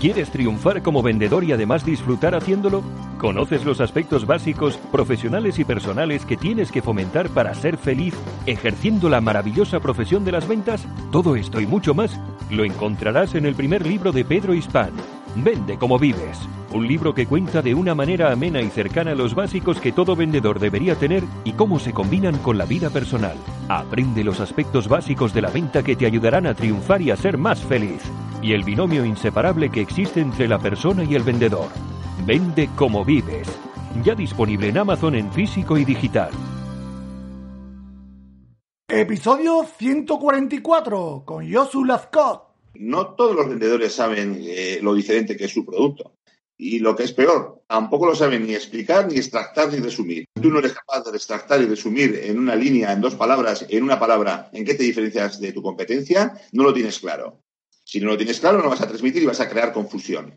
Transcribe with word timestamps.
¿Quieres 0.00 0.30
triunfar 0.30 0.82
como 0.82 1.02
vendedor 1.02 1.42
y 1.42 1.52
además 1.52 1.84
disfrutar 1.84 2.34
haciéndolo? 2.34 2.82
¿Conoces 3.18 3.64
los 3.64 3.80
aspectos 3.80 4.26
básicos, 4.26 4.76
profesionales 4.92 5.58
y 5.58 5.64
personales 5.64 6.26
que 6.26 6.36
tienes 6.36 6.70
que 6.70 6.82
fomentar 6.82 7.30
para 7.30 7.54
ser 7.54 7.78
feliz 7.78 8.14
ejerciendo 8.44 9.08
la 9.08 9.22
maravillosa 9.22 9.80
profesión 9.80 10.24
de 10.24 10.32
las 10.32 10.46
ventas? 10.46 10.86
Todo 11.10 11.34
esto 11.34 11.60
y 11.60 11.66
mucho 11.66 11.94
más 11.94 12.20
lo 12.50 12.64
encontrarás 12.64 13.34
en 13.34 13.46
el 13.46 13.54
primer 13.54 13.86
libro 13.86 14.12
de 14.12 14.24
Pedro 14.24 14.52
Hispán. 14.52 14.92
Vende 15.36 15.76
como 15.78 15.98
vives. 15.98 16.38
Un 16.72 16.88
libro 16.88 17.14
que 17.14 17.26
cuenta 17.26 17.62
de 17.62 17.74
una 17.74 17.94
manera 17.94 18.32
amena 18.32 18.60
y 18.60 18.70
cercana 18.70 19.14
los 19.14 19.34
básicos 19.34 19.80
que 19.80 19.92
todo 19.92 20.16
vendedor 20.16 20.58
debería 20.58 20.94
tener 20.94 21.24
y 21.44 21.52
cómo 21.52 21.78
se 21.78 21.92
combinan 21.92 22.38
con 22.38 22.56
la 22.56 22.64
vida 22.64 22.90
personal. 22.90 23.36
Aprende 23.68 24.24
los 24.24 24.40
aspectos 24.40 24.88
básicos 24.88 25.34
de 25.34 25.42
la 25.42 25.50
venta 25.50 25.82
que 25.82 25.94
te 25.94 26.06
ayudarán 26.06 26.46
a 26.46 26.54
triunfar 26.54 27.02
y 27.02 27.10
a 27.10 27.16
ser 27.16 27.36
más 27.38 27.60
feliz 27.60 28.02
y 28.42 28.52
el 28.52 28.64
binomio 28.64 29.04
inseparable 29.04 29.70
que 29.70 29.80
existe 29.80 30.20
entre 30.20 30.48
la 30.48 30.58
persona 30.58 31.04
y 31.04 31.14
el 31.14 31.22
vendedor. 31.22 31.68
Vende 32.24 32.68
como 32.76 33.04
vives. 33.04 33.48
Ya 34.04 34.14
disponible 34.14 34.68
en 34.68 34.78
Amazon 34.78 35.14
en 35.16 35.32
físico 35.32 35.76
y 35.76 35.84
digital. 35.84 36.30
Episodio 38.88 39.64
144 39.64 41.24
con 41.26 41.52
Josu 41.52 41.84
Lazcott. 41.84 42.45
No 42.80 43.14
todos 43.14 43.34
los 43.34 43.48
vendedores 43.48 43.92
saben 43.92 44.40
eh, 44.42 44.78
lo 44.82 44.94
diferente 44.94 45.36
que 45.36 45.44
es 45.44 45.52
su 45.52 45.64
producto. 45.64 46.14
Y 46.58 46.78
lo 46.78 46.96
que 46.96 47.02
es 47.02 47.12
peor, 47.12 47.62
tampoco 47.68 48.06
lo 48.06 48.14
saben 48.14 48.46
ni 48.46 48.54
explicar, 48.54 49.06
ni 49.06 49.18
extractar, 49.18 49.70
ni 49.70 49.78
resumir. 49.78 50.24
Tú 50.40 50.50
no 50.50 50.58
eres 50.58 50.72
capaz 50.72 51.02
de 51.04 51.16
extractar 51.16 51.60
y 51.60 51.66
resumir 51.66 52.18
en 52.24 52.38
una 52.38 52.56
línea, 52.56 52.92
en 52.92 53.02
dos 53.02 53.14
palabras, 53.14 53.66
en 53.68 53.82
una 53.82 53.98
palabra, 53.98 54.48
en 54.52 54.64
qué 54.64 54.74
te 54.74 54.84
diferencias 54.84 55.38
de 55.38 55.52
tu 55.52 55.62
competencia, 55.62 56.40
no 56.52 56.62
lo 56.62 56.72
tienes 56.72 56.98
claro. 56.98 57.42
Si 57.84 58.00
no 58.00 58.08
lo 58.08 58.16
tienes 58.16 58.40
claro, 58.40 58.62
no 58.62 58.70
vas 58.70 58.80
a 58.80 58.88
transmitir 58.88 59.22
y 59.22 59.26
vas 59.26 59.40
a 59.40 59.48
crear 59.50 59.72
confusión. 59.72 60.34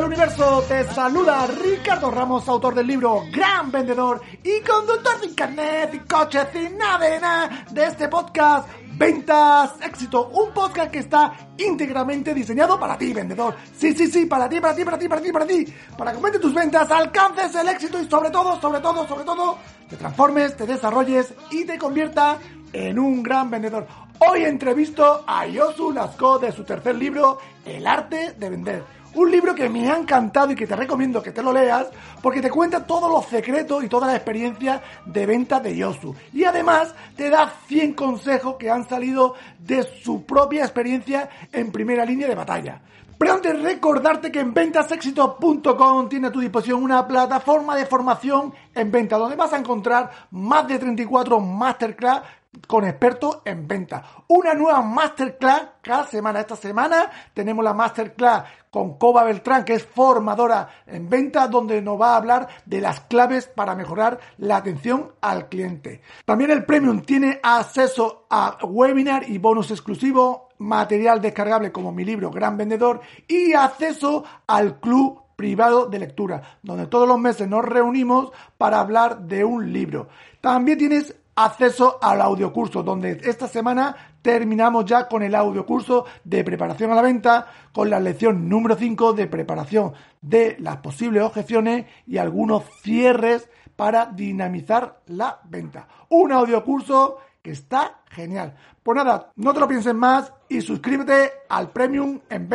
Del 0.00 0.08
universo, 0.08 0.64
te 0.66 0.84
saluda 0.94 1.46
Ricardo 1.46 2.10
Ramos, 2.10 2.48
autor 2.48 2.74
del 2.74 2.86
libro 2.86 3.24
Gran 3.30 3.70
Vendedor 3.70 4.22
y 4.42 4.60
conductor 4.60 5.20
de 5.20 5.26
internet 5.26 5.90
y 5.92 5.98
coches 5.98 6.46
sin 6.54 6.78
nada 6.78 7.66
de 7.70 7.84
este 7.84 8.08
podcast 8.08 8.66
Ventas 8.92 9.72
Éxito, 9.82 10.28
un 10.28 10.54
podcast 10.54 10.90
que 10.90 11.00
está 11.00 11.32
íntegramente 11.58 12.32
diseñado 12.32 12.80
para 12.80 12.96
ti, 12.96 13.12
vendedor. 13.12 13.54
Sí, 13.76 13.92
sí, 13.92 14.06
sí, 14.06 14.24
para 14.24 14.48
ti, 14.48 14.58
para 14.58 14.74
ti, 14.74 14.84
para 14.84 14.98
ti, 14.98 15.08
para 15.08 15.20
ti, 15.20 15.32
para 15.32 15.46
ti. 15.46 15.66
Para 15.98 16.12
que 16.12 16.38
tus 16.38 16.54
ventas, 16.54 16.90
alcances 16.90 17.54
el 17.56 17.68
éxito 17.68 18.00
y 18.00 18.08
sobre 18.08 18.30
todo, 18.30 18.58
sobre 18.58 18.80
todo, 18.80 19.06
sobre 19.06 19.24
todo, 19.24 19.58
te 19.88 19.96
transformes, 19.96 20.56
te 20.56 20.64
desarrolles 20.64 21.34
y 21.50 21.66
te 21.66 21.76
convierta 21.76 22.38
en 22.72 22.98
un 22.98 23.22
gran 23.22 23.50
vendedor. 23.50 23.86
Hoy 24.18 24.44
entrevisto 24.44 25.24
a 25.26 25.46
Yosu 25.46 25.92
Lasco 25.92 26.38
de 26.38 26.52
su 26.52 26.64
tercer 26.64 26.94
libro, 26.94 27.38
El 27.64 27.86
arte 27.86 28.34
de 28.38 28.50
vender. 28.50 28.99
Un 29.14 29.30
libro 29.30 29.54
que 29.54 29.68
me 29.68 29.90
ha 29.90 29.96
encantado 29.96 30.52
y 30.52 30.54
que 30.54 30.68
te 30.68 30.76
recomiendo 30.76 31.20
que 31.20 31.32
te 31.32 31.42
lo 31.42 31.52
leas 31.52 31.88
porque 32.22 32.40
te 32.40 32.50
cuenta 32.50 32.86
todos 32.86 33.10
los 33.10 33.26
secretos 33.26 33.82
y 33.82 33.88
toda 33.88 34.06
la 34.06 34.14
experiencia 34.14 34.80
de 35.04 35.26
venta 35.26 35.58
de 35.58 35.76
Yosu. 35.76 36.14
Y 36.32 36.44
además 36.44 36.94
te 37.16 37.28
da 37.28 37.52
100 37.66 37.94
consejos 37.94 38.56
que 38.56 38.70
han 38.70 38.88
salido 38.88 39.34
de 39.58 39.82
su 39.82 40.24
propia 40.24 40.62
experiencia 40.62 41.28
en 41.52 41.72
primera 41.72 42.04
línea 42.04 42.28
de 42.28 42.36
batalla. 42.36 42.80
Pero 43.20 43.34
antes 43.34 43.60
recordarte 43.60 44.32
que 44.32 44.40
en 44.40 44.54
ventasexito.com 44.54 46.08
tiene 46.08 46.28
a 46.28 46.32
tu 46.32 46.40
disposición 46.40 46.82
una 46.82 47.06
plataforma 47.06 47.76
de 47.76 47.84
formación 47.84 48.54
en 48.74 48.90
venta 48.90 49.18
donde 49.18 49.36
vas 49.36 49.52
a 49.52 49.58
encontrar 49.58 50.10
más 50.30 50.66
de 50.66 50.78
34 50.78 51.38
masterclass 51.38 52.22
con 52.66 52.84
expertos 52.84 53.38
en 53.44 53.66
venta. 53.68 54.02
Una 54.28 54.54
nueva 54.54 54.82
masterclass 54.82 55.68
cada 55.82 56.06
semana. 56.06 56.40
Esta 56.40 56.56
semana 56.56 57.10
tenemos 57.32 57.64
la 57.64 57.74
masterclass 57.74 58.44
con 58.70 58.98
Coba 58.98 59.24
Beltrán, 59.24 59.64
que 59.64 59.74
es 59.74 59.84
formadora 59.84 60.68
en 60.86 61.08
venta, 61.08 61.48
donde 61.48 61.80
nos 61.82 62.00
va 62.00 62.14
a 62.14 62.16
hablar 62.16 62.48
de 62.66 62.80
las 62.80 63.00
claves 63.02 63.46
para 63.46 63.74
mejorar 63.74 64.18
la 64.38 64.56
atención 64.56 65.12
al 65.20 65.48
cliente. 65.48 66.02
También 66.24 66.50
el 66.50 66.64
Premium 66.64 67.02
tiene 67.02 67.40
acceso 67.42 68.26
a 68.30 68.58
webinar 68.62 69.28
y 69.28 69.38
bonus 69.38 69.70
exclusivo, 69.70 70.48
material 70.58 71.20
descargable 71.20 71.72
como 71.72 71.92
mi 71.92 72.04
libro 72.04 72.30
Gran 72.30 72.56
Vendedor 72.56 73.00
y 73.26 73.54
acceso 73.54 74.24
al 74.46 74.78
club 74.78 75.22
privado 75.40 75.86
de 75.86 75.98
lectura, 75.98 76.58
donde 76.62 76.86
todos 76.86 77.08
los 77.08 77.18
meses 77.18 77.48
nos 77.48 77.64
reunimos 77.64 78.30
para 78.58 78.78
hablar 78.78 79.20
de 79.20 79.42
un 79.42 79.72
libro. 79.72 80.08
También 80.42 80.76
tienes 80.76 81.14
acceso 81.44 81.98
al 82.02 82.20
audiocurso, 82.20 82.82
donde 82.82 83.20
esta 83.24 83.48
semana 83.48 83.96
terminamos 84.22 84.84
ya 84.84 85.08
con 85.08 85.22
el 85.22 85.34
audiocurso 85.34 86.04
de 86.24 86.44
preparación 86.44 86.90
a 86.90 86.94
la 86.94 87.02
venta, 87.02 87.46
con 87.72 87.88
la 87.88 88.00
lección 88.00 88.48
número 88.48 88.76
5 88.76 89.14
de 89.14 89.26
preparación 89.26 89.92
de 90.20 90.56
las 90.58 90.78
posibles 90.78 91.22
objeciones 91.22 91.86
y 92.06 92.18
algunos 92.18 92.64
cierres 92.82 93.48
para 93.76 94.06
dinamizar 94.06 95.00
la 95.06 95.40
venta. 95.44 95.88
Un 96.10 96.32
audiocurso 96.32 97.18
que 97.42 97.52
está 97.52 98.00
genial. 98.10 98.54
Pues 98.82 98.96
nada, 98.96 99.32
no 99.36 99.54
te 99.54 99.60
lo 99.60 99.68
pienses 99.68 99.94
más 99.94 100.32
y 100.48 100.60
suscríbete 100.60 101.32
al 101.48 101.70
premium 101.70 102.20
en 102.28 102.48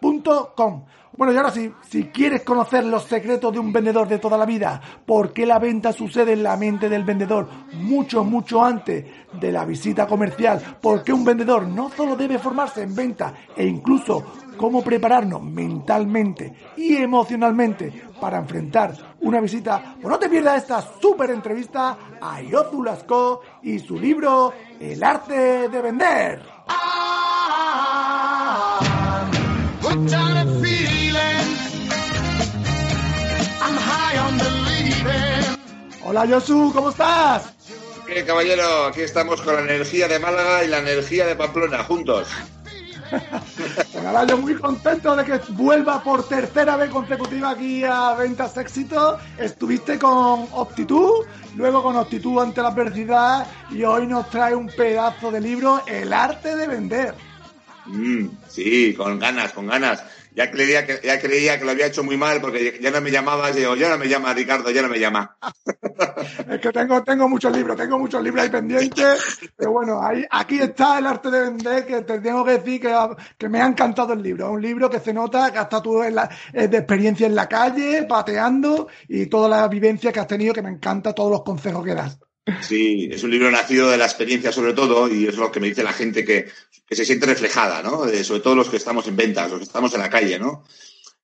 ventasexito.com. 0.00 0.84
Bueno, 1.16 1.32
y 1.32 1.36
ahora 1.36 1.50
sí, 1.50 1.72
si 1.88 2.04
quieres 2.04 2.42
conocer 2.42 2.84
los 2.84 3.02
secretos 3.02 3.52
de 3.52 3.58
un 3.58 3.72
vendedor 3.72 4.06
de 4.06 4.18
toda 4.18 4.38
la 4.38 4.46
vida, 4.46 4.80
por 5.04 5.32
qué 5.32 5.46
la 5.46 5.58
venta 5.58 5.92
sucede 5.92 6.34
en 6.34 6.44
la 6.44 6.56
mente 6.56 6.88
del 6.88 7.02
vendedor 7.02 7.48
mucho, 7.72 8.22
mucho 8.22 8.64
antes 8.64 9.04
de 9.32 9.50
la 9.50 9.64
visita 9.64 10.06
comercial, 10.06 10.78
por 10.80 11.02
qué 11.02 11.12
un 11.12 11.24
vendedor 11.24 11.66
no 11.66 11.90
solo 11.90 12.14
debe 12.14 12.38
formarse 12.38 12.82
en 12.82 12.94
venta 12.94 13.34
e 13.56 13.66
incluso 13.66 14.22
cómo 14.56 14.82
prepararnos 14.82 15.42
mentalmente 15.42 16.54
y 16.76 16.96
emocionalmente 16.96 17.92
para 18.20 18.38
enfrentar 18.38 18.94
una 19.20 19.40
visita, 19.40 19.96
pues 20.00 20.08
no 20.08 20.18
te 20.20 20.28
pierdas 20.28 20.58
esta 20.58 20.80
súper 21.00 21.30
entrevista 21.30 21.96
a 22.20 22.40
Yozu 22.42 22.82
Lasco 22.82 23.40
y 23.62 23.80
su 23.80 23.98
libro 23.98 24.52
El 24.78 25.02
arte 25.02 25.68
de 25.68 25.82
vender. 25.82 26.57
Hola 36.04 36.24
Yosu, 36.24 36.72
¿cómo 36.74 36.90
estás? 36.90 37.54
Bien, 38.06 38.26
caballero, 38.26 38.86
aquí 38.86 39.02
estamos 39.02 39.40
con 39.40 39.54
la 39.54 39.60
energía 39.60 40.08
de 40.08 40.18
Málaga 40.18 40.64
y 40.64 40.68
la 40.68 40.78
energía 40.78 41.26
de 41.26 41.36
Pamplona, 41.36 41.84
juntos. 41.84 42.28
Bueno, 43.92 44.26
yo 44.26 44.38
muy 44.38 44.54
contento 44.54 45.16
de 45.16 45.24
que 45.24 45.40
vuelva 45.50 46.02
por 46.02 46.28
tercera 46.28 46.76
vez 46.76 46.90
consecutiva 46.90 47.50
aquí 47.50 47.82
a 47.84 48.14
Ventas 48.14 48.56
Éxito. 48.56 49.18
Estuviste 49.38 49.98
con 49.98 50.46
Optitud, 50.52 51.26
luego 51.56 51.82
con 51.82 51.96
Optitud 51.96 52.40
ante 52.40 52.60
la 52.62 52.68
adversidad 52.68 53.46
y 53.70 53.82
hoy 53.84 54.06
nos 54.06 54.28
trae 54.30 54.54
un 54.54 54.68
pedazo 54.68 55.30
de 55.30 55.40
libro, 55.40 55.82
El 55.86 56.12
arte 56.12 56.54
de 56.56 56.66
vender. 56.66 57.14
Mm, 57.88 58.28
sí, 58.48 58.94
con 58.94 59.18
ganas, 59.18 59.52
con 59.52 59.66
ganas. 59.66 60.04
Ya 60.34 60.50
creía, 60.50 60.86
que, 60.86 61.00
ya 61.02 61.18
creía 61.18 61.58
que 61.58 61.64
lo 61.64 61.72
había 61.72 61.86
hecho 61.86 62.04
muy 62.04 62.16
mal 62.16 62.40
porque 62.40 62.78
ya 62.80 62.92
no 62.92 63.00
me 63.00 63.10
llamabas, 63.10 63.56
digo, 63.56 63.74
ya 63.74 63.88
no 63.88 63.98
me 63.98 64.08
llama 64.08 64.32
Ricardo, 64.34 64.70
ya 64.70 64.82
no 64.82 64.88
me 64.88 65.00
llama. 65.00 65.36
es 66.48 66.60
que 66.60 66.70
tengo, 66.70 67.02
tengo 67.02 67.28
muchos 67.28 67.50
libros, 67.56 67.76
tengo 67.76 67.98
muchos 67.98 68.22
libros 68.22 68.44
ahí 68.44 68.50
pendientes, 68.50 69.40
pero 69.56 69.72
bueno, 69.72 70.00
aquí 70.30 70.60
está 70.60 70.98
el 70.98 71.06
arte 71.06 71.30
de 71.30 71.40
vender, 71.40 71.86
que 71.86 72.02
te 72.02 72.20
tengo 72.20 72.44
que 72.44 72.52
decir 72.52 72.80
que, 72.80 72.94
que 73.36 73.48
me 73.48 73.60
ha 73.60 73.66
encantado 73.66 74.12
el 74.12 74.22
libro. 74.22 74.46
Es 74.46 74.52
un 74.52 74.62
libro 74.62 74.88
que 74.88 75.00
se 75.00 75.12
nota 75.12 75.50
que 75.50 75.58
hasta 75.58 75.82
tú 75.82 76.04
en 76.04 76.14
la, 76.14 76.30
de 76.52 76.76
experiencia 76.76 77.26
en 77.26 77.34
la 77.34 77.48
calle, 77.48 78.04
pateando 78.04 78.86
y 79.08 79.26
toda 79.26 79.48
la 79.48 79.66
vivencia 79.66 80.12
que 80.12 80.20
has 80.20 80.28
tenido, 80.28 80.54
que 80.54 80.62
me 80.62 80.70
encanta 80.70 81.14
todos 81.14 81.32
los 81.32 81.42
consejos 81.42 81.84
que 81.84 81.94
das. 81.94 82.16
Sí, 82.62 83.08
es 83.10 83.22
un 83.22 83.30
libro 83.30 83.50
nacido 83.50 83.90
de 83.90 83.96
la 83.96 84.06
experiencia 84.06 84.52
sobre 84.52 84.72
todo 84.72 85.12
y 85.12 85.26
es 85.26 85.36
lo 85.36 85.50
que 85.50 85.60
me 85.60 85.68
dice 85.68 85.82
la 85.82 85.92
gente 85.92 86.24
que, 86.24 86.48
se 86.90 87.04
siente 87.04 87.26
reflejada, 87.26 87.82
¿no? 87.82 88.08
sobre 88.24 88.40
todo 88.40 88.54
los 88.54 88.68
que 88.68 88.78
estamos 88.78 89.06
en 89.06 89.16
ventas, 89.16 89.50
los 89.50 89.58
que 89.58 89.64
estamos 89.64 89.92
en 89.94 90.00
la 90.00 90.08
calle, 90.08 90.38
¿no? 90.38 90.64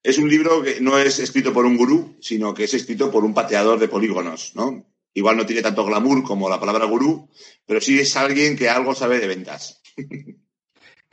Es 0.02 0.18
un 0.18 0.28
libro 0.28 0.62
que 0.62 0.80
no 0.82 0.98
es 0.98 1.18
escrito 1.18 1.54
por 1.54 1.64
un 1.64 1.78
gurú, 1.78 2.16
sino 2.20 2.52
que 2.52 2.64
es 2.64 2.74
escrito 2.74 3.10
por 3.10 3.24
un 3.24 3.32
pateador 3.32 3.78
de 3.78 3.88
polígonos, 3.88 4.52
¿no? 4.54 4.84
Igual 5.14 5.38
no 5.38 5.46
tiene 5.46 5.62
tanto 5.62 5.86
glamour 5.86 6.22
como 6.22 6.50
la 6.50 6.60
palabra 6.60 6.84
gurú, 6.84 7.30
pero 7.64 7.80
sí 7.80 7.98
es 7.98 8.14
alguien 8.16 8.56
que 8.56 8.68
algo 8.68 8.94
sabe 8.94 9.18
de 9.18 9.28
ventas. 9.28 9.80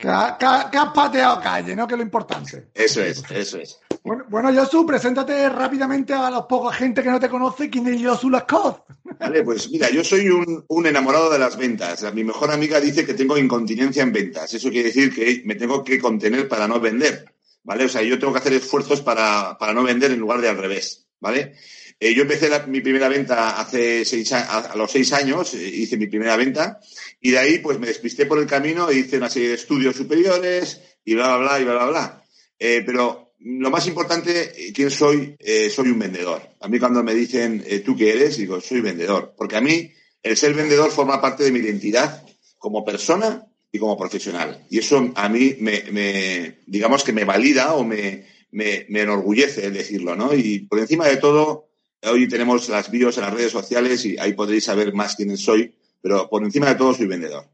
Que, 0.02 0.08
has 0.08 0.92
pateado 0.92 1.40
calle, 1.40 1.76
¿no? 1.76 1.86
Que 1.86 1.94
es 1.94 1.98
lo 1.98 2.02
importante. 2.02 2.70
Eso 2.74 3.00
es, 3.04 3.22
eso 3.30 3.58
es. 3.58 3.78
Bueno, 4.04 4.24
bueno, 4.28 4.52
Josu, 4.52 4.84
preséntate 4.84 5.48
rápidamente 5.48 6.12
a 6.12 6.28
la 6.28 6.46
poca 6.48 6.74
gente 6.74 7.04
que 7.04 7.08
no 7.08 7.20
te 7.20 7.28
conoce. 7.28 7.70
¿Quién 7.70 7.86
es 7.86 8.02
Josu 8.02 8.30
Lascaux? 8.30 8.80
Vale, 9.20 9.44
pues 9.44 9.70
mira, 9.70 9.90
yo 9.90 10.02
soy 10.02 10.28
un, 10.28 10.86
enamorado 10.86 11.30
de 11.30 11.38
las 11.38 11.56
ventas. 11.56 12.12
Mi 12.12 12.24
mejor 12.24 12.50
amiga 12.50 12.80
dice 12.80 13.06
que 13.06 13.14
tengo 13.14 13.38
incontinencia 13.38 14.02
en 14.02 14.12
ventas. 14.12 14.52
Eso 14.54 14.70
quiere 14.70 14.88
decir 14.88 15.14
que 15.14 15.42
me 15.44 15.54
tengo 15.54 15.84
que 15.84 16.00
contener 16.00 16.48
para 16.48 16.66
no 16.66 16.80
vender. 16.80 17.32
¿Vale? 17.62 17.84
O 17.84 17.88
sea, 17.88 18.02
yo 18.02 18.18
tengo 18.18 18.32
que 18.32 18.40
hacer 18.40 18.54
esfuerzos 18.54 19.02
para, 19.02 19.56
no 19.72 19.84
vender 19.84 20.10
en 20.10 20.18
lugar 20.18 20.40
de 20.40 20.48
al 20.48 20.58
revés. 20.58 21.06
¿Vale? 21.20 21.54
Eh, 22.00 22.12
yo 22.12 22.22
empecé 22.22 22.50
mi 22.66 22.80
primera 22.80 23.08
venta 23.08 23.60
hace 23.60 24.04
seis, 24.04 24.32
a, 24.32 24.74
los 24.74 24.90
seis 24.90 25.12
años, 25.12 25.54
eh, 25.54 25.64
hice 25.64 25.96
mi 25.96 26.08
primera 26.08 26.36
venta, 26.36 26.80
y 27.20 27.30
de 27.30 27.38
ahí 27.38 27.58
pues 27.60 27.78
me 27.78 27.86
despisté 27.86 28.26
por 28.26 28.40
el 28.40 28.46
camino 28.46 28.90
hice 28.90 29.18
una 29.18 29.30
serie 29.30 29.50
de 29.50 29.54
estudios 29.54 29.94
superiores 29.94 30.80
y 31.04 31.14
bla, 31.14 31.36
bla, 31.36 31.38
bla, 31.38 31.60
y 31.60 31.64
bla, 31.64 31.74
bla, 31.74 31.86
bla. 31.86 32.24
Eh, 32.58 32.82
pero 32.84 33.31
lo 33.44 33.70
más 33.70 33.86
importante, 33.86 34.72
¿quién 34.74 34.90
soy? 34.90 35.36
Eh, 35.38 35.70
soy 35.70 35.88
un 35.88 35.98
vendedor. 35.98 36.42
A 36.60 36.68
mí 36.68 36.78
cuando 36.78 37.02
me 37.02 37.14
dicen, 37.14 37.62
eh, 37.66 37.80
¿tú 37.80 37.96
qué 37.96 38.12
eres? 38.12 38.36
Digo, 38.36 38.60
soy 38.60 38.80
vendedor. 38.80 39.34
Porque 39.36 39.56
a 39.56 39.60
mí 39.60 39.90
el 40.22 40.36
ser 40.36 40.54
vendedor 40.54 40.90
forma 40.90 41.20
parte 41.20 41.44
de 41.44 41.52
mi 41.52 41.58
identidad 41.58 42.24
como 42.58 42.84
persona 42.84 43.46
y 43.72 43.78
como 43.78 43.98
profesional. 43.98 44.64
Y 44.70 44.78
eso 44.78 45.12
a 45.16 45.28
mí 45.28 45.56
me, 45.58 46.58
digamos 46.66 47.02
que 47.02 47.12
me 47.12 47.24
valida 47.24 47.74
o 47.74 47.84
me, 47.84 48.26
me, 48.52 48.86
enorgullece 48.88 49.66
el 49.66 49.74
decirlo, 49.74 50.14
¿no? 50.14 50.34
Y 50.34 50.60
por 50.60 50.78
encima 50.78 51.08
de 51.08 51.16
todo, 51.16 51.70
hoy 52.02 52.28
tenemos 52.28 52.68
las 52.68 52.90
bios 52.90 53.16
en 53.16 53.24
las 53.24 53.34
redes 53.34 53.50
sociales 53.50 54.04
y 54.04 54.18
ahí 54.18 54.34
podréis 54.34 54.64
saber 54.64 54.92
más 54.94 55.16
quién 55.16 55.36
soy, 55.36 55.74
pero 56.00 56.28
por 56.28 56.44
encima 56.44 56.68
de 56.68 56.74
todo 56.76 56.94
soy 56.94 57.06
vendedor. 57.06 57.48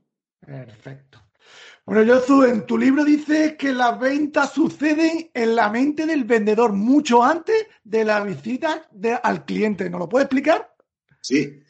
Perfecto. 0.45 1.28
Bueno, 1.89 2.03
Yozu, 2.03 2.43
en 2.43 2.67
tu 2.67 2.77
libro 2.77 3.03
dices 3.03 3.55
que 3.57 3.73
las 3.73 3.99
ventas 3.99 4.53
suceden 4.53 5.31
en 5.33 5.57
la 5.57 5.71
mente 5.71 6.05
del 6.05 6.25
vendedor 6.25 6.75
mucho 6.75 7.25
antes 7.25 7.65
de 7.83 8.05
la 8.05 8.23
visita 8.23 8.91
al 9.23 9.47
cliente. 9.47 9.89
¿Nos 9.89 10.01
lo 10.01 10.07
puedes 10.07 10.27
explicar? 10.27 10.71
Sí. 11.23 11.61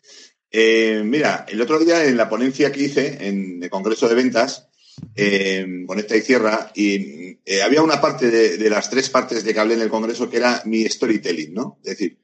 Eh, 0.50 1.02
mira, 1.04 1.46
el 1.48 1.60
otro 1.60 1.78
día 1.78 2.04
en 2.04 2.16
la 2.16 2.28
ponencia 2.28 2.72
que 2.72 2.82
hice 2.82 3.28
en 3.28 3.62
el 3.62 3.70
Congreso 3.70 4.08
de 4.08 4.16
Ventas, 4.16 4.68
eh, 5.14 5.84
Conecta 5.86 6.16
y 6.16 6.22
Cierra, 6.22 6.72
y 6.74 7.38
eh, 7.44 7.62
había 7.62 7.82
una 7.82 8.00
parte 8.00 8.28
de, 8.28 8.58
de, 8.58 8.70
las 8.70 8.90
tres 8.90 9.10
partes 9.10 9.44
de 9.44 9.54
que 9.54 9.60
hablé 9.60 9.74
en 9.74 9.82
el 9.82 9.88
Congreso 9.88 10.28
que 10.28 10.38
era 10.38 10.62
mi 10.64 10.84
storytelling, 10.88 11.54
¿no? 11.54 11.78
Es 11.84 11.90
decir, 11.90 12.18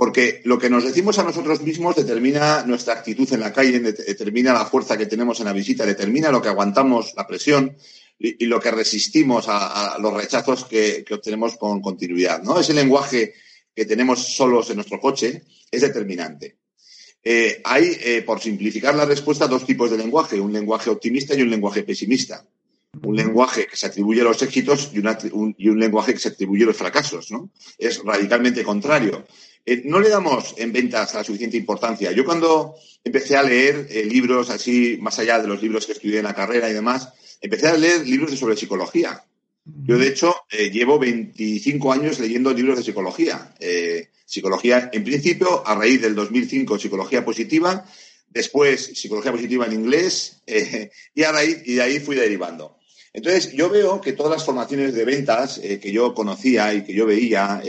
porque 0.00 0.40
lo 0.44 0.58
que 0.58 0.70
nos 0.70 0.82
decimos 0.82 1.18
a 1.18 1.24
nosotros 1.24 1.60
mismos 1.60 1.94
determina 1.94 2.64
nuestra 2.64 2.94
actitud 2.94 3.30
en 3.34 3.40
la 3.40 3.52
calle, 3.52 3.80
determina 3.80 4.54
la 4.54 4.64
fuerza 4.64 4.96
que 4.96 5.04
tenemos 5.04 5.40
en 5.40 5.44
la 5.44 5.52
visita, 5.52 5.84
determina 5.84 6.30
lo 6.30 6.40
que 6.40 6.48
aguantamos, 6.48 7.12
la 7.18 7.26
presión 7.26 7.76
y, 8.18 8.46
lo 8.46 8.58
que 8.58 8.70
resistimos 8.70 9.44
a, 9.46 9.98
los 10.00 10.14
rechazos 10.14 10.64
que, 10.64 11.04
obtenemos 11.10 11.58
con 11.58 11.82
continuidad. 11.82 12.42
¿no? 12.42 12.58
Ese 12.58 12.72
lenguaje 12.72 13.34
que 13.76 13.84
tenemos 13.84 14.24
solos 14.24 14.70
en 14.70 14.76
nuestro 14.76 14.98
coche 14.98 15.42
es 15.70 15.82
determinante. 15.82 16.56
Eh, 17.22 17.60
hay, 17.62 17.94
eh, 18.00 18.22
por 18.22 18.40
simplificar 18.40 18.94
la 18.94 19.04
respuesta, 19.04 19.48
dos 19.48 19.66
tipos 19.66 19.90
de 19.90 19.98
lenguaje, 19.98 20.40
un 20.40 20.54
lenguaje 20.54 20.88
optimista 20.88 21.34
y 21.34 21.42
un 21.42 21.50
lenguaje 21.50 21.82
pesimista. 21.82 22.42
Un 23.02 23.16
lenguaje 23.16 23.66
que 23.66 23.76
se 23.76 23.86
atribuye 23.86 24.22
a 24.22 24.24
los 24.24 24.40
éxitos 24.40 24.92
y, 24.94 24.98
un, 24.98 25.54
y 25.58 25.68
un 25.68 25.78
lenguaje 25.78 26.14
que 26.14 26.20
se 26.20 26.28
atribuye 26.28 26.64
a 26.64 26.68
los 26.68 26.76
fracasos. 26.78 27.30
¿no? 27.30 27.50
Es 27.76 28.02
radicalmente 28.02 28.64
contrario. 28.64 29.26
Eh, 29.66 29.82
no 29.84 30.00
le 30.00 30.08
damos 30.08 30.54
en 30.56 30.72
ventas 30.72 31.14
la 31.14 31.24
suficiente 31.24 31.56
importancia. 31.56 32.12
Yo 32.12 32.24
cuando 32.24 32.76
empecé 33.04 33.36
a 33.36 33.42
leer 33.42 33.86
eh, 33.90 34.04
libros 34.04 34.50
así, 34.50 34.98
más 35.00 35.18
allá 35.18 35.40
de 35.40 35.48
los 35.48 35.62
libros 35.62 35.86
que 35.86 35.92
estudié 35.92 36.18
en 36.18 36.24
la 36.24 36.34
carrera 36.34 36.70
y 36.70 36.72
demás, 36.72 37.12
empecé 37.40 37.68
a 37.68 37.76
leer 37.76 38.06
libros 38.06 38.30
de 38.30 38.36
sobre 38.36 38.56
psicología. 38.56 39.22
Yo, 39.64 39.98
de 39.98 40.08
hecho, 40.08 40.34
eh, 40.50 40.70
llevo 40.70 40.98
25 40.98 41.92
años 41.92 42.18
leyendo 42.18 42.52
libros 42.52 42.78
de 42.78 42.84
psicología. 42.84 43.54
psicología, 44.24 44.90
en 44.92 45.04
principio, 45.04 45.66
a 45.66 45.74
raíz 45.74 46.00
del 46.00 46.14
2005, 46.14 46.78
psicología 46.78 47.24
positiva, 47.24 47.84
después 48.28 48.92
psicología 48.94 49.32
positiva 49.32 49.66
en 49.66 49.72
inglés, 49.72 50.40
y, 50.46 51.22
y 51.22 51.74
de 51.74 51.82
ahí 51.82 52.00
fui 52.00 52.16
derivando. 52.16 52.78
Entonces, 53.12 53.52
yo 53.52 53.68
veo 53.68 54.00
que 54.00 54.12
todas 54.12 54.32
las 54.32 54.44
formaciones 54.44 54.94
de 54.94 55.04
ventas 55.04 55.58
que 55.58 55.92
yo 55.92 56.14
conocía 56.14 56.72
y 56.72 56.84
que 56.84 56.94
yo 56.94 57.06
veía, 57.06 57.60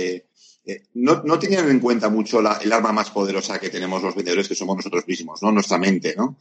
no, 0.94 1.24
no, 1.24 1.40
tenían 1.40 1.70
en 1.70 1.80
cuenta 1.80 2.10
mucho 2.10 2.40
el 2.40 2.72
arma 2.72 2.92
más 2.92 3.10
poderosa 3.10 3.60
que 3.60 3.70
tenemos 3.70 4.04
los 4.04 4.16
vendedores, 4.16 4.48
que 4.48 4.56
somos 4.56 4.78
nosotros 4.78 5.08
mismos, 5.08 5.42
¿no? 5.42 5.52
Nuestra 5.52 5.78
mente, 5.78 6.14
¿no? 6.16 6.38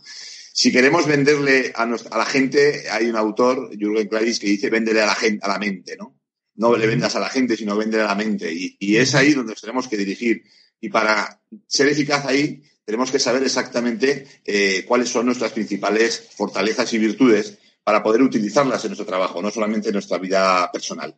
Si 0.52 0.72
queremos 0.72 1.06
venderle 1.06 1.72
a, 1.75 1.87
la 1.87 2.26
gente, 2.26 2.90
hay 2.90 3.06
un 3.06 3.17
autor, 3.17 3.70
Jürgen 3.78 4.08
Klaris, 4.08 4.38
que 4.38 4.49
dice 4.49 4.69
véndele 4.69 5.00
a 5.00 5.06
la 5.06 5.14
gente, 5.14 5.44
a 5.44 5.49
la 5.49 5.58
mente, 5.58 5.96
¿no? 5.96 6.19
No 6.56 6.76
le 6.76 6.87
vendas 6.87 7.17
a 7.17 7.20
la 7.20 7.31
gente, 7.31 7.56
sino 7.56 7.76
véndele 7.76 8.02
a 8.02 8.08
la 8.08 8.14
mente. 8.14 8.52
Y, 8.52 8.96
es 8.96 9.14
ahí 9.14 9.32
donde 9.32 9.52
nos 9.52 9.61
tenemos 9.61 9.88
que 9.88 9.96
dirigir. 9.96 10.43
Y 10.81 10.90
para 10.90 11.40
ser 11.66 11.88
eficaz 11.88 12.26
ahí, 12.26 12.62
tenemos 12.84 13.11
que 13.11 13.19
saber 13.19 13.43
exactamente 13.43 14.26
eh, 14.44 14.84
cuáles 14.87 15.08
son 15.08 15.26
nuestras 15.26 15.52
principales 15.52 16.28
fortalezas 16.34 16.93
y 16.93 16.99
virtudes 16.99 17.56
para 17.82 18.02
poder 18.02 18.20
utilizarlas 18.20 18.84
en 18.84 18.90
nuestro 18.90 19.06
trabajo, 19.06 19.40
no 19.40 19.50
solamente 19.50 19.88
en 19.88 19.94
nuestra 19.94 20.19
vida 20.19 20.70
personal. 20.70 21.16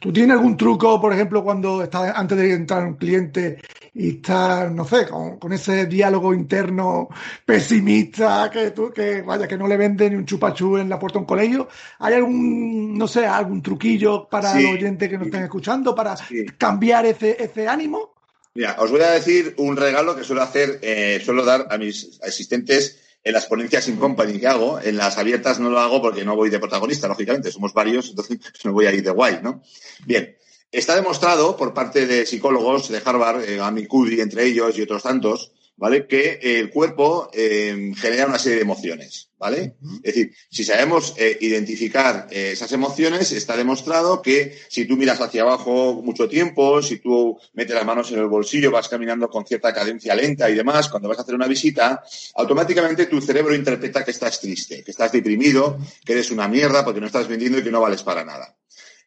¿Tú 0.00 0.12
tienes 0.12 0.36
algún 0.36 0.56
truco, 0.56 1.00
por 1.00 1.12
ejemplo, 1.12 1.42
cuando 1.42 1.82
estás 1.82 2.12
antes 2.14 2.36
de 2.36 2.52
entrar 2.52 2.86
un 2.86 2.94
cliente 2.94 3.58
y 3.94 4.16
estás, 4.16 4.70
no 4.70 4.84
sé, 4.84 5.06
con, 5.08 5.52
ese 5.52 5.86
diálogo 5.86 6.34
interno 6.34 7.08
pesimista 7.44 8.50
que 8.52 8.72
tú, 8.72 8.92
que 8.92 9.22
vaya, 9.22 9.48
que 9.48 9.56
no 9.56 9.66
le 9.66 9.76
vende 9.76 10.10
ni 10.10 10.16
un 10.16 10.26
chupachú 10.26 10.76
en 10.76 10.88
la 10.88 10.98
puerta 10.98 11.18
de 11.18 11.20
un 11.20 11.26
colegio? 11.26 11.68
¿Hay 12.00 12.14
algún, 12.14 12.98
no 12.98 13.08
sé, 13.08 13.26
algún 13.26 13.62
truquillo 13.62 14.28
para 14.28 14.54
los 14.54 14.72
oyentes 14.72 15.08
que 15.08 15.16
nos 15.16 15.26
estén 15.26 15.44
escuchando 15.44 15.94
para 15.94 16.14
cambiar 16.58 17.06
ese, 17.06 17.42
ese 17.42 17.66
ánimo? 17.66 18.14
Mira, 18.54 18.76
os 18.78 18.90
voy 18.90 19.00
a 19.00 19.10
decir 19.10 19.54
un 19.58 19.76
regalo 19.76 20.16
que 20.16 20.24
suelo 20.24 20.42
hacer, 20.42 20.78
eh, 20.82 21.20
suelo 21.24 21.44
dar 21.44 21.68
a 21.70 21.78
mis 21.78 22.18
asistentes 22.22 23.05
en 23.26 23.32
las 23.32 23.46
ponencias 23.46 23.88
in 23.88 23.96
company 23.96 24.38
que 24.38 24.46
hago, 24.46 24.78
en 24.80 24.96
las 24.96 25.18
abiertas 25.18 25.58
no 25.58 25.68
lo 25.68 25.80
hago 25.80 26.00
porque 26.00 26.24
no 26.24 26.36
voy 26.36 26.48
de 26.48 26.60
protagonista, 26.60 27.08
lógicamente, 27.08 27.50
somos 27.50 27.74
varios, 27.74 28.10
entonces 28.10 28.38
me 28.64 28.70
voy 28.70 28.86
a 28.86 28.92
ir 28.92 29.02
de 29.02 29.10
guay, 29.10 29.40
¿no? 29.42 29.62
Bien, 30.04 30.36
está 30.70 30.94
demostrado 30.94 31.56
por 31.56 31.74
parte 31.74 32.06
de 32.06 32.24
psicólogos 32.24 32.88
de 32.88 33.02
Harvard, 33.04 33.42
eh, 33.42 33.88
Cuddy 33.88 34.20
entre 34.20 34.44
ellos 34.44 34.78
y 34.78 34.82
otros 34.82 35.02
tantos, 35.02 35.50
¿vale? 35.76 36.06
Que 36.06 36.38
el 36.42 36.70
cuerpo 36.70 37.30
eh, 37.32 37.92
genera 37.96 38.26
una 38.26 38.38
serie 38.38 38.56
de 38.56 38.62
emociones, 38.62 39.30
¿vale? 39.38 39.76
Es 40.02 40.14
decir, 40.14 40.34
si 40.50 40.64
sabemos 40.64 41.14
eh, 41.18 41.36
identificar 41.40 42.26
eh, 42.30 42.52
esas 42.52 42.72
emociones, 42.72 43.32
está 43.32 43.56
demostrado 43.56 44.22
que 44.22 44.58
si 44.68 44.86
tú 44.86 44.96
miras 44.96 45.20
hacia 45.20 45.42
abajo 45.42 46.00
mucho 46.02 46.28
tiempo, 46.28 46.82
si 46.82 46.98
tú 46.98 47.38
metes 47.52 47.74
las 47.74 47.84
manos 47.84 48.10
en 48.10 48.20
el 48.20 48.26
bolsillo, 48.26 48.70
vas 48.70 48.88
caminando 48.88 49.28
con 49.28 49.46
cierta 49.46 49.74
cadencia 49.74 50.14
lenta 50.14 50.48
y 50.48 50.54
demás, 50.54 50.88
cuando 50.88 51.08
vas 51.08 51.18
a 51.18 51.22
hacer 51.22 51.34
una 51.34 51.46
visita, 51.46 52.02
automáticamente 52.34 53.06
tu 53.06 53.20
cerebro 53.20 53.54
interpreta 53.54 54.04
que 54.04 54.10
estás 54.10 54.40
triste, 54.40 54.82
que 54.82 54.90
estás 54.90 55.12
deprimido, 55.12 55.78
que 56.04 56.14
eres 56.14 56.30
una 56.30 56.48
mierda 56.48 56.84
porque 56.84 57.00
no 57.00 57.06
estás 57.06 57.28
vendiendo 57.28 57.58
y 57.58 57.62
que 57.62 57.70
no 57.70 57.80
vales 57.80 58.02
para 58.02 58.24
nada. 58.24 58.56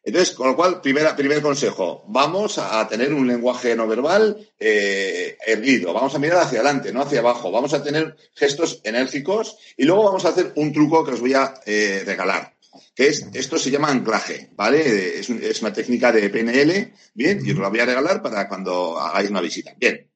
Entonces, 0.02 0.34
con 0.34 0.48
lo 0.48 0.56
cual, 0.56 0.80
primer 0.80 1.42
consejo, 1.42 2.04
vamos 2.08 2.56
a 2.58 2.88
tener 2.88 3.12
un 3.12 3.26
lenguaje 3.26 3.76
no 3.76 3.86
verbal 3.86 4.50
eh, 4.58 5.36
erguido, 5.46 5.92
vamos 5.92 6.14
a 6.14 6.18
mirar 6.18 6.38
hacia 6.38 6.60
adelante, 6.60 6.92
no 6.92 7.02
hacia 7.02 7.20
abajo, 7.20 7.50
vamos 7.50 7.74
a 7.74 7.82
tener 7.82 8.16
gestos 8.34 8.80
enérgicos 8.82 9.58
y 9.76 9.84
luego 9.84 10.04
vamos 10.04 10.24
a 10.24 10.30
hacer 10.30 10.52
un 10.56 10.72
truco 10.72 11.04
que 11.04 11.12
os 11.12 11.20
voy 11.20 11.34
a 11.34 11.52
eh, 11.66 12.02
regalar, 12.06 12.56
que 12.94 13.08
es, 13.08 13.26
esto 13.34 13.58
se 13.58 13.70
llama 13.70 13.90
anclaje, 13.90 14.48
¿vale? 14.54 15.18
Es, 15.18 15.60
una 15.60 15.72
técnica 15.72 16.10
de 16.12 16.30
PNL, 16.30 16.94
bien, 17.12 17.40
y 17.44 17.52
os 17.52 17.58
la 17.58 17.68
voy 17.68 17.80
a 17.80 17.86
regalar 17.86 18.22
para 18.22 18.48
cuando 18.48 18.98
hagáis 18.98 19.28
una 19.28 19.42
visita. 19.42 19.74
Bien, 19.76 20.10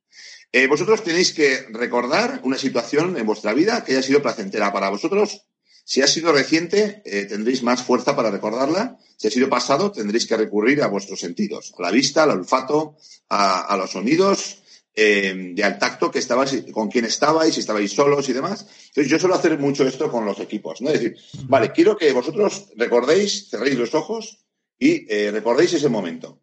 eh, 0.51 0.67
vosotros 0.67 1.05
tenéis 1.05 1.35
que 1.35 1.67
recordar 1.69 2.41
una 2.45 2.57
situación 2.57 3.19
en 3.19 3.27
vuestra 3.27 3.53
vida 3.53 3.85
que 3.85 3.93
haya 3.93 4.03
sido 4.03 4.23
placentera 4.23 4.73
para 4.73 4.89
vosotros 4.89 5.45
Si 5.85 6.01
ha 6.01 6.07
sido 6.07 6.33
reciente, 6.33 7.03
eh, 7.05 7.27
tendréis 7.27 7.63
más 7.63 7.83
fuerza 7.83 8.17
para 8.17 8.31
recordarla. 8.31 8.99
Si 9.19 9.29
ha 9.29 9.31
sido 9.31 9.51
pasado, 9.51 9.93
tendréis 9.93 10.27
que 10.27 10.37
recurrir 10.37 10.83
a 10.83 10.87
vuestros 10.87 11.21
sentidos, 11.21 11.75
a 11.79 11.83
la 11.83 11.91
vista, 11.91 12.23
al 12.23 12.31
olfato, 12.31 12.97
a, 13.29 13.77
los 13.77 13.91
sonidos, 13.91 14.63
eh, 14.95 15.55
al 15.63 15.79
tacto 15.79 16.11
que 16.11 16.21
estabais, 16.21 16.65
con 16.73 16.89
quién 16.89 17.05
estabais, 17.05 17.55
si 17.55 17.61
estabais 17.61 17.93
solos 17.93 18.27
y 18.31 18.33
demás. 18.33 18.67
Entonces, 18.89 19.11
yo 19.11 19.19
suelo 19.19 19.35
hacer 19.35 19.59
mucho 19.59 19.87
esto 19.87 20.11
con 20.11 20.25
los 20.25 20.41
equipos, 20.41 20.81
¿no? 20.81 20.89
Es 20.89 21.01
decir, 21.01 21.17
vale, 21.49 21.73
quiero 21.73 21.97
que 21.99 22.11
vosotros 22.13 22.71
recordéis, 22.77 23.51
cerréis 23.51 23.77
los 23.77 23.95
ojos 23.95 24.39
y 24.79 25.07
eh, 25.13 25.31
recordéis 25.33 25.75
ese 25.75 25.91
momento. 25.91 26.41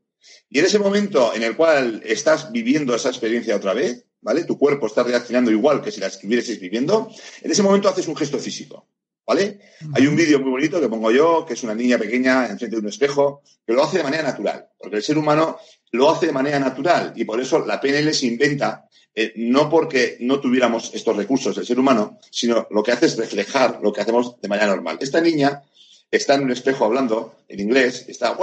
Y 0.50 0.60
en 0.60 0.66
ese 0.66 0.78
momento 0.78 1.34
en 1.34 1.42
el 1.42 1.56
cual 1.56 2.04
estás 2.06 2.52
viviendo 2.52 2.94
esa 2.94 3.10
experiencia 3.10 3.56
otra 3.56 3.74
vez, 3.74 4.06
¿vale? 4.22 4.44
Tu 4.44 4.58
cuerpo 4.58 4.86
está 4.86 5.02
reaccionando 5.02 5.50
igual 5.50 5.82
que 5.82 5.92
si 5.92 6.00
la 6.00 6.08
estuvieses 6.08 6.60
viviendo, 6.60 7.10
en 7.42 7.52
ese 7.52 7.64
momento 7.64 7.90
haces 7.90 8.08
un 8.08 8.16
gesto 8.16 8.38
físico. 8.38 8.88
¿Vale? 9.32 9.60
Hay 9.94 10.08
un 10.08 10.16
vídeo 10.18 10.42
muy 10.42 10.52
bonito 10.52 10.82
que 10.82 10.90
pongo 10.90 11.10
yo, 11.10 11.46
que 11.46 11.54
es 11.54 11.64
una 11.64 11.74
niña 11.74 11.98
pequeña 11.98 12.48
enfrente 12.48 12.76
de 12.76 12.82
un 12.82 12.90
espejo, 12.90 13.42
que 13.66 13.72
lo 13.72 13.82
hace 13.82 14.00
de 14.00 14.04
manera 14.04 14.24
natural, 14.24 14.68
porque 14.78 14.98
el 14.98 15.04
ser 15.04 15.18
humano 15.18 15.58
lo 15.92 16.12
hace 16.12 16.26
de 16.26 16.34
manera 16.34 16.60
natural 16.60 17.14
y 17.16 17.24
por 17.24 17.40
eso 17.40 17.66
la 17.66 17.80
PNL 17.80 18.14
se 18.14 18.28
inventa 18.28 18.90
eh, 19.16 19.32
no 19.38 19.70
porque 19.70 20.18
no 20.20 20.42
tuviéramos 20.42 20.92
estos 20.94 21.16
recursos 21.16 21.56
del 21.56 21.66
ser 21.66 21.80
humano, 21.80 22.20
sino 22.30 22.68
lo 22.72 22.84
que 22.84 22.92
hace 22.92 23.06
es 23.06 23.16
reflejar 23.16 23.80
lo 23.82 23.94
que 23.94 24.02
hacemos 24.02 24.42
de 24.42 24.50
manera 24.50 24.68
normal. 24.68 24.98
Esta 25.00 25.22
niña 25.22 25.64
está 26.10 26.34
en 26.34 26.44
un 26.44 26.52
espejo 26.52 26.84
hablando 26.84 27.38
en 27.48 27.62
inglés, 27.62 28.06
está 28.10 28.38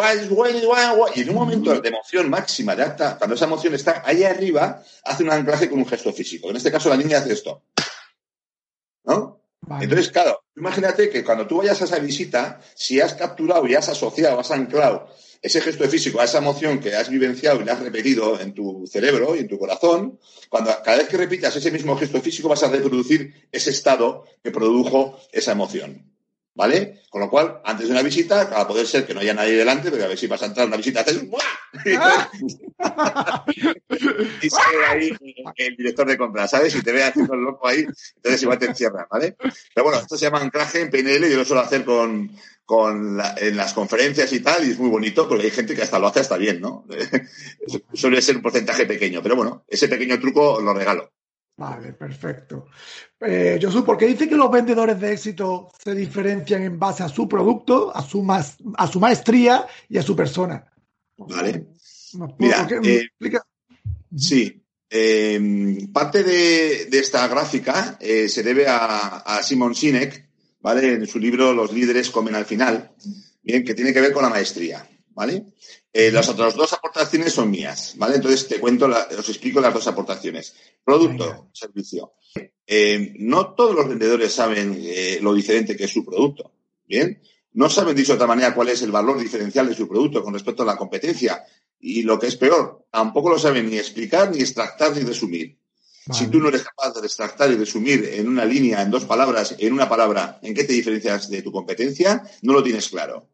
y 1.15 1.21
en 1.21 1.29
un 1.29 1.35
momento 1.35 1.79
de 1.79 1.89
emoción 1.89 2.31
máxima, 2.31 2.75
de 2.75 2.83
acta, 2.83 3.19
cuando 3.19 3.35
esa 3.35 3.45
emoción 3.45 3.75
está 3.75 4.03
ahí 4.07 4.25
arriba, 4.25 4.83
hace 5.05 5.23
un 5.23 5.31
anclaje 5.31 5.69
con 5.69 5.81
un 5.81 5.87
gesto 5.87 6.15
físico. 6.15 6.49
En 6.49 6.57
este 6.57 6.73
caso 6.73 6.89
la 6.89 6.97
niña 6.97 7.19
hace 7.19 7.35
esto. 7.35 7.63
¿No? 9.05 9.38
Entonces, 9.81 10.11
claro, 10.11 10.41
imagínate 10.57 11.11
que 11.11 11.25
cuando 11.25 11.47
tú 11.47 11.59
vayas 11.59 11.81
a 11.83 11.85
esa 11.85 11.99
visita, 11.99 12.61
si 12.75 13.01
has 13.01 13.15
capturado 13.15 13.67
y 13.67 13.75
has 13.75 13.89
asociado, 13.89 14.41
has 14.41 14.51
anclado 14.51 15.09
ese 15.41 15.61
gesto 15.61 15.89
físico 15.89 16.21
a 16.21 16.25
esa 16.25 16.39
emoción 16.39 16.81
que 16.81 16.97
has 16.97 17.09
vivenciado 17.09 17.61
y 17.61 17.65
la 17.65 17.75
has 17.75 17.81
repetido 17.81 18.41
en 18.41 18.55
tu 18.55 18.87
cerebro 18.87 19.37
y 19.37 19.41
en 19.41 19.49
tu 19.49 19.59
corazón, 19.59 20.19
cuando 20.49 20.71
cada 20.85 20.99
vez 20.99 21.09
que 21.09 21.17
repitas 21.17 21.55
ese 21.55 21.71
mismo 21.71 21.97
gesto 21.97 22.21
físico 22.21 22.49
vas 22.49 22.63
a 22.63 22.69
reproducir 22.69 23.49
ese 23.53 23.71
estado 23.71 24.25
que 24.43 24.51
produjo 24.51 25.19
esa 25.33 25.53
emoción. 25.53 26.18
¿Vale? 26.59 27.03
Con 27.09 27.21
lo 27.21 27.31
cual, 27.31 27.61
antes 27.65 27.87
de 27.87 27.93
una 27.93 28.03
visita, 28.03 28.41
a 28.41 28.67
poder 28.67 28.85
ser 28.85 29.07
que 29.07 29.15
no 29.15 29.21
haya 29.21 29.33
nadie 29.33 29.55
delante, 29.55 29.91
porque 29.91 30.05
a 30.05 30.09
ver 30.09 30.19
si 30.19 30.27
vas 30.27 30.43
a 30.43 30.47
entrar 30.47 30.65
a 30.65 30.67
una 30.67 30.77
visita, 30.77 31.03
haces 31.03 31.23
¡buah! 31.31 31.41
y 34.43 34.51
sale 34.51 34.87
ahí 34.89 35.17
el 35.57 35.77
director 35.77 36.09
de 36.09 36.19
compras, 36.19 36.51
¿sabes? 36.51 36.75
Y 36.75 36.83
te 36.83 36.91
ve 36.91 37.05
haciendo 37.05 37.35
el 37.35 37.43
loco 37.43 37.69
ahí, 37.69 37.87
entonces 38.17 38.43
igual 38.43 38.59
te 38.59 38.67
encierran, 38.67 39.07
¿vale? 39.09 39.37
Pero 39.73 39.85
bueno, 39.85 40.01
esto 40.01 40.19
se 40.19 40.25
llama 40.25 40.41
anclaje 40.41 40.81
en 40.81 40.91
PNL, 40.91 41.31
yo 41.31 41.37
lo 41.37 41.45
suelo 41.45 41.63
hacer 41.63 41.85
con, 41.85 42.33
con 42.65 43.21
en 43.37 43.57
las 43.57 43.73
conferencias 43.73 44.33
y 44.33 44.41
tal, 44.41 44.67
y 44.67 44.73
es 44.73 44.81
muy 44.81 44.91
bonito 44.91 45.29
porque 45.29 45.45
hay 45.45 45.53
gente 45.53 45.77
que 45.77 45.83
hasta 45.83 46.01
lo 46.01 46.09
hace 46.09 46.19
hasta 46.21 46.37
bien, 46.37 46.61
¿no? 46.61 46.85
Suele 47.95 48.21
ser 48.21 48.35
un 48.35 48.43
porcentaje 48.43 48.85
pequeño, 48.85 49.23
pero 49.23 49.37
bueno, 49.37 49.65
ese 49.69 49.87
pequeño 49.87 50.19
truco 50.19 50.61
lo 50.61 50.75
regalo. 50.75 51.13
Vale, 51.59 51.93
perfecto. 51.93 52.69
Eh, 53.19 53.59
Josu, 53.61 53.85
¿por 53.85 53.99
qué 53.99 54.07
dice 54.07 54.29
que 54.29 54.37
los 54.37 54.49
vendedores 54.49 55.01
de 55.01 55.13
éxito 55.13 55.73
se 55.77 55.93
diferencian 55.93 56.63
en 56.63 56.79
base 56.79 57.03
a 57.03 57.09
su 57.09 57.29
producto, 57.29 57.95
a 57.95 58.01
su, 58.01 58.25
a 58.77 58.87
su 58.87 59.01
maestría 59.01 59.67
y 59.89 59.99
a 59.99 60.03
su 60.03 60.15
persona? 60.15 60.65
Vale. 61.17 61.67
Mira, 62.39 62.69
eh, 62.81 63.09
sí. 64.17 64.65
Em, 64.89 65.93
parte 65.93 66.23
de, 66.23 66.89
esta 66.93 67.27
gráfica 67.27 67.99
eh, 68.01 68.29
se 68.29 68.45
debe 68.45 68.69
a, 68.69 69.19
a, 69.19 69.43
Simon 69.43 69.75
Sinek, 69.75 70.29
¿vale? 70.61 70.95
En 70.95 71.07
su 71.09 71.19
libro 71.19 71.53
Los 71.53 71.73
líderes 71.73 72.09
comen 72.09 72.37
al 72.37 72.47
final, 72.47 72.93
bien, 73.43 73.65
que 73.65 73.75
tiene 73.75 73.93
que 73.93 74.01
ver 74.01 74.13
con 74.13 74.23
la 74.23 74.31
maestría, 74.31 74.89
¿vale? 75.11 75.45
Eh, 76.01 76.13
las 76.13 76.29
otras 76.29 76.55
dos 76.55 76.73
aportaciones 76.73 77.33
son 77.33 77.51
mías, 77.51 77.95
¿vale? 77.97 78.15
Entonces 78.15 78.47
te 78.47 78.61
cuento, 78.61 78.87
os 78.87 79.29
explico 79.29 79.61
las 79.61 79.75
dos 79.75 79.89
aportaciones. 79.89 80.55
Producto, 80.85 81.51
servicio. 81.53 82.13
Eh, 82.65 83.15
no 83.19 83.53
todos 83.55 83.75
los 83.75 83.89
vendedores 83.89 84.33
saben 84.33 84.81
eh, 84.81 85.19
lo 85.21 85.35
diferente 85.35 85.77
que 85.77 85.87
es 85.87 85.93
su 85.93 86.05
producto, 86.05 86.53
¿bien? 86.87 87.21
No 87.55 87.69
saben, 87.69 87.97
dicho 87.97 88.13
de 88.13 88.15
otra 88.15 88.29
manera, 88.29 88.55
cuál 88.55 88.69
es 88.69 88.81
el 88.83 88.93
valor 88.93 89.19
diferencial 89.19 89.67
de 89.67 89.75
su 89.75 89.89
producto 89.89 90.23
con 90.23 90.35
respecto 90.35 90.63
a 90.63 90.67
la 90.67 90.77
competencia. 90.77 91.45
Y 91.81 92.03
lo 92.03 92.17
que 92.17 92.29
es 92.29 92.37
peor, 92.37 92.87
tampoco 92.93 93.31
lo 93.31 93.39
saben 93.41 93.69
ni 93.69 93.77
explicar, 93.77 94.31
ni 94.31 94.39
extractar, 94.39 94.95
ni 94.95 95.03
resumir. 95.03 95.59
Si 96.13 96.29
tú 96.29 96.39
no 96.39 96.49
eres 96.49 96.63
capaz 96.63 96.93
de 97.01 97.05
extractar 97.05 97.51
y 97.51 97.57
resumir 97.57 98.09
en 98.13 98.29
una 98.29 98.45
línea, 98.45 98.83
en 98.83 98.93
dos 98.93 99.05
palabras, 99.05 99.57
en 99.59 99.73
una 99.73 99.89
palabra, 99.89 100.39
en 100.43 100.55
qué 100.55 100.63
te 100.63 100.75
diferencias 100.75 101.29
de 101.29 101.43
tu 101.43 101.51
competencia, 101.51 102.23
no 102.43 102.53
lo 102.53 102.63
tienes 102.63 102.89
claro. 102.89 103.27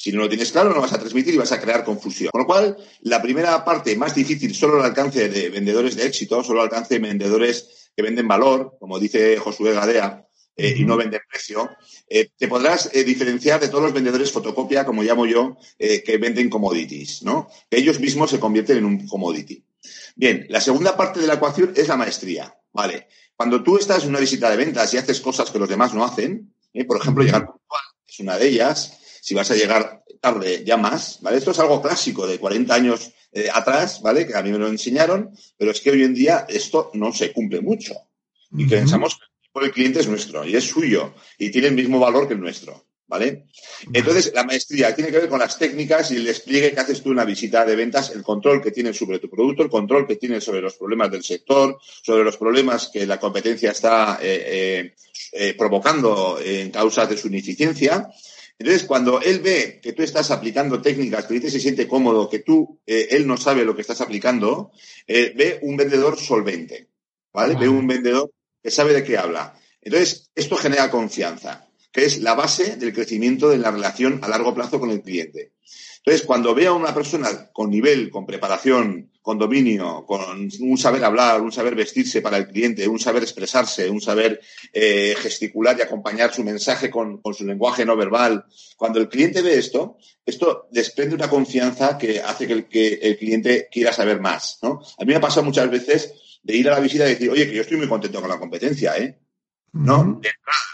Si 0.00 0.12
no 0.12 0.20
lo 0.20 0.30
tienes 0.30 0.50
claro, 0.50 0.72
no 0.72 0.80
vas 0.80 0.94
a 0.94 0.98
transmitir 0.98 1.34
y 1.34 1.36
vas 1.36 1.52
a 1.52 1.60
crear 1.60 1.84
confusión. 1.84 2.30
Con 2.32 2.40
lo 2.40 2.46
cual, 2.46 2.74
la 3.02 3.20
primera 3.20 3.62
parte 3.66 3.94
más 3.96 4.14
difícil, 4.14 4.54
solo 4.54 4.78
al 4.78 4.86
alcance 4.86 5.28
de 5.28 5.50
vendedores 5.50 5.94
de 5.94 6.06
éxito, 6.06 6.42
solo 6.42 6.62
al 6.62 6.68
alcance 6.68 6.94
de 6.94 7.00
vendedores 7.00 7.90
que 7.94 8.02
venden 8.02 8.26
valor, 8.26 8.78
como 8.80 8.98
dice 8.98 9.36
Josué 9.36 9.74
Gadea, 9.74 10.26
eh, 10.56 10.74
y 10.78 10.84
no 10.86 10.96
venden 10.96 11.20
precio, 11.28 11.68
eh, 12.08 12.30
te 12.34 12.48
podrás 12.48 12.88
eh, 12.94 13.04
diferenciar 13.04 13.60
de 13.60 13.68
todos 13.68 13.84
los 13.84 13.92
vendedores 13.92 14.32
fotocopia, 14.32 14.86
como 14.86 15.02
llamo 15.02 15.26
yo, 15.26 15.58
que 15.78 16.16
venden 16.16 16.48
commodities, 16.48 17.22
¿no? 17.22 17.50
Que 17.68 17.76
ellos 17.76 18.00
mismos 18.00 18.30
se 18.30 18.40
convierten 18.40 18.78
en 18.78 18.86
un 18.86 19.06
commodity. 19.06 19.62
Bien, 20.16 20.46
la 20.48 20.62
segunda 20.62 20.96
parte 20.96 21.20
de 21.20 21.26
la 21.26 21.34
ecuación 21.34 21.74
es 21.76 21.88
la 21.88 21.98
maestría, 21.98 22.56
¿vale? 22.72 23.06
Cuando 23.36 23.62
tú 23.62 23.76
estás 23.76 24.04
en 24.04 24.08
una 24.08 24.20
visita 24.20 24.48
de 24.48 24.56
ventas 24.56 24.94
y 24.94 24.96
haces 24.96 25.20
cosas 25.20 25.50
que 25.50 25.58
los 25.58 25.68
demás 25.68 25.92
no 25.92 26.06
hacen, 26.06 26.54
por 26.88 26.96
ejemplo, 26.96 27.22
llegar 27.22 27.44
puntual 27.44 27.82
es 28.08 28.20
una 28.20 28.38
de 28.38 28.48
ellas, 28.48 28.99
si 29.20 29.34
vas 29.34 29.50
a 29.50 29.56
llegar 29.56 30.02
tarde, 30.20 30.62
ya 30.64 30.76
más, 30.76 31.18
¿vale? 31.22 31.38
Esto 31.38 31.50
es 31.50 31.58
algo 31.58 31.80
clásico 31.80 32.26
de 32.26 32.38
40 32.38 32.74
años 32.74 33.12
eh, 33.32 33.48
atrás, 33.52 34.00
¿vale? 34.02 34.26
Que 34.26 34.36
a 34.36 34.42
mí 34.42 34.50
me 34.50 34.58
lo 34.58 34.68
enseñaron, 34.68 35.30
pero 35.56 35.70
es 35.70 35.80
que 35.80 35.90
hoy 35.90 36.02
en 36.02 36.14
día 36.14 36.46
esto 36.48 36.90
no 36.94 37.12
se 37.12 37.32
cumple 37.32 37.60
mucho. 37.60 37.94
Y 38.56 38.66
pensamos 38.66 39.16
que 39.18 39.64
el 39.64 39.72
cliente 39.72 40.00
es 40.00 40.08
nuestro 40.08 40.44
y 40.44 40.56
es 40.56 40.64
suyo 40.64 41.14
y 41.38 41.50
tiene 41.50 41.68
el 41.68 41.74
mismo 41.74 42.00
valor 42.00 42.26
que 42.26 42.34
el 42.34 42.40
nuestro, 42.40 42.86
¿vale? 43.06 43.46
Entonces, 43.92 44.32
la 44.34 44.42
maestría 44.42 44.94
tiene 44.94 45.10
que 45.10 45.18
ver 45.18 45.28
con 45.28 45.38
las 45.38 45.56
técnicas 45.58 46.10
y 46.10 46.16
el 46.16 46.24
despliegue 46.24 46.72
que 46.72 46.80
haces 46.80 47.02
tú 47.02 47.10
en 47.10 47.14
una 47.14 47.24
visita 47.24 47.64
de 47.64 47.76
ventas, 47.76 48.10
el 48.10 48.22
control 48.22 48.60
que 48.60 48.72
tienes 48.72 48.96
sobre 48.96 49.20
tu 49.20 49.30
producto, 49.30 49.62
el 49.62 49.70
control 49.70 50.06
que 50.06 50.16
tienes 50.16 50.42
sobre 50.42 50.60
los 50.60 50.74
problemas 50.74 51.10
del 51.12 51.22
sector, 51.22 51.78
sobre 52.02 52.24
los 52.24 52.36
problemas 52.36 52.90
que 52.92 53.06
la 53.06 53.20
competencia 53.20 53.70
está 53.70 54.18
eh, 54.20 54.94
eh, 55.32 55.54
provocando 55.56 56.40
en 56.44 56.70
causas 56.70 57.08
de 57.08 57.16
su 57.16 57.28
ineficiencia 57.28 58.10
entonces, 58.60 58.84
cuando 58.86 59.22
él 59.22 59.40
ve 59.40 59.80
que 59.82 59.94
tú 59.94 60.02
estás 60.02 60.30
aplicando 60.30 60.82
técnicas, 60.82 61.24
que 61.24 61.34
él 61.34 61.50
se 61.50 61.58
siente 61.58 61.88
cómodo, 61.88 62.28
que 62.28 62.40
tú, 62.40 62.78
eh, 62.84 63.08
él 63.12 63.26
no 63.26 63.38
sabe 63.38 63.64
lo 63.64 63.74
que 63.74 63.80
estás 63.80 64.02
aplicando, 64.02 64.70
eh, 65.06 65.32
ve 65.34 65.60
un 65.62 65.78
vendedor 65.78 66.18
solvente, 66.18 66.90
¿vale? 67.32 67.54
Ve 67.54 67.70
un 67.70 67.86
vendedor 67.86 68.30
que 68.62 68.70
sabe 68.70 68.92
de 68.92 69.02
qué 69.02 69.16
habla. 69.16 69.58
Entonces, 69.80 70.30
esto 70.34 70.56
genera 70.56 70.90
confianza, 70.90 71.70
que 71.90 72.04
es 72.04 72.18
la 72.18 72.34
base 72.34 72.76
del 72.76 72.92
crecimiento 72.92 73.48
de 73.48 73.56
la 73.56 73.70
relación 73.70 74.20
a 74.22 74.28
largo 74.28 74.54
plazo 74.54 74.78
con 74.78 74.90
el 74.90 75.00
cliente. 75.00 75.52
Entonces, 76.04 76.26
cuando 76.26 76.54
veo 76.54 76.72
a 76.72 76.76
una 76.76 76.94
persona 76.94 77.50
con 77.52 77.70
nivel, 77.70 78.10
con 78.10 78.24
preparación, 78.24 79.10
con 79.20 79.38
dominio, 79.38 80.06
con 80.06 80.50
un 80.60 80.78
saber 80.78 81.04
hablar, 81.04 81.42
un 81.42 81.52
saber 81.52 81.74
vestirse 81.74 82.22
para 82.22 82.38
el 82.38 82.48
cliente, 82.48 82.88
un 82.88 82.98
saber 82.98 83.22
expresarse, 83.22 83.90
un 83.90 84.00
saber 84.00 84.40
eh, 84.72 85.14
gesticular 85.18 85.76
y 85.78 85.82
acompañar 85.82 86.32
su 86.32 86.42
mensaje 86.42 86.90
con, 86.90 87.20
su 87.34 87.44
lenguaje 87.44 87.84
no 87.84 87.96
verbal, 87.96 88.46
cuando 88.76 88.98
el 88.98 89.10
cliente 89.10 89.42
ve 89.42 89.58
esto, 89.58 89.98
esto 90.24 90.68
desprende 90.70 91.14
una 91.14 91.28
confianza 91.28 91.98
que 91.98 92.20
hace 92.20 92.46
que 92.46 92.52
el, 92.54 92.64
que 92.66 92.94
el 92.94 93.18
cliente 93.18 93.68
quiera 93.70 93.92
saber 93.92 94.20
más. 94.20 94.58
¿no? 94.62 94.80
A 94.98 95.04
mí 95.04 95.08
me 95.08 95.16
ha 95.16 95.20
pasado 95.20 95.44
muchas 95.44 95.70
veces 95.70 96.14
de 96.42 96.56
ir 96.56 96.68
a 96.68 96.72
la 96.72 96.80
visita 96.80 97.06
y 97.06 97.10
decir, 97.10 97.30
oye, 97.30 97.46
que 97.46 97.56
yo 97.56 97.62
estoy 97.62 97.76
muy 97.76 97.88
contento 97.88 98.20
con 98.20 98.30
la 98.30 98.38
competencia, 98.38 98.96
¿eh? 98.96 99.18
¿No? 99.72 100.20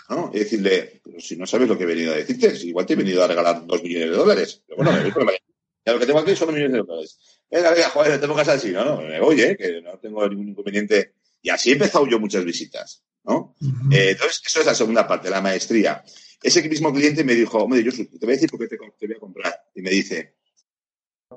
¿no? 0.09 0.31
Y 0.33 0.38
decirle, 0.38 1.00
pero 1.05 1.21
si 1.21 1.37
no 1.37 1.47
sabes 1.47 1.69
lo 1.69 1.76
que 1.76 1.85
he 1.85 1.87
venido 1.87 2.12
a 2.12 2.17
decirte, 2.17 2.55
si 2.57 2.69
igual 2.69 2.87
te 2.87 2.95
he 2.95 2.97
venido 2.97 3.23
a 3.23 3.26
regalar 3.26 3.67
dos 3.67 3.83
millones 3.83 4.11
de 4.11 4.17
dólares. 4.17 4.62
Pero 4.67 4.76
bueno, 4.76 4.93
me 4.93 5.11
voy 5.11 5.37
Ya 5.85 5.93
lo 5.93 5.99
que 5.99 6.07
tengo 6.07 6.19
aquí 6.19 6.37
son 6.37 6.49
dos 6.49 6.57
millones 6.57 6.73
de 6.81 6.87
dólares. 6.87 7.19
Venga, 7.50 7.71
venga, 7.71 7.88
joder, 7.91 8.21
te 8.21 8.29
pongas 8.29 8.49
así. 8.49 8.71
No, 8.71 8.85
no, 8.85 9.03
me 9.03 9.21
voy, 9.21 9.41
¿eh? 9.41 9.57
Que 9.57 9.81
no 9.83 9.99
tengo 9.99 10.29
ningún 10.29 10.49
inconveniente. 10.49 11.15
Y 11.43 11.50
así 11.50 11.71
he 11.71 11.73
empezado 11.75 12.07
yo 12.07 12.19
muchas 12.19 12.45
visitas, 12.45 13.05
¿no? 13.25 13.55
eh, 13.93 14.11
entonces, 14.11 14.43
eso 14.45 14.61
es 14.61 14.67
la 14.67 14.75
segunda 14.75 15.07
parte, 15.07 15.31
la 15.31 15.41
maestría. 15.41 16.03
Ese 16.43 16.69
mismo 16.69 16.93
cliente 16.93 17.25
me 17.25 17.35
dijo, 17.35 17.59
hombre, 17.59 17.83
yo 17.85 17.93
te 17.93 18.05
voy 18.21 18.31
a 18.31 18.33
decir 18.33 18.50
por 18.50 18.61
qué 18.61 18.67
te, 18.67 18.76
te 18.76 19.07
voy 19.07 19.17
a 19.17 19.21
comprar. 19.21 19.55
Y 19.75 19.83
me 19.83 19.91
dice, 19.91 20.35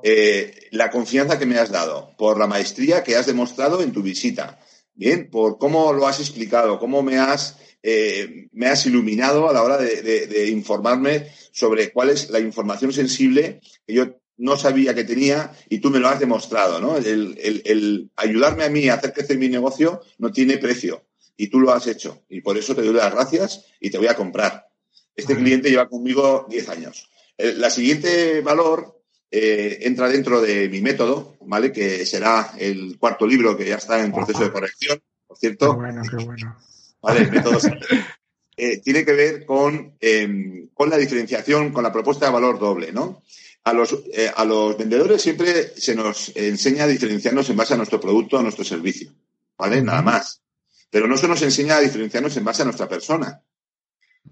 eh, 0.03 0.67
la 0.71 0.89
confianza 0.89 1.37
que 1.37 1.45
me 1.45 1.57
has 1.57 1.71
dado, 1.71 2.15
por 2.17 2.39
la 2.39 2.47
maestría 2.47 3.03
que 3.03 3.15
has 3.15 3.25
demostrado 3.25 3.81
en 3.81 3.91
tu 3.91 4.01
visita, 4.01 4.59
Bien, 4.99 5.29
por 5.29 5.57
cómo 5.57 5.93
lo 5.93 6.07
has 6.07 6.19
explicado, 6.19 6.77
cómo 6.77 7.01
me 7.01 7.17
has, 7.17 7.57
eh, 7.81 8.49
me 8.51 8.67
has 8.67 8.85
iluminado 8.85 9.49
a 9.49 9.53
la 9.53 9.63
hora 9.63 9.77
de, 9.77 10.49
informarme 10.49 11.31
sobre 11.53 11.93
cuál 11.93 12.09
es 12.09 12.29
la 12.29 12.41
información 12.41 12.91
sensible 12.91 13.61
que 13.87 13.93
yo 13.93 14.19
no 14.35 14.57
sabía 14.57 14.93
que 14.93 15.05
tenía 15.05 15.53
y 15.69 15.79
tú 15.79 15.89
me 15.89 15.99
lo 15.99 16.09
has 16.09 16.19
demostrado, 16.19 16.81
¿no? 16.81 16.97
El, 16.97 18.11
ayudarme 18.17 18.65
a 18.65 18.69
mí 18.69 18.89
a 18.89 18.95
hacer 18.95 19.13
crecer 19.13 19.37
mi 19.37 19.47
negocio 19.47 20.01
no 20.17 20.33
tiene 20.33 20.57
precio 20.57 21.05
y 21.37 21.47
tú 21.47 21.61
lo 21.61 21.71
has 21.71 21.87
hecho 21.87 22.25
y 22.27 22.41
por 22.41 22.57
eso 22.57 22.75
te 22.75 22.81
doy 22.81 22.93
las 22.93 23.13
gracias 23.13 23.67
y 23.79 23.91
te 23.91 23.99
voy 23.99 24.07
a 24.07 24.17
comprar. 24.17 24.67
Este 25.15 25.33
cliente 25.33 25.69
lleva 25.69 25.87
conmigo 25.87 26.45
10 26.49 26.67
años. 26.67 27.09
El, 27.37 27.61
la 27.61 27.69
siguiente 27.69 28.41
valor 28.41 28.98
eh, 29.31 29.79
entra 29.81 30.09
dentro 30.09 30.41
de 30.41 30.69
mi 30.69 30.81
método, 30.81 31.37
¿vale? 31.41 31.71
Que 31.71 32.05
será 32.05 32.53
el 32.57 32.97
cuarto 32.97 33.27
libro 33.27 33.55
que 33.55 33.67
ya 33.67 33.75
está 33.75 34.03
en 34.03 34.11
proceso 34.11 34.43
de 34.43 34.51
corrección, 34.51 35.01
por 35.27 35.37
cierto. 35.37 35.71
Qué 35.71 35.75
bueno, 35.75 36.01
qué 36.09 36.25
bueno. 36.25 36.57
¿Vale? 37.01 37.21
El 37.21 37.31
método 37.31 37.59
eh, 38.57 38.77
tiene 38.79 39.05
que 39.05 39.13
ver 39.13 39.45
con, 39.45 39.95
eh, 39.99 40.67
con 40.73 40.89
la 40.89 40.97
diferenciación, 40.97 41.71
con 41.71 41.83
la 41.83 41.91
propuesta 41.91 42.25
de 42.25 42.31
valor 42.31 42.59
doble, 42.59 42.91
¿no? 42.91 43.23
A 43.63 43.73
los, 43.73 43.93
eh, 44.13 44.31
a 44.35 44.45
los 44.45 44.77
vendedores 44.77 45.21
siempre 45.21 45.73
se 45.77 45.95
nos 45.95 46.35
enseña 46.35 46.85
a 46.85 46.87
diferenciarnos 46.87 47.49
en 47.49 47.57
base 47.57 47.73
a 47.73 47.77
nuestro 47.77 47.99
producto, 47.99 48.37
a 48.39 48.43
nuestro 48.43 48.63
servicio, 48.63 49.13
¿vale? 49.57 49.81
Nada 49.81 50.01
más. 50.01 50.41
Pero 50.89 51.07
no 51.07 51.17
se 51.17 51.27
nos 51.27 51.41
enseña 51.41 51.77
a 51.77 51.81
diferenciarnos 51.81 52.35
en 52.37 52.45
base 52.45 52.63
a 52.63 52.65
nuestra 52.65 52.89
persona. 52.89 53.41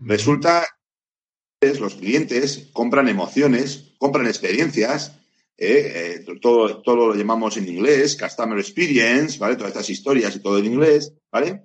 Resulta 0.02 0.66
los 1.60 1.96
clientes 1.96 2.68
compran 2.72 3.10
emociones, 3.10 3.94
compran 3.98 4.28
experiencias, 4.28 5.14
eh, 5.58 6.22
eh, 6.28 6.36
todo, 6.40 6.84
todo 6.84 6.96
lo 6.96 7.16
llamamos 7.16 7.58
en 7.58 7.68
inglés, 7.68 8.16
customer 8.16 8.60
experience, 8.60 9.40
¿vale? 9.40 9.56
Todas 9.56 9.72
estas 9.72 9.90
historias 9.90 10.36
y 10.36 10.40
todo 10.40 10.60
en 10.60 10.66
inglés, 10.66 11.14
¿vale? 11.32 11.64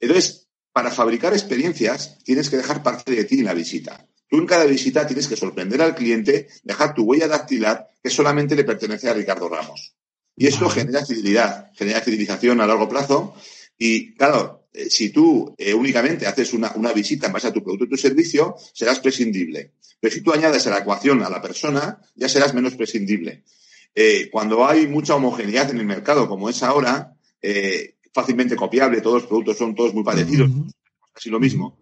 Entonces, 0.00 0.48
para 0.72 0.90
fabricar 0.90 1.34
experiencias, 1.34 2.18
tienes 2.24 2.48
que 2.48 2.56
dejar 2.56 2.82
parte 2.82 3.12
de 3.12 3.24
ti 3.24 3.40
en 3.40 3.44
la 3.44 3.54
visita. 3.54 4.06
Tú 4.28 4.38
en 4.38 4.46
cada 4.46 4.64
visita 4.64 5.06
tienes 5.06 5.28
que 5.28 5.36
sorprender 5.36 5.82
al 5.82 5.94
cliente, 5.94 6.48
dejar 6.62 6.94
tu 6.94 7.02
huella 7.04 7.28
dactilar 7.28 7.90
que 8.02 8.10
solamente 8.10 8.56
le 8.56 8.64
pertenece 8.64 9.10
a 9.10 9.14
Ricardo 9.14 9.48
Ramos. 9.48 9.94
Y 10.36 10.46
eso 10.46 10.68
genera 10.70 11.04
fidelidad, 11.04 11.70
genera 11.74 12.00
fidelización 12.00 12.60
a 12.60 12.66
largo 12.66 12.88
plazo. 12.88 13.34
Y 13.76 14.14
claro, 14.14 14.63
eh, 14.76 14.90
si 14.90 15.10
tú 15.10 15.54
eh, 15.56 15.72
únicamente 15.72 16.26
haces 16.26 16.52
una, 16.52 16.72
una, 16.74 16.92
visita 16.92 17.28
en 17.28 17.32
base 17.32 17.46
a 17.46 17.52
tu 17.52 17.62
producto 17.62 17.84
o 17.84 17.88
tu 17.88 17.96
servicio, 17.96 18.56
serás 18.72 18.98
prescindible. 18.98 19.74
Pero 20.00 20.12
si 20.12 20.20
tú 20.20 20.32
añades 20.32 20.66
a 20.66 20.70
la 20.70 20.78
ecuación 20.78 21.22
a 21.22 21.30
la 21.30 21.40
persona, 21.40 22.00
ya 22.16 22.28
serás 22.28 22.54
menos 22.54 22.74
prescindible. 22.74 23.44
Eh, 23.94 24.28
cuando 24.32 24.66
hay 24.66 24.88
mucha 24.88 25.14
homogeneidad 25.14 25.70
en 25.70 25.78
el 25.78 25.86
mercado, 25.86 26.28
como 26.28 26.50
es 26.50 26.62
ahora, 26.64 27.12
fácilmente 28.12 28.56
copiable, 28.56 29.00
todos 29.00 29.22
los 29.22 29.28
productos 29.28 29.58
son 29.58 29.74
todos 29.74 29.94
muy 29.94 30.02
parecidos, 30.02 30.50
así 31.14 31.28
lo 31.28 31.38
mismo. 31.38 31.78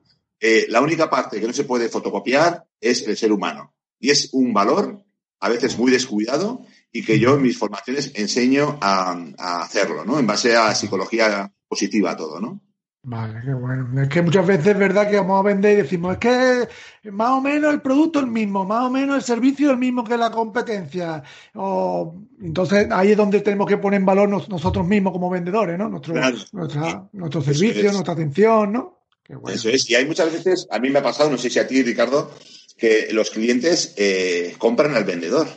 La 0.68 0.80
única 0.80 1.08
parte 1.08 1.40
que 1.40 1.46
no 1.46 1.52
se 1.52 1.64
puede 1.64 1.88
fotocopiar 1.88 2.64
es 2.80 3.06
el 3.06 3.16
ser 3.16 3.32
humano. 3.32 3.72
Y 4.00 4.10
es 4.10 4.30
un 4.32 4.52
valor, 4.52 5.04
a 5.38 5.48
veces 5.48 5.78
muy 5.78 5.92
descuidado, 5.92 6.66
y 6.90 7.04
que 7.04 7.18
yo 7.18 7.36
en 7.36 7.42
mis 7.42 7.56
formaciones 7.56 8.10
enseño 8.16 8.76
a, 8.82 9.16
a 9.38 9.62
hacerlo, 9.62 10.04
¿no? 10.04 10.18
En 10.18 10.26
base 10.26 10.56
a 10.56 10.74
psicología 10.74 11.52
positiva 11.68 12.16
todo, 12.16 12.40
¿no? 12.40 12.60
Vale, 13.04 13.40
qué 13.44 13.52
bueno. 13.52 14.00
Es 14.00 14.08
que 14.08 14.22
muchas 14.22 14.46
veces 14.46 14.68
es 14.68 14.78
verdad 14.78 15.10
que 15.10 15.16
vamos 15.16 15.40
a 15.40 15.42
vender 15.42 15.72
y 15.72 15.82
decimos, 15.82 16.12
es 16.12 16.18
que 16.18 16.68
más 17.10 17.30
o 17.30 17.40
menos 17.40 17.74
el 17.74 17.82
producto 17.82 18.20
es 18.20 18.26
el 18.26 18.30
mismo, 18.30 18.64
más 18.64 18.84
o 18.84 18.90
menos 18.90 19.16
el 19.16 19.22
servicio 19.22 19.66
es 19.66 19.72
el 19.72 19.78
mismo 19.78 20.04
que 20.04 20.16
la 20.16 20.30
competencia. 20.30 21.20
O, 21.54 22.14
entonces 22.40 22.86
ahí 22.92 23.10
es 23.10 23.16
donde 23.16 23.40
tenemos 23.40 23.66
que 23.66 23.78
poner 23.78 23.98
en 23.98 24.06
valor 24.06 24.28
nos, 24.28 24.48
nosotros 24.48 24.86
mismos 24.86 25.12
como 25.12 25.28
vendedores, 25.28 25.76
¿no? 25.76 25.88
Nuestro, 25.88 26.14
claro. 26.14 26.38
nuestra, 26.52 27.08
nuestro 27.12 27.42
servicio, 27.42 27.90
nuestra 27.90 28.12
atención, 28.12 28.72
¿no? 28.72 29.00
Bueno. 29.28 29.48
Eso 29.56 29.68
es. 29.68 29.90
Y 29.90 29.96
hay 29.96 30.06
muchas 30.06 30.32
veces, 30.32 30.68
a 30.70 30.78
mí 30.78 30.88
me 30.88 31.00
ha 31.00 31.02
pasado, 31.02 31.28
no 31.28 31.38
sé 31.38 31.50
si 31.50 31.58
a 31.58 31.66
ti, 31.66 31.82
Ricardo, 31.82 32.30
que 32.78 33.08
los 33.12 33.30
clientes 33.30 33.94
eh, 33.96 34.54
compran 34.58 34.94
al 34.94 35.04
vendedor. 35.04 35.48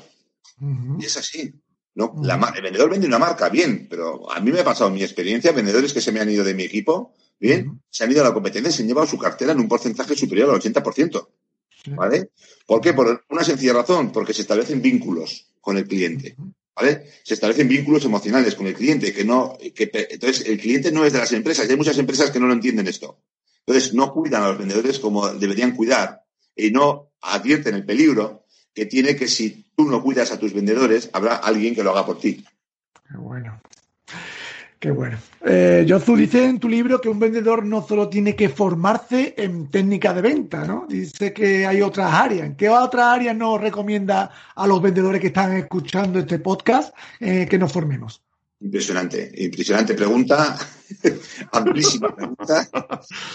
Uh 0.61 0.65
-huh. 0.65 1.03
Y 1.03 1.05
es 1.05 1.17
así. 1.17 1.53
¿no? 1.93 2.05
Uh 2.05 2.21
-huh. 2.21 2.25
la, 2.25 2.53
el 2.55 2.61
vendedor 2.63 2.89
vende 2.89 3.05
una 3.05 3.19
marca, 3.19 3.49
bien, 3.49 3.87
pero 3.87 4.31
a 4.31 4.39
mí 4.39 4.51
me 4.51 4.61
ha 4.61 4.63
pasado 4.63 4.89
en 4.89 4.95
mi 4.95 5.03
experiencia, 5.03 5.51
vendedores 5.51 5.93
que 5.93 6.01
se 6.01 6.11
me 6.11 6.19
han 6.19 6.29
ido 6.29 6.43
de 6.43 6.53
mi 6.53 6.63
equipo, 6.63 7.13
bien, 7.39 7.81
se 7.89 8.03
han 8.03 8.11
ido 8.11 8.21
a 8.21 8.25
la 8.25 8.33
competencia 8.33 8.69
y 8.69 8.73
se 8.73 8.81
han 8.81 8.87
llevado 8.87 9.07
su 9.07 9.17
cartera 9.17 9.51
en 9.51 9.59
un 9.59 9.67
porcentaje 9.67 10.15
superior 10.15 10.49
al 10.49 10.59
80%. 10.61 11.27
¿Vale? 11.95 12.31
¿Por 12.65 12.81
qué? 12.81 12.93
Por 12.93 13.25
una 13.29 13.43
sencilla 13.43 13.73
razón, 13.73 14.11
porque 14.11 14.33
se 14.33 14.41
establecen 14.41 14.81
vínculos 14.81 15.51
con 15.61 15.77
el 15.77 15.87
cliente. 15.87 16.35
¿Vale? 16.75 17.05
Se 17.23 17.35
establecen 17.35 17.67
vínculos 17.67 18.03
emocionales 18.05 18.55
con 18.55 18.67
el 18.67 18.73
cliente, 18.73 19.13
que 19.13 19.23
no, 19.23 19.57
que, 19.57 19.89
entonces 20.09 20.47
el 20.47 20.59
cliente 20.59 20.91
no 20.91 21.05
es 21.05 21.13
de 21.13 21.19
las 21.19 21.31
empresas, 21.31 21.67
y 21.67 21.71
hay 21.71 21.77
muchas 21.77 21.97
empresas 21.97 22.31
que 22.31 22.39
no 22.39 22.47
lo 22.47 22.53
entienden 22.53 22.87
esto. 22.87 23.19
Entonces, 23.65 23.93
no 23.93 24.13
cuidan 24.13 24.43
a 24.43 24.49
los 24.49 24.57
vendedores 24.57 24.99
como 24.99 25.27
deberían 25.33 25.75
cuidar 25.75 26.23
y 26.55 26.71
no 26.71 27.11
advierten 27.21 27.75
el 27.75 27.85
peligro 27.85 28.45
que 28.73 28.85
tiene 28.85 29.15
que 29.15 29.27
si 29.27 29.71
tú 29.75 29.89
no 29.89 30.03
cuidas 30.03 30.31
a 30.31 30.39
tus 30.39 30.53
vendedores, 30.53 31.09
habrá 31.13 31.35
alguien 31.35 31.73
que 31.73 31.83
lo 31.83 31.91
haga 31.91 32.05
por 32.05 32.19
ti. 32.19 32.45
Qué 33.07 33.17
bueno. 33.17 33.61
Qué 34.79 34.91
bueno. 34.91 35.17
Eh, 35.43 35.83
Yozu 35.87 36.15
dice 36.15 36.45
en 36.45 36.59
tu 36.59 36.67
libro 36.67 36.99
que 36.99 37.09
un 37.09 37.19
vendedor 37.19 37.65
no 37.65 37.85
solo 37.87 38.09
tiene 38.09 38.35
que 38.35 38.49
formarse 38.49 39.33
en 39.37 39.71
técnica 39.71 40.13
de 40.13 40.21
venta, 40.21 40.65
¿no? 40.65 40.85
Dice 40.87 41.33
que 41.33 41.65
hay 41.65 41.81
otras 41.81 42.13
áreas. 42.13 42.45
¿En 42.45 42.55
qué 42.55 42.69
otras 42.69 43.05
áreas 43.05 43.35
nos 43.35 43.59
recomienda 43.59 44.31
a 44.53 44.67
los 44.67 44.81
vendedores 44.81 45.21
que 45.21 45.27
están 45.27 45.53
escuchando 45.53 46.19
este 46.19 46.39
podcast 46.39 46.93
eh, 47.19 47.47
que 47.49 47.57
nos 47.57 47.71
formemos? 47.71 48.21
Impresionante, 48.59 49.31
impresionante 49.37 49.93
pregunta, 49.93 50.57
amplísima 51.51 52.15
pregunta. 52.15 52.67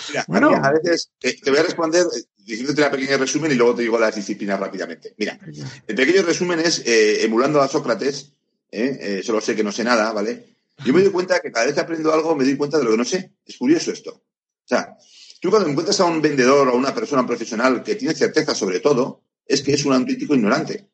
Mira, 0.09 0.25
bueno. 0.29 0.51
a 0.51 0.73
veces 0.73 1.11
te, 1.19 1.35
te, 1.35 1.51
voy 1.51 1.61
a 1.61 1.65
responder 1.65 2.07
diciéndote 2.39 2.83
un 2.83 2.91
pequeño 2.91 3.19
resumen 3.19 3.53
y 3.53 3.55
luego 3.55 3.75
te 3.75 3.83
digo 3.83 3.99
las 3.99 4.15
disciplinas 4.15 4.59
rápidamente. 4.59 5.15
Mira, 5.17 5.39
el 5.87 5.95
pequeño 5.95 6.23
resumen 6.23 6.61
es 6.61 6.83
eh, 6.87 7.25
emulando 7.25 7.61
a 7.61 7.69
Sócrates, 7.69 8.33
¿eh? 8.71 8.99
Eh, 9.01 9.23
solo 9.23 9.41
sé 9.41 9.55
que 9.55 9.65
no 9.65 9.73
sé 9.73 9.85
nada, 9.85 10.13
¿vale? 10.13 10.45
Yo 10.85 10.93
me 10.93 11.03
doy 11.03 11.11
cuenta 11.11 11.41
que 11.41 11.53
cada 11.53 11.67
vez 11.67 11.75
que 11.75 11.81
aprendo 11.81 12.13
algo 12.13 12.35
me 12.35 12.45
doy 12.45 12.57
cuenta 12.57 12.79
de 12.79 12.85
lo 12.85 12.91
que 12.91 12.97
no 12.97 13.05
sé. 13.05 13.35
Es 13.45 13.57
curioso 13.57 13.93
esto. 13.93 14.11
O 14.11 14.67
sea, 14.67 14.97
tú 15.41 15.51
cuando 15.51 15.69
encuentras 15.69 16.01
a 16.01 16.05
un 16.05 16.23
vendedor 16.23 16.69
o 16.69 16.73
a 16.73 16.75
una 16.75 16.95
persona 16.95 17.27
profesional 17.27 17.83
que 17.83 17.97
tiene 17.97 18.15
certeza 18.15 18.55
sobre 18.55 18.81
todo, 18.81 19.25
es 19.47 19.63
que 19.63 19.73
es 19.73 19.85
un 19.85 19.93
auténtico 19.93 20.35
ignorante. 20.35 20.89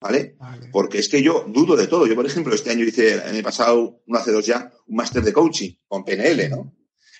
¿Vale? 0.00 0.34
¿vale? 0.38 0.68
Porque 0.72 0.98
es 0.98 1.10
que 1.10 1.22
yo 1.22 1.44
dudo 1.46 1.76
de 1.76 1.86
todo. 1.86 2.06
Yo, 2.06 2.14
por 2.14 2.24
ejemplo, 2.24 2.54
este 2.54 2.70
año 2.70 2.84
hice, 2.84 3.14
el 3.14 3.20
año 3.20 3.42
pasado, 3.42 4.02
no 4.06 4.18
hace 4.18 4.32
dos 4.32 4.46
ya, 4.46 4.72
un 4.86 4.96
máster 4.96 5.22
de 5.22 5.32
coaching 5.32 5.72
con 5.86 6.04
PNL, 6.04 6.48
¿no? 6.48 6.60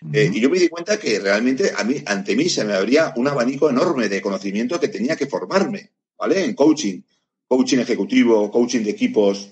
Uh 0.02 0.06
-huh. 0.06 0.16
eh, 0.16 0.30
y 0.32 0.40
yo 0.40 0.48
me 0.48 0.58
di 0.58 0.68
cuenta 0.68 0.98
que 0.98 1.20
realmente 1.20 1.72
a 1.76 1.84
mí, 1.84 1.96
ante 2.06 2.34
mí 2.34 2.48
se 2.48 2.64
me 2.64 2.72
abría 2.72 3.12
un 3.16 3.28
abanico 3.28 3.68
enorme 3.68 4.08
de 4.08 4.22
conocimiento 4.22 4.80
que 4.80 4.88
tenía 4.88 5.14
que 5.14 5.26
formarme, 5.26 5.92
¿vale? 6.18 6.42
En 6.42 6.54
coaching, 6.54 7.02
coaching 7.46 7.78
ejecutivo, 7.80 8.50
coaching 8.50 8.82
de 8.82 8.90
equipos, 8.92 9.50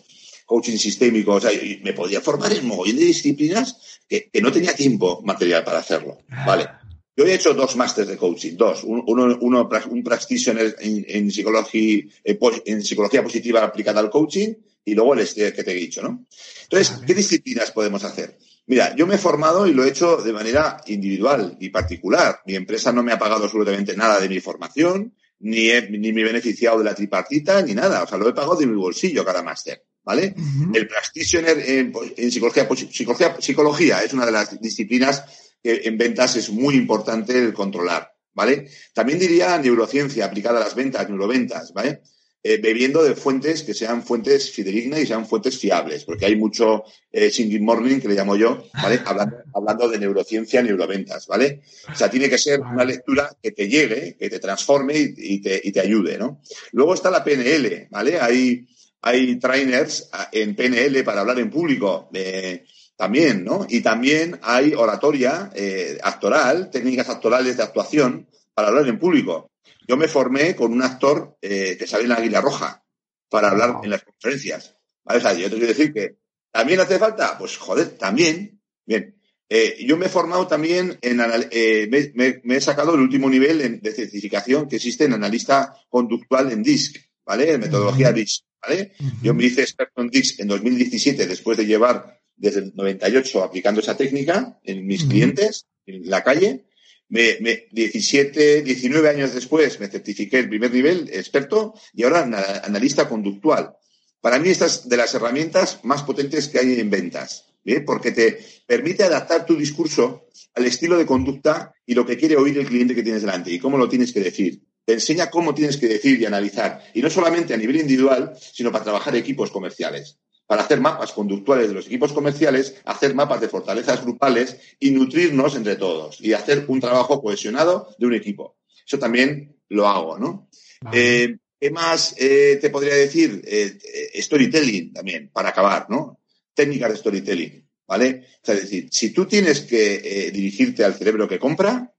coaching 0.49 0.79
sistémico, 0.79 1.35
o 1.35 1.41
sea, 1.41 1.53
y 1.53 1.79
me 1.85 1.93
podía 1.93 2.23
formar 2.23 2.51
en 2.55 2.67
mogollón 2.67 2.97
de 2.97 3.05
disciplinas 3.05 4.01
que, 4.09 4.31
que, 4.33 4.41
no 4.41 4.51
tenía 4.51 4.73
tiempo 4.73 5.21
material 5.23 5.63
para 5.63 5.81
hacerlo, 5.81 6.17
¿vale? 6.47 6.67
Yo 7.15 7.27
he 7.27 7.35
hecho 7.35 7.53
dos 7.53 7.77
másteres 7.77 8.09
de 8.09 8.17
coaching, 8.17 8.57
dos. 8.57 8.83
Uno, 8.83 9.37
uno 9.41 9.69
un 9.91 10.03
practitioner 10.03 10.75
en, 10.81 11.05
en, 11.07 11.31
psicología, 11.31 12.03
eh, 12.25 12.39
en 12.65 12.83
psicología 12.83 13.23
positiva 13.23 13.63
aplicada 13.63 14.01
al 14.01 14.09
coaching 14.09 14.55
y 14.85 14.95
luego 14.95 15.13
el 15.13 15.21
este 15.21 15.53
que 15.53 15.65
te 15.65 15.73
he 15.73 15.75
dicho, 15.75 16.01
¿no? 16.01 16.25
Entonces, 16.63 16.97
¿qué 17.07 17.13
disciplinas 17.13 17.71
podemos 17.73 18.03
hacer? 18.05 18.39
Mira, 18.69 18.97
yo 18.97 19.07
me 19.07 19.17
he 19.17 19.19
formado 19.19 19.67
y 19.67 19.75
lo 19.75 19.85
he 19.85 19.91
hecho 19.91 20.17
de 20.17 20.33
manera 20.33 20.81
individual 20.87 21.59
y 21.61 21.69
particular. 21.69 22.41
Mi 22.47 22.55
empresa 22.55 22.91
no 22.91 23.03
me 23.03 23.13
ha 23.13 23.19
pagado 23.19 23.45
absolutamente 23.45 23.95
nada 23.97 24.19
de 24.19 24.31
mi 24.31 24.41
formación, 24.41 25.15
ni, 25.41 25.69
he, 25.69 25.91
ni 25.91 26.13
me 26.13 26.23
he 26.23 26.25
beneficiado 26.25 26.79
de 26.79 26.85
la 26.85 26.95
tripartita, 26.95 27.61
ni 27.61 27.75
nada. 27.75 28.03
O 28.03 28.07
sea, 28.07 28.17
lo 28.17 28.29
he 28.29 28.33
pagado 28.33 28.57
de 28.57 28.67
mi 28.67 28.77
bolsillo 28.77 29.27
cada 29.27 29.43
máster. 29.43 29.88
¿Vale? 30.09 30.35
Uh 30.35 30.41
-huh. 30.41 30.77
El 30.79 30.89
practitioner 30.89 31.59
en, 31.59 31.93
en 32.17 32.33
psicología, 32.33 32.67
psicología, 32.91 33.37
psicología 33.39 34.01
es 34.01 34.15
una 34.15 34.25
de 34.25 34.33
las 34.33 34.59
disciplinas 34.59 35.23
que 35.63 35.83
en 35.85 35.99
ventas 35.99 36.35
es 36.37 36.49
muy 36.49 36.77
importante 36.77 37.39
el 37.39 37.53
controlar, 37.53 38.15
¿vale? 38.33 38.71
También 38.95 39.19
diría 39.19 39.59
neurociencia 39.59 40.25
aplicada 40.25 40.61
a 40.61 40.65
las 40.65 40.75
ventas, 40.75 41.07
neuroventas, 41.11 41.75
¿vale? 41.75 42.01
Eh, 42.43 42.57
bebiendo 42.57 43.03
de 43.03 43.17
fuentes 43.17 43.63
que 43.65 43.75
sean 43.75 44.03
fuentes 44.03 44.51
fidedignas 44.51 45.01
y 45.01 45.07
sean 45.07 45.27
fuentes 45.27 45.59
fiables, 45.59 46.05
porque 46.07 46.25
hay 46.25 46.37
mucho 46.37 46.85
eh, 47.13 47.31
singing 47.31 47.63
morning, 47.63 48.01
que 48.01 48.09
le 48.09 48.15
llamo 48.15 48.35
yo, 48.35 48.65
¿vale? 48.83 49.01
Hablando, 49.05 49.37
hablando 49.53 49.89
de 49.91 49.99
neurociencia, 49.99 50.63
neuroventas, 50.63 51.27
¿vale? 51.27 51.61
O 51.93 51.95
sea, 51.95 52.09
tiene 52.09 52.31
que 52.31 52.39
ser 52.39 52.61
una 52.61 52.85
lectura 52.87 53.29
que 53.43 53.51
te 53.51 53.69
llegue, 53.69 54.17
que 54.19 54.31
te 54.31 54.39
transforme 54.39 54.97
y, 54.97 55.15
y, 55.19 55.43
te, 55.43 55.61
y 55.63 55.71
te 55.71 55.81
ayude, 55.81 56.17
¿no? 56.17 56.41
Luego 56.73 56.95
está 56.95 57.11
la 57.11 57.23
PNL, 57.23 57.89
¿vale? 57.91 58.19
Hay, 58.19 58.67
hay 59.03 59.37
trainers 59.39 60.09
ah, 60.13 60.29
en 60.33 60.55
PNL 60.55 61.05
para 61.05 61.21
hablar 61.21 61.39
en 61.39 61.51
público. 61.51 62.09
Eh, 62.13 62.65
también, 62.99 63.45
¿no? 63.45 63.65
Y 63.69 63.81
también 63.81 64.41
hay 64.43 64.75
oratoria 64.75 65.53
eh, 65.55 65.99
actoral, 66.03 66.69
técnicas 66.69 67.09
actorales 67.09 67.57
de 67.57 67.63
actuación 67.63 68.29
para 68.53 68.69
hablar 68.69 68.89
en 68.89 68.99
público. 68.99 69.53
Yo 69.87 69.97
me 69.97 70.09
formé 70.09 70.57
con 70.57 70.73
un 70.73 70.83
actor 70.83 71.39
eh, 71.41 71.77
que 71.79 71.87
sale 71.87 72.03
en 72.03 72.09
la 72.09 72.17
Águila 72.17 72.41
Roja 72.41 72.85
para 73.29 73.51
hablar 73.51 73.77
en 73.85 73.91
las 73.91 74.03
conferencias. 74.03 74.77
¿Vale? 75.05 75.21
O 75.21 75.23
sea, 75.23 75.33
yo 75.33 75.49
te 75.49 75.57
quiero 75.57 75.69
decir 75.69 75.95
que 75.95 76.17
también 76.51 76.81
hace 76.81 76.99
falta, 76.99 77.39
pues 77.39 77.57
joder, 77.57 77.91
también. 77.91 78.61
Bien. 78.85 79.15
Eh, 79.49 79.77
yo 79.87 79.97
me 79.97 80.07
he 80.07 80.11
formado 80.11 80.49
también 80.49 80.99
en, 81.01 81.21
eh, 81.53 81.87
me, 81.89 82.11
me, 82.15 82.41
me, 82.43 82.57
he 82.57 82.61
sacado 82.61 82.95
el 82.97 83.01
último 83.01 83.31
nivel 83.31 83.61
en, 83.61 83.81
de 83.81 83.93
certificación 83.93 84.69
que 84.69 84.77
existe 84.77 85.05
en 85.05 85.15
analista 85.15 85.73
conductual 85.89 86.51
en 86.51 86.65
DISC, 86.65 86.97
¿vale? 87.25 87.53
En 87.53 87.61
metodología 87.61 88.13
DISC, 88.13 88.45
¿vale? 88.63 88.93
Yo 89.23 89.35
me 89.35 89.45
hice 89.45 89.63
experto 89.63 90.01
en 90.03 90.09
DISC 90.09 90.41
en 90.41 90.49
2017 90.49 91.27
después 91.27 91.57
de 91.59 91.67
llevar 91.67 92.21
desde 92.37 92.61
el 92.61 92.73
98 92.75 93.43
aplicando 93.43 93.81
esa 93.81 93.97
técnica 93.97 94.59
en 94.65 94.87
mis 94.87 95.03
uh 95.03 95.07
-huh. 95.07 95.11
clientes, 95.11 95.67
en 95.87 96.09
la 96.09 96.23
calle, 96.23 96.65
Me, 97.11 97.39
me, 97.41 97.69
17, 97.73 98.63
19 98.63 99.09
años 99.09 99.33
después 99.33 99.81
me 99.81 99.89
certifiqué 99.89 100.41
el 100.41 100.49
primer 100.51 100.71
nivel, 100.71 101.09
experto, 101.11 101.73
y 101.95 102.03
ahora 102.03 102.21
analista 102.65 103.09
conductual. 103.09 103.77
Para 104.21 104.39
mí, 104.39 104.51
esta 104.51 104.67
es 104.67 104.89
de 104.89 104.97
las 104.99 105.15
herramientas 105.15 105.81
más 105.85 106.03
potentes 106.03 106.49
que 106.49 106.59
hay 106.59 106.79
en 106.79 106.91
ventas, 106.91 107.47
porque 107.87 108.13
te 108.13 108.39
permite 108.67 109.05
adaptar 109.05 109.47
tu 109.47 109.57
discurso 109.57 110.27
al 110.55 110.67
estilo 110.67 110.99
de 110.99 111.07
conducta 111.07 111.73
y 111.87 111.95
lo 111.95 112.05
que 112.05 112.19
quiere 112.19 112.37
oír 112.37 112.59
el 112.59 112.67
cliente 112.67 112.95
que 112.95 113.03
tienes 113.03 113.23
delante 113.23 113.53
y 113.53 113.59
cómo 113.59 113.79
lo 113.79 113.89
tienes 113.89 114.13
que 114.13 114.21
decir. 114.21 114.61
Te 114.89 114.95
enseña 114.95 115.29
cómo 115.29 115.55
tienes 115.55 115.77
que 115.77 115.87
decir 115.87 116.19
y 116.19 116.25
analizar, 116.25 116.83
y 116.95 117.03
no 117.03 117.11
solamente 117.11 117.53
a 117.53 117.59
nivel 117.59 117.77
individual, 117.77 118.33
sino 118.41 118.73
para 118.73 118.85
trabajar 118.85 119.15
equipos 119.15 119.51
comerciales 119.51 120.19
para 120.47 120.63
hacer 120.63 120.81
mapas 120.81 121.13
conductuales 121.13 121.69
de 121.69 121.75
los 121.75 121.87
equipos 121.89 122.15
comerciales, 122.15 122.77
hacer 122.87 123.15
mapas 123.15 123.43
de 123.43 123.51
fortalezas 123.51 124.03
grupales 124.03 124.57
y 124.81 124.93
nutrirnos 124.93 125.55
entre 125.57 125.77
todos 125.77 126.23
y 126.23 126.33
hacer 126.33 126.65
un 126.69 126.81
trabajo 126.81 127.21
cohesionado 127.21 127.95
de 127.99 128.07
un 128.07 128.15
equipo. 128.15 128.57
Eso 128.87 128.99
también 128.99 129.59
lo 129.69 129.87
hago, 129.87 130.19
¿no? 130.19 130.49
Eh, 130.91 131.37
¿Qué 131.61 131.71
más 131.71 132.15
eh, 132.17 132.57
te 132.59 132.71
podría 132.71 132.95
decir? 132.95 133.43
Eh, 133.45 133.79
storytelling 134.23 134.95
también, 134.95 135.29
para 135.29 135.51
acabar, 135.51 135.85
¿no? 135.91 136.19
Técnicas 136.55 136.93
de 136.93 136.97
storytelling, 136.97 137.69
¿vale? 137.87 138.25
es 138.43 138.61
decir, 138.63 138.89
si 138.91 139.11
tú 139.11 139.27
tienes 139.27 139.61
que 139.61 140.31
dirigirte 140.33 140.83
al 140.83 140.95
cerebro 140.95 141.29
que 141.29 141.39
compra, 141.39 141.93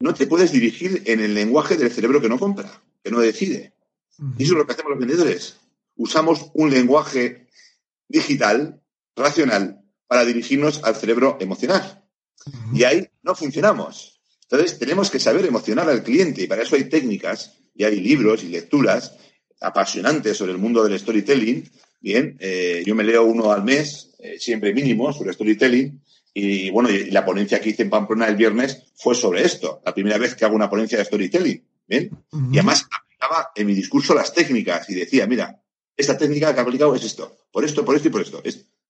no 0.00 0.14
te 0.14 0.26
puedes 0.26 0.52
dirigir 0.52 1.02
en 1.06 1.20
el 1.20 1.34
lenguaje 1.34 1.76
del 1.76 1.90
cerebro 1.90 2.20
que 2.20 2.28
no 2.28 2.38
compra, 2.38 2.82
que 3.02 3.10
no 3.10 3.20
decide. 3.20 3.72
Y 4.36 4.44
eso 4.44 4.52
es 4.52 4.58
lo 4.58 4.66
que 4.66 4.72
hacemos 4.72 4.90
los 4.90 4.98
vendedores. 4.98 5.56
Usamos 5.96 6.50
un 6.54 6.70
lenguaje 6.70 7.48
digital, 8.08 8.80
racional, 9.16 9.82
para 10.06 10.24
dirigirnos 10.24 10.82
al 10.84 10.96
cerebro 10.96 11.36
emocional. 11.40 12.04
Y 12.72 12.84
ahí 12.84 13.08
no 13.22 13.34
funcionamos. 13.34 14.20
Entonces, 14.42 14.78
tenemos 14.78 15.10
que 15.10 15.20
saber 15.20 15.44
emocionar 15.44 15.88
al 15.90 16.02
cliente 16.02 16.42
y 16.42 16.46
para 16.46 16.62
eso 16.62 16.76
hay 16.76 16.84
técnicas 16.84 17.54
y 17.74 17.84
hay 17.84 18.00
libros 18.00 18.42
y 18.42 18.48
lecturas 18.48 19.14
apasionantes 19.60 20.36
sobre 20.36 20.52
el 20.52 20.58
mundo 20.58 20.82
del 20.84 20.98
storytelling. 20.98 21.68
Bien, 22.00 22.36
eh, 22.40 22.82
yo 22.86 22.94
me 22.94 23.04
leo 23.04 23.24
uno 23.24 23.52
al 23.52 23.64
mes, 23.64 24.14
eh, 24.20 24.36
siempre 24.38 24.72
mínimo, 24.72 25.12
sobre 25.12 25.32
storytelling. 25.32 26.00
Y 26.34 26.70
bueno, 26.70 26.90
y 26.90 27.10
la 27.10 27.24
ponencia 27.24 27.60
que 27.60 27.70
hice 27.70 27.82
en 27.82 27.90
Pamplona 27.90 28.26
el 28.26 28.36
viernes 28.36 28.92
fue 28.96 29.14
sobre 29.14 29.44
esto, 29.44 29.80
la 29.84 29.94
primera 29.94 30.18
vez 30.18 30.34
que 30.34 30.44
hago 30.44 30.54
una 30.54 30.70
ponencia 30.70 30.98
de 30.98 31.04
storytelling. 31.04 31.64
Bien, 31.86 32.10
y 32.52 32.58
además 32.58 32.86
aplicaba 32.92 33.50
en 33.54 33.66
mi 33.66 33.74
discurso 33.74 34.14
las 34.14 34.34
técnicas 34.34 34.88
y 34.90 34.94
decía, 34.94 35.26
mira, 35.26 35.58
esta 35.96 36.18
técnica 36.18 36.52
que 36.52 36.60
ha 36.60 36.62
aplicado 36.62 36.94
es 36.94 37.02
esto, 37.02 37.38
por 37.50 37.64
esto, 37.64 37.84
por 37.84 37.96
esto 37.96 38.08
y 38.08 38.10
por 38.10 38.20
esto. 38.20 38.42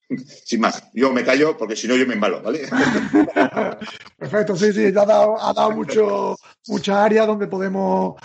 sin 0.45 0.61
más, 0.61 0.83
yo 0.93 1.13
me 1.13 1.25
callo 1.25 1.57
porque 1.57 1.77
si 1.77 1.87
no 1.87 1.97
yo 1.97 2.07
me 2.07 2.15
embalo, 2.15 2.43
¿vale? 2.43 2.69
Perfecto, 4.19 4.57
sí, 4.57 4.73
sí, 4.73 4.87
ha 4.87 4.93
dado, 4.93 5.41
ha 5.41 5.53
dado 5.53 5.71
mucho, 5.73 6.37
mucha 6.67 7.05
área 7.05 7.27
donde 7.27 7.47
podemos 7.47 8.21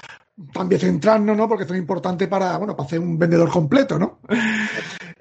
también 0.54 0.82
centrarnos, 0.82 1.38
¿no? 1.38 1.48
Porque 1.48 1.66
es 1.66 1.72
importante 1.72 2.28
para, 2.28 2.58
bueno, 2.58 2.76
para 2.76 2.88
hacer 2.88 3.00
un 3.00 3.18
vendedor 3.18 3.50
completo, 3.50 4.00
¿no? 4.00 4.20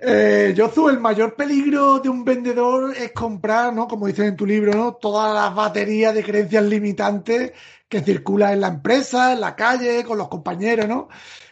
Eh, 0.04 0.54
el 0.56 1.00
mayor 1.00 1.36
peligro 1.36 2.00
de 2.00 2.08
un 2.08 2.24
vendedor 2.24 2.92
es 2.96 3.12
comprar, 3.12 3.72
¿no? 3.72 3.86
Como 3.86 4.08
dices 4.08 4.26
en 4.26 4.36
tu 4.36 4.44
libro, 4.44 4.74
¿no? 4.74 4.94
Todas 4.94 5.32
las 5.32 5.54
baterías 5.54 6.12
de 6.12 6.24
creencias 6.24 6.64
limitantes 6.64 7.52
que 7.88 8.00
circulan 8.00 8.54
en 8.54 8.62
la 8.62 8.68
empresa, 8.68 9.32
en 9.32 9.40
la 9.40 9.54
calle, 9.54 10.02
con 10.02 10.18
los 10.18 10.28
compañeros, 10.28 10.88
¿no? 10.88 11.08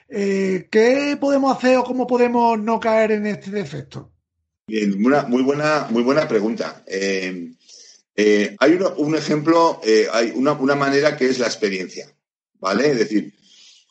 Eh, 0.09 0.67
¿Qué 0.69 1.17
podemos 1.21 1.57
hacer 1.57 1.77
o 1.77 1.85
cómo 1.85 2.09
podemos 2.09 2.59
no 2.59 2.81
caer 2.81 3.13
en 3.13 3.27
este 3.27 3.53
defecto? 3.53 4.11
Bien, 4.67 5.01
muy 5.01 5.43
buena, 5.43 5.87
muy 5.91 6.03
buena 6.03 6.27
pregunta. 6.27 6.83
Eh, 6.87 7.53
eh, 8.17 8.57
hay 8.59 8.79
un 8.97 9.15
ejemplo, 9.15 9.81
hay 10.13 10.33
una, 10.35 10.55
manera 10.75 11.17
que 11.17 11.27
es 11.27 11.39
la 11.39 11.47
experiencia, 11.47 12.13
¿vale? 12.59 12.91
Es 12.91 12.99
decir, 12.99 13.33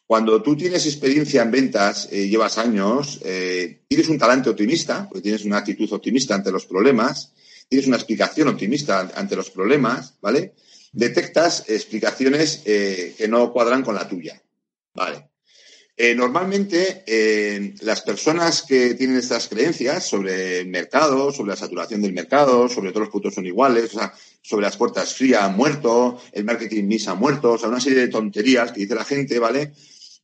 cuando 0.09 0.41
tú 0.41 0.57
tienes 0.57 0.87
experiencia 0.87 1.43
en 1.43 1.51
ventas, 1.51 2.09
llevas 2.09 2.57
años, 2.57 3.19
tienes 3.21 4.09
un 4.09 4.17
talante 4.17 4.49
optimista, 4.49 5.07
porque 5.07 5.21
tienes 5.21 5.45
una 5.45 5.57
actitud 5.57 5.93
optimista 5.93 6.33
ante 6.33 6.51
los 6.51 6.65
problemas, 6.65 7.31
tienes 7.67 7.85
una 7.85 7.97
explicación 7.97 8.47
optimista 8.47 9.11
ante 9.13 9.35
los 9.35 9.51
problemas, 9.51 10.15
¿vale? 10.19 10.55
Detectas 10.93 11.69
explicaciones 11.69 12.57
que 12.65 13.27
no 13.29 13.53
cuadran 13.53 13.83
con 13.83 13.93
la 13.93 14.09
tuya, 14.09 14.41
¿vale? 14.95 15.29
Eh, 16.01 16.15
normalmente, 16.15 17.03
eh, 17.05 17.73
las 17.81 17.99
personas 17.99 18.61
que 18.61 18.93
tienen 18.93 19.17
estas 19.17 19.49
creencias 19.49 20.07
sobre 20.07 20.61
el 20.61 20.67
mercado, 20.67 21.29
sobre 21.33 21.49
la 21.49 21.57
saturación 21.57 22.01
del 22.01 22.13
mercado, 22.13 22.69
sobre 22.69 22.91
todos 22.91 23.07
los 23.07 23.09
puntos 23.09 23.33
son 23.33 23.45
iguales, 23.45 23.91
sobre 24.41 24.65
las 24.65 24.77
puertas 24.77 25.13
frías 25.13 25.41
han 25.43 25.57
muerto, 25.57 26.17
el 26.31 26.45
marketing 26.45 26.85
misa 26.85 27.11
ha 27.11 27.15
muerto, 27.15 27.51
o 27.51 27.57
sea, 27.57 27.67
una 27.67 27.81
serie 27.81 27.99
de 27.99 28.07
tonterías 28.07 28.71
que 28.71 28.79
dice 28.79 28.95
la 28.95 29.03
gente, 29.03 29.39
¿vale? 29.39 29.73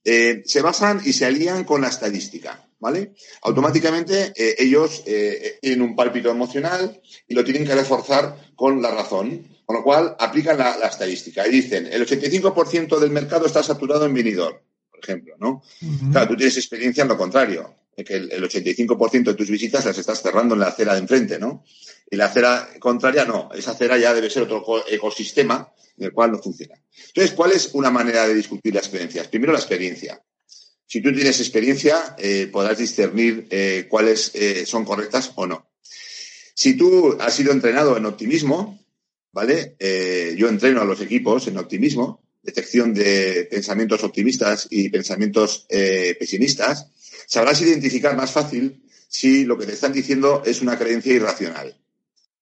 Eh, 0.05 0.43
se 0.45 0.61
basan 0.61 1.01
y 1.03 1.13
se 1.13 1.25
alían 1.25 1.63
con 1.63 1.81
la 1.81 1.89
estadística, 1.89 2.63
¿vale? 2.79 3.13
Automáticamente 3.41 4.31
ellos 4.35 5.03
tienen 5.03 5.81
un 5.81 5.95
pálpito 5.95 6.29
emocional 6.29 7.01
y 7.27 7.33
lo 7.33 7.43
tienen 7.43 7.65
que 7.65 7.75
reforzar 7.75 8.37
con 8.55 8.81
la 8.81 8.91
razón, 8.91 9.47
con 9.65 9.77
lo 9.77 9.83
cual 9.83 10.15
aplican 10.19 10.57
la, 10.57 10.77
la 10.77 10.87
estadística 10.87 11.47
y 11.47 11.51
dicen, 11.51 11.87
el 11.91 12.05
85% 12.05 12.99
del 12.99 13.09
mercado 13.09 13.47
está 13.47 13.63
saturado 13.63 14.05
en 14.05 14.13
vinidor 14.13 14.61
por 14.95 15.03
ejemplo, 15.03 15.35
¿no? 15.39 15.61
Claro, 16.11 16.29
tú 16.29 16.35
tienes 16.37 16.57
experiencia 16.57 17.01
en 17.03 17.09
lo 17.09 17.17
contrario, 17.17 17.75
que 18.03 18.15
el, 18.15 18.43
85% 18.43 19.23
de 19.23 19.33
tus 19.35 19.49
visitas 19.49 19.85
las 19.85 19.97
estás 19.97 20.21
cerrando 20.21 20.55
en 20.55 20.61
la 20.61 20.67
acera 20.67 20.93
de 20.93 20.99
enfrente, 20.99 21.39
¿no? 21.39 21.63
Y 22.09 22.17
la 22.17 22.25
acera 22.25 22.69
contraria 22.79 23.25
no, 23.25 23.49
esa 23.53 23.71
acera 23.71 23.97
ya 23.97 24.13
debe 24.13 24.29
ser 24.29 24.43
otro 24.43 24.83
ecosistema 24.87 25.71
en 25.97 26.05
el 26.05 26.11
cual 26.11 26.31
no 26.31 26.39
funciona. 26.39 26.75
Entonces, 27.07 27.31
¿cuál 27.33 27.53
es 27.53 27.69
una 27.73 27.89
manera 27.89 28.27
de 28.27 28.33
discutir 28.33 28.73
las 28.73 28.89
creencias? 28.89 29.27
Primero, 29.27 29.53
la 29.53 29.59
experiencia. 29.59 30.21
Si 30.87 31.01
tú 31.01 31.11
tienes 31.13 31.39
experiencia, 31.39 32.15
eh, 32.17 32.47
podrás 32.51 32.77
discernir 32.77 33.47
eh, 33.49 33.85
cuáles 33.89 34.31
eh, 34.35 34.65
son 34.65 34.85
correctas 34.85 35.31
o 35.35 35.47
no. 35.47 35.71
Si 36.53 36.75
tú 36.75 37.17
has 37.19 37.33
sido 37.33 37.51
entrenado 37.51 37.97
en 37.97 38.05
optimismo, 38.05 38.79
¿vale? 39.33 39.75
yo 40.37 40.47
entreno 40.47 40.81
a 40.81 40.85
los 40.85 41.01
equipos 41.01 41.47
en 41.47 41.57
optimismo, 41.57 42.23
detección 42.41 42.93
de 42.93 43.45
pensamientos 43.51 44.05
optimistas 44.05 44.65
y 44.69 44.87
pensamientos 44.87 45.65
pesimistas, 45.67 46.87
sabrás 47.27 47.61
identificar 47.61 48.15
más 48.15 48.31
fácil 48.31 48.83
si 49.07 49.45
lo 49.45 49.57
que 49.57 49.65
te 49.65 49.73
están 49.73 49.93
diciendo 49.93 50.43
es 50.45 50.61
una 50.61 50.77
creencia 50.77 51.13
irracional. 51.13 51.77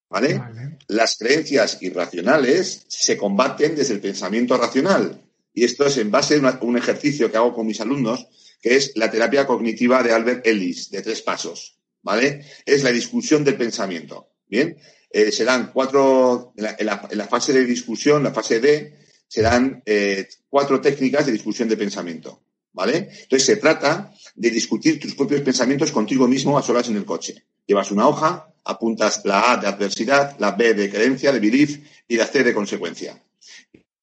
¿Vale? 0.10 0.40
Las 0.88 1.18
creencias 1.18 1.80
irracionales 1.82 2.86
se 2.88 3.18
combaten 3.18 3.76
desde 3.76 3.96
el 3.96 4.00
pensamiento 4.00 4.58
racional. 4.58 5.22
Y 5.54 5.64
esto 5.64 5.86
es 5.86 5.98
en 5.98 6.12
base 6.12 6.40
a 6.44 6.60
un 6.62 6.78
ejercicio 6.78 7.32
que 7.32 7.38
hago 7.38 7.54
con 7.54 7.66
mis 7.66 7.82
alumnos, 7.82 8.28
que 8.62 8.76
es 8.76 8.92
la 8.96 9.10
terapia 9.10 9.48
cognitiva 9.48 10.04
de 10.04 10.14
Albert 10.14 10.46
Ellis, 10.46 10.92
de 10.92 11.02
tres 11.02 11.22
pasos. 11.22 11.80
¿Vale? 12.04 12.46
Es 12.66 12.84
la 12.84 12.92
discusión 12.92 13.44
del 13.44 13.58
pensamiento. 13.58 14.30
Bien, 14.48 14.78
eh, 15.10 15.32
serán 15.32 15.72
cuatro, 15.72 16.54
en 16.58 16.86
la, 16.86 17.28
fase 17.28 17.54
de 17.54 17.66
discusión, 17.66 18.24
la 18.24 18.34
fase 18.34 18.60
D, 18.60 18.98
serán 19.28 19.82
eh, 19.86 20.28
cuatro 20.50 20.82
técnicas 20.82 21.26
de 21.26 21.32
discusión 21.32 21.70
de 21.70 21.78
pensamiento. 21.78 22.42
¿Vale? 22.74 23.10
Entonces 23.24 23.46
se 23.46 23.56
trata 23.58 24.14
de 24.36 24.50
discutir 24.50 25.00
tus 25.00 25.16
propios 25.16 25.42
pensamientos 25.42 25.92
contigo 25.92 26.28
mismo 26.28 26.58
a 26.58 26.64
solas 26.64 26.90
en 26.90 26.98
el 26.98 27.06
coche. 27.06 27.44
Llevas 27.68 27.92
una 27.92 28.08
hoja, 28.08 28.52
apuntas 28.66 29.22
la 29.26 29.52
A 29.52 29.58
de 29.58 29.68
adversidad, 29.68 30.36
la 30.40 30.52
B 30.52 30.74
de 30.74 30.90
creencia, 30.90 31.32
de 31.32 31.40
belief 31.40 31.80
y 32.08 32.18
la 32.18 32.26
C 32.26 32.44
de 32.44 32.54
consecuencia. 32.54 33.22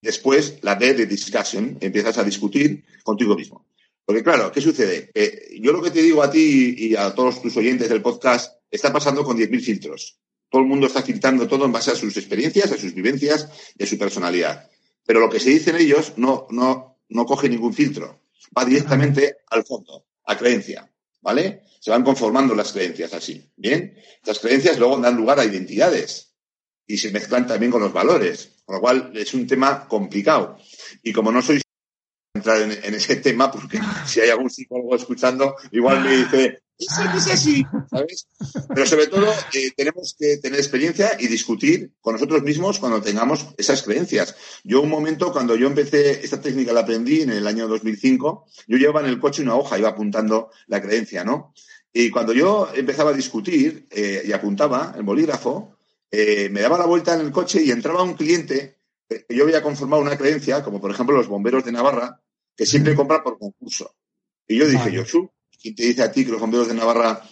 Después, 0.01 0.59
la 0.63 0.77
D 0.77 0.95
de 0.95 1.07
discussion, 1.07 1.77
empiezas 1.81 2.17
a 2.19 2.25
discutir 2.25 2.85
contigo 3.03 3.35
mismo. 3.37 3.67
Porque 4.05 4.23
claro, 4.23 4.51
¿qué 4.51 4.61
sucede? 4.61 5.11
yo 5.61 5.73
lo 5.73 5.83
que 5.83 5.91
te 5.91 6.03
digo 6.03 6.23
a 6.23 6.31
ti 6.31 6.75
y 6.79 6.97
a 6.97 7.15
todos 7.15 7.43
tus 7.43 7.57
oyentes 7.57 7.89
del 7.89 8.03
podcast 8.03 8.57
está 8.71 8.93
pasando 8.93 9.23
con 9.25 9.37
10.000 9.37 9.61
filtros. 9.61 10.19
Todo 10.49 10.63
el 10.63 10.69
mundo 10.69 10.87
está 10.87 11.03
filtrando 11.03 11.47
todo 11.47 11.65
en 11.65 11.73
base 11.73 11.93
a 11.93 11.95
sus 11.95 12.17
experiencias, 12.17 12.73
a 12.73 12.77
sus 12.77 12.95
vivencias 12.95 13.49
y 13.79 13.85
a 13.85 13.87
su 13.87 13.99
personalidad. 13.99 14.69
Pero 15.07 15.21
lo 15.21 15.31
que 15.31 15.39
se 15.39 15.51
dice 15.51 15.71
en 15.71 15.77
ellos 15.77 16.15
no, 16.17 16.47
no, 16.51 16.99
no 17.09 17.27
coge 17.27 17.49
ningún 17.49 17.73
filtro. 17.73 18.20
Va 18.57 18.65
directamente 18.65 19.39
al 19.49 19.65
fondo, 19.65 20.07
a 20.25 20.37
creencia. 20.37 20.91
¿Vale? 21.23 21.65
Se 21.81 21.91
van 21.91 22.03
conformando 22.03 22.55
las 22.55 22.73
creencias 22.73 23.13
así. 23.13 23.51
Bien. 23.57 23.95
Estas 24.17 24.39
creencias 24.39 24.79
luego 24.79 24.99
dan 24.99 25.17
lugar 25.17 25.39
a 25.39 25.45
identidades 25.45 26.35
y 26.87 26.97
se 26.97 27.11
mezclan 27.11 27.47
también 27.47 27.71
con 27.71 27.83
los 27.83 27.93
valores. 27.93 28.63
Con 28.65 28.77
lo 28.77 28.81
cual 28.81 29.13
es 29.15 29.35
un 29.35 29.47
tema 29.47 29.87
complicado. 29.87 30.59
Y 31.03 31.13
como 31.13 31.31
no 31.31 31.43
soy 31.43 31.61
entrar 32.35 32.63
en, 32.63 32.95
ese 32.95 33.17
tema, 33.17 33.51
porque 33.51 33.81
si 34.07 34.21
hay 34.21 34.31
algún 34.31 34.51
psicólogo 34.51 34.97
escuchando, 34.97 35.57
igual 35.73 36.03
me 36.03 36.17
dice, 36.17 36.63
es 36.87 37.27
así, 37.29 37.65
¿sabes? 37.91 38.27
Pero 38.75 38.87
sobre 38.87 39.07
todo 39.07 39.27
eh, 39.55 39.71
tenemos 39.77 40.17
que 40.19 40.39
tener 40.39 40.59
experiencia 40.59 41.13
y 41.19 41.29
discutir 41.29 41.93
con 42.01 42.15
nosotros 42.15 42.43
mismos 42.43 42.79
cuando 42.79 43.01
tengamos 43.01 43.47
esas 43.59 43.83
creencias. 43.83 44.35
Yo 44.65 44.81
un 44.81 44.89
momento, 44.89 45.33
cuando 45.33 45.57
yo 45.57 45.67
empecé, 45.67 46.25
esta 46.25 46.41
técnica 46.41 46.73
la 46.73 46.81
aprendí 46.81 47.23
en 47.23 47.31
el 47.31 47.47
año 47.47 47.69
2005, 47.69 48.47
yo 48.67 48.77
llevaba 48.77 49.01
en 49.01 49.07
el 49.07 49.21
coche 49.21 49.43
una 49.43 49.57
hoja, 49.57 49.79
iba 49.79 49.91
apuntando 49.91 50.51
la 50.67 50.81
creencia, 50.81 51.25
¿no? 51.25 51.53
Y 51.93 52.11
cuando 52.11 52.33
yo 52.33 52.69
empezaba 52.75 53.11
a 53.11 53.15
discutir 53.15 53.87
eh, 53.91 54.23
y 54.25 54.33
apuntaba 54.33 54.95
el 54.97 55.03
bolígrafo, 55.03 55.77
eh, 56.11 56.49
me 56.51 56.61
daba 56.61 56.79
la 56.79 56.87
vuelta 56.87 57.15
en 57.15 57.21
el 57.21 57.31
coche 57.31 57.63
y 57.63 57.71
entraba 57.71 58.03
un 58.03 58.15
cliente 58.15 58.81
yo 59.29 59.45
había 59.45 59.63
conformado 59.63 60.03
una 60.03 60.17
creencia, 60.17 60.63
como 60.63 60.81
por 60.81 60.91
ejemplo 60.91 61.17
los 61.17 61.29
bomberos 61.29 61.65
de 61.65 61.73
Navarra, 61.73 62.21
que 62.57 62.67
siempre 62.67 62.95
compran 62.95 63.23
por 63.23 63.39
concurso. 63.39 63.95
Y 64.47 64.59
yo 64.59 64.67
dije, 64.67 64.93
yo, 64.93 65.05
¿quién 65.61 65.75
te 65.75 65.85
dice 65.85 66.03
a 66.03 66.11
ti 66.11 66.25
que 66.25 66.33
los 66.33 66.41
bomberos 66.41 66.69
de 66.69 66.75
Navarra, 66.75 67.23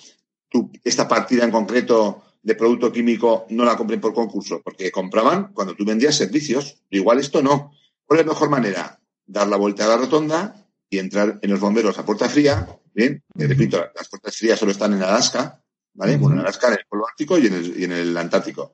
tú, 0.48 0.70
esta 0.84 1.08
partida 1.08 1.44
en 1.44 1.50
concreto 1.50 2.22
de 2.42 2.54
producto 2.54 2.92
químico 2.92 3.46
no 3.50 3.64
la 3.64 3.76
compren 3.76 4.00
por 4.00 4.14
concurso? 4.14 4.60
Porque 4.62 4.90
compraban 4.90 5.52
cuando 5.52 5.74
tú 5.74 5.84
vendías 5.84 6.16
servicios. 6.16 6.82
Igual 6.90 7.18
esto 7.18 7.42
no. 7.42 7.72
¿Cuál 8.04 8.20
es 8.20 8.26
la 8.26 8.32
mejor 8.32 8.50
manera? 8.50 9.00
Dar 9.26 9.48
la 9.48 9.56
vuelta 9.56 9.84
a 9.84 9.88
la 9.88 9.96
rotonda 9.96 10.66
y 10.90 10.98
entrar 10.98 11.38
en 11.42 11.50
los 11.50 11.60
bomberos 11.60 11.98
a 11.98 12.04
puerta 12.04 12.28
fría. 12.28 12.66
Bien, 12.94 13.22
repito, 13.34 13.84
las 13.94 14.08
puertas 14.08 14.36
frías 14.36 14.58
solo 14.58 14.72
están 14.72 14.94
en 14.94 15.02
Alaska, 15.02 15.62
¿vale? 15.94 16.16
Bueno, 16.16 16.36
en 16.36 16.40
Alaska, 16.40 16.68
en 16.68 16.74
el 16.74 16.86
Polo 16.88 17.06
Ártico 17.06 17.38
y 17.38 17.46
en 17.46 17.54
el, 17.54 17.80
y 17.80 17.84
en 17.84 17.92
el 17.92 18.16
Antártico. 18.16 18.72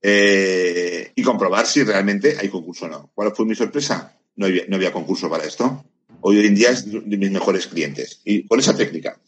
Eh, 0.00 1.12
y 1.14 1.22
comprobar 1.22 1.66
si 1.66 1.82
realmente 1.82 2.36
hay 2.40 2.48
concurso 2.48 2.86
o 2.86 2.88
no. 2.88 3.10
¿Cuál 3.14 3.34
fue 3.34 3.44
mi 3.44 3.54
sorpresa? 3.54 4.16
No 4.36 4.46
había, 4.46 4.62
no 4.68 4.76
había 4.76 4.92
concurso 4.92 5.28
para 5.28 5.44
esto. 5.44 5.84
Hoy 6.20 6.44
en 6.46 6.54
día 6.54 6.70
es 6.70 6.90
de 6.90 7.16
mis 7.16 7.30
mejores 7.30 7.66
clientes. 7.66 8.20
Y 8.24 8.46
con 8.46 8.58
esa 8.58 8.76
técnica, 8.76 9.18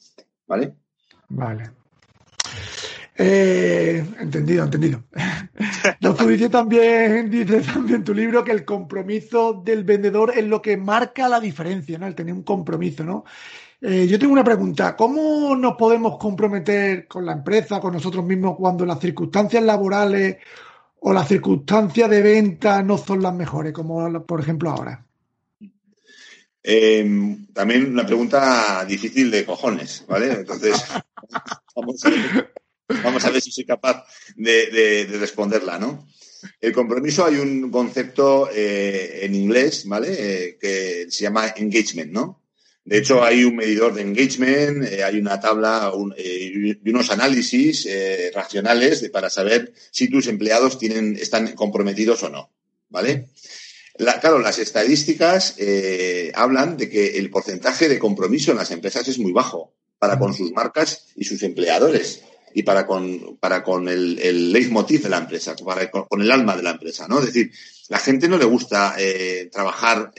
¿vale? 0.47 0.75
Vale. 1.29 1.71
Eh, 3.23 4.03
entendido, 4.19 4.65
entendido. 4.65 5.05
No, 6.01 6.15
tú 6.15 6.27
dices 6.27 6.51
también, 6.51 7.31
dice 7.31 7.61
también 7.61 8.03
tu 8.03 8.15
libro 8.15 8.43
que 8.43 8.53
el 8.53 8.65
compromiso 8.65 9.61
del 9.63 9.85
vendedor 9.85 10.33
es 10.35 10.45
lo 10.45 10.63
que 10.63 10.79
marca 10.79 11.29
la 11.29 11.39
diferencia, 11.39 11.99
¿no? 11.99 12.07
El 12.07 12.15
tener 12.15 12.33
un 12.33 12.43
compromiso, 12.43 13.05
¿no? 13.05 13.25
Eh, 13.83 14.07
yo 14.07 14.19
tengo 14.19 14.33
una 14.33 14.45
pregunta. 14.45 14.97
¿Cómo 14.97 15.55
nos 15.55 15.77
podemos 15.77 16.17
comprometer 16.19 17.07
con 17.07 17.27
la 17.27 17.33
empresa, 17.33 17.81
con 17.81 17.93
nosotros 17.93 18.25
mismos, 18.25 18.57
cuando 18.57 18.87
las 18.87 18.99
circunstancias 19.01 19.63
laborales 19.63 20.39
o 21.01 21.13
las 21.13 21.29
circunstancias 21.29 22.09
de 22.09 22.23
venta 22.23 22.83
no 22.83 22.97
son 22.97 23.23
las 23.23 23.35
mejores, 23.35 23.73
como 23.75 24.25
por 24.25 24.41
ejemplo 24.41 24.71
ahora? 24.71 25.05
Eh, 26.63 27.37
también 27.53 27.87
una 27.93 28.07
pregunta 28.07 28.85
difícil 28.87 29.31
de 29.31 29.45
cojones, 29.45 30.05
¿vale? 30.07 30.33
Entonces, 30.33 30.77
vamos 31.75 33.25
a 33.25 33.31
ver, 33.31 33.41
si 33.41 33.51
soy 33.51 33.65
capaz 33.65 34.05
de, 34.37 35.09
responderla, 35.19 35.79
¿no? 35.79 36.09
El 36.61 36.73
compromiso, 36.73 37.25
hay 37.25 37.37
un 37.37 37.71
concepto 37.71 38.49
eh, 38.53 39.21
en 39.23 39.35
inglés, 39.35 39.85
¿vale? 39.87 40.57
que 40.59 41.07
se 41.11 41.23
llama 41.23 41.53
engagement, 41.57 42.11
¿no? 42.13 42.41
De 42.85 42.99
hecho, 42.99 43.23
hay 43.23 43.45
un 43.45 43.57
medidor 43.57 43.95
de 43.95 44.03
engagement, 44.03 44.85
eh, 44.85 45.05
hay 45.05 45.19
una 45.19 45.39
tabla 45.39 45.93
eh, 46.17 46.77
y 46.83 46.91
unos 46.91 47.11
análisis 47.11 47.87
eh, 47.87 48.33
racionales 48.35 49.09
para 49.11 49.29
saber 49.29 49.73
si 49.91 50.09
tus 50.09 50.27
empleados 50.27 50.79
tienen, 50.79 51.17
están 51.17 51.55
comprometidos 51.55 52.23
o 52.23 52.31
no. 52.31 52.51
¿Vale? 52.89 53.29
Claro, 54.21 54.39
las 54.39 54.59
estadísticas 54.59 55.57
hablan 56.35 56.77
de 56.77 56.89
que 56.89 57.19
el 57.19 57.31
porcentaje 57.31 57.89
de 57.89 57.99
compromiso 57.99 58.51
en 58.51 58.59
las 58.59 58.71
empresas 58.71 59.07
es 59.09 59.19
muy 59.19 59.33
bajo 59.33 59.75
para 59.99 60.19
con 60.19 60.35
sus 60.35 60.53
marcas 60.53 61.07
y 61.17 61.25
sus 61.25 61.43
empleadores 61.43 62.23
y 62.55 62.63
para 62.63 62.87
con, 62.87 63.37
para 63.39 63.63
con 63.63 63.89
el, 63.89 64.19
el 64.19 64.53
leitmotiv 64.53 65.03
de 65.03 65.09
la 65.11 65.19
empresa, 65.19 65.55
para 65.57 65.91
con, 65.91 66.23
el 66.23 66.31
alma 66.31 66.57
de 66.57 66.63
la 66.63 66.71
empresa, 66.71 67.07
¿no? 67.07 67.19
Es 67.21 67.27
decir, 67.27 67.53
la 67.89 67.99
gente 67.99 68.29
no 68.29 68.39
le 68.39 68.45
gusta 68.45 68.97
trabajar, 69.53 70.13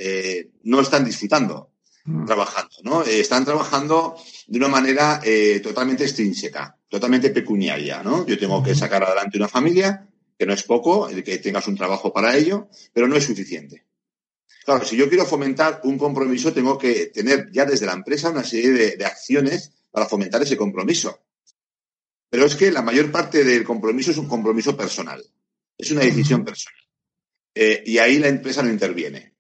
no 0.63 0.81
están 0.81 1.03
disfrutando 1.05 1.71
Mm. 2.03 2.25
trabajando, 2.25 2.75
¿no? 2.83 3.03
Eh, 3.03 3.19
están 3.19 3.45
trabajando 3.45 4.15
de 4.47 4.57
una 4.57 4.67
manera 4.67 5.21
eh, 5.23 5.59
totalmente 5.61 6.03
extrínseca, 6.03 6.75
totalmente 6.89 7.29
pecuniaria, 7.29 8.01
¿no? 8.01 8.25
Yo 8.25 8.39
tengo 8.39 8.63
que 8.63 8.73
sacar 8.73 9.03
adelante 9.03 9.37
una 9.37 9.47
familia, 9.47 10.07
que 10.41 10.47
no 10.47 10.53
es 10.53 10.63
poco, 10.63 11.07
el 11.07 11.23
que 11.23 11.37
tengas 11.37 11.67
un 11.67 11.77
trabajo 11.77 12.11
para 12.11 12.35
ello, 12.35 12.67
pero 12.93 13.07
no 13.07 13.15
es 13.15 13.25
suficiente. 13.25 13.85
Claro, 14.65 14.83
si 14.83 14.97
yo 14.97 15.07
quiero 15.07 15.23
fomentar 15.23 15.81
un 15.83 15.99
compromiso, 15.99 16.51
tengo 16.51 16.79
que 16.79 17.11
tener 17.13 17.51
ya 17.51 17.63
desde 17.63 17.85
la 17.85 17.93
empresa 17.93 18.31
una 18.31 18.43
serie 18.43 18.97
de, 18.97 19.05
acciones 19.05 19.71
para 19.91 20.07
fomentar 20.07 20.41
ese 20.41 20.57
compromiso. 20.57 21.19
Pero 22.27 22.47
es 22.47 22.55
que 22.55 22.71
la 22.71 22.81
mayor 22.81 23.11
parte 23.11 23.43
del 23.43 23.63
compromiso 23.63 24.09
es 24.09 24.17
un 24.17 24.27
compromiso 24.27 24.75
personal, 24.75 25.23
es 25.77 25.91
una 25.91 26.01
decisión 26.01 26.43
personal. 26.43 26.81
Eh, 27.53 27.83
y 27.85 27.99
ahí 27.99 28.17
la 28.17 28.29
empresa 28.29 28.63
no 28.63 28.71
interviene. 28.71 29.35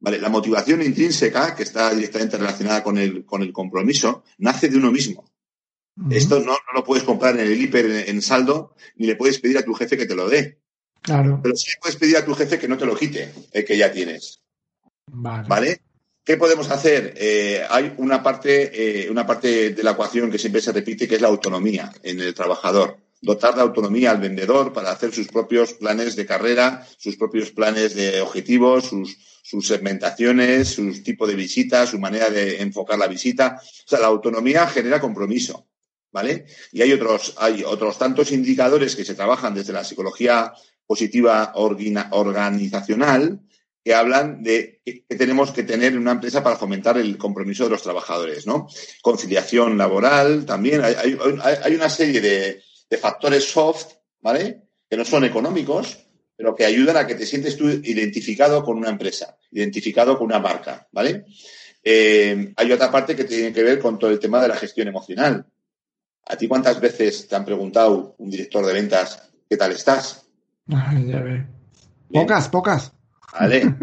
Vale, 0.00 0.18
la 0.18 0.28
motivación 0.28 0.82
intrínseca, 0.82 1.56
que 1.56 1.62
está 1.62 1.94
directamente 1.94 2.36
relacionada 2.36 2.82
con 2.82 2.98
el, 2.98 3.24
con 3.24 3.40
el 3.40 3.54
compromiso, 3.54 4.22
nace 4.36 4.68
de 4.68 4.76
uno 4.76 4.92
mismo. 4.92 5.31
Esto 6.10 6.40
no, 6.40 6.56
lo 6.74 6.84
puedes 6.84 7.04
comprar 7.04 7.38
en 7.38 7.46
el 7.46 7.60
hiper 7.60 7.86
en, 8.08 8.22
saldo, 8.22 8.74
ni 8.96 9.06
le 9.06 9.16
puedes 9.16 9.38
pedir 9.38 9.58
a 9.58 9.64
tu 9.64 9.74
jefe 9.74 9.96
que 9.96 10.06
te 10.06 10.14
lo 10.14 10.28
dé. 10.28 10.58
Claro. 11.02 11.40
Pero 11.42 11.54
sí 11.56 11.70
puedes 11.80 11.96
pedir 11.96 12.16
a 12.16 12.24
tu 12.24 12.34
jefe 12.34 12.58
que 12.58 12.68
no 12.68 12.78
te 12.78 12.86
lo 12.86 12.96
quite, 12.96 13.32
el 13.52 13.64
que 13.64 13.76
ya 13.76 13.92
tienes. 13.92 14.40
Vale. 15.06 15.82
¿Qué 16.24 16.36
podemos 16.36 16.70
hacer? 16.70 17.14
Eh, 17.16 17.62
hay 17.68 17.92
una 17.98 18.22
parte, 18.22 19.04
eh, 19.04 19.10
una 19.10 19.26
parte 19.26 19.70
de 19.70 19.82
la 19.82 19.90
ecuación 19.90 20.30
que 20.30 20.38
siempre 20.38 20.62
se 20.62 20.72
repite, 20.72 21.08
que 21.08 21.16
es 21.16 21.20
la 21.20 21.28
autonomía 21.28 21.92
en 22.02 22.20
el 22.20 22.32
trabajador 22.32 22.96
dotar 23.22 23.54
de 23.54 23.62
autonomía 23.62 24.10
al 24.10 24.20
vendedor 24.20 24.72
para 24.72 24.90
hacer 24.90 25.14
sus 25.14 25.28
propios 25.28 25.74
planes 25.74 26.16
de 26.16 26.26
carrera, 26.26 26.86
sus 26.98 27.16
propios 27.16 27.52
planes 27.52 27.94
de 27.94 28.20
objetivos, 28.20 28.86
sus, 28.86 29.16
sus 29.42 29.66
segmentaciones, 29.66 30.70
su 30.70 31.02
tipo 31.02 31.26
de 31.26 31.36
visita, 31.36 31.86
su 31.86 32.00
manera 32.00 32.28
de 32.28 32.60
enfocar 32.60 32.98
la 32.98 33.06
visita. 33.06 33.60
O 33.62 33.88
sea, 33.88 34.00
la 34.00 34.08
autonomía 34.08 34.66
genera 34.66 35.00
compromiso, 35.00 35.68
¿vale? 36.12 36.46
Y 36.70 36.82
hay 36.82 36.92
otros, 36.92 37.34
hay 37.38 37.64
otros 37.64 37.98
tantos 37.98 38.30
indicadores 38.32 38.94
que 38.94 39.04
se 39.04 39.14
trabajan 39.14 39.54
desde 39.54 39.72
la 39.72 39.84
psicología 39.84 40.52
positiva 40.86 41.52
organizacional 41.54 43.40
que 43.84 43.94
hablan 43.94 44.42
de 44.42 44.80
que 44.84 45.16
tenemos 45.16 45.50
que 45.50 45.64
tener 45.64 45.94
en 45.94 45.98
una 45.98 46.12
empresa 46.12 46.42
para 46.42 46.56
fomentar 46.56 46.98
el 46.98 47.18
compromiso 47.18 47.64
de 47.64 47.70
los 47.70 47.82
trabajadores, 47.82 48.46
¿no? 48.46 48.68
Conciliación 49.00 49.76
laboral, 49.76 50.46
también 50.46 50.82
hay, 50.84 51.74
una 51.74 51.88
serie 51.88 52.20
de, 52.20 52.62
de 52.88 52.96
factores 52.96 53.44
soft, 53.50 53.94
¿vale? 54.20 54.62
Que 54.88 54.96
no 54.96 55.04
son 55.04 55.24
económicos, 55.24 55.98
pero 56.36 56.54
que 56.54 56.64
ayudan 56.64 56.96
a 56.96 57.06
que 57.06 57.16
te 57.16 57.26
sientes 57.26 57.56
tú 57.56 57.68
identificado 57.68 58.64
con 58.64 58.78
una 58.78 58.90
empresa, 58.90 59.36
identificado 59.50 60.16
con 60.16 60.26
una 60.26 60.38
marca, 60.38 60.86
¿vale? 60.92 61.24
Eh, 61.82 62.52
hay 62.56 62.72
otra 62.72 62.90
parte 62.90 63.16
que 63.16 63.24
tiene 63.24 63.52
que 63.52 63.62
ver 63.62 63.80
con 63.80 63.98
todo 63.98 64.10
el 64.10 64.20
tema 64.20 64.40
de 64.40 64.48
la 64.48 64.56
gestión 64.56 64.88
emocional. 64.88 65.46
¿A 66.26 66.36
ti 66.36 66.48
cuántas 66.48 66.80
veces 66.80 67.28
te 67.28 67.36
han 67.36 67.44
preguntado 67.44 68.14
un 68.18 68.30
director 68.30 68.64
de 68.64 68.72
ventas 68.72 69.30
qué 69.48 69.56
tal 69.56 69.72
estás? 69.72 70.26
ya 70.66 71.46
Pocas, 72.10 72.48
pocas. 72.48 72.92
Vale, 73.32 73.74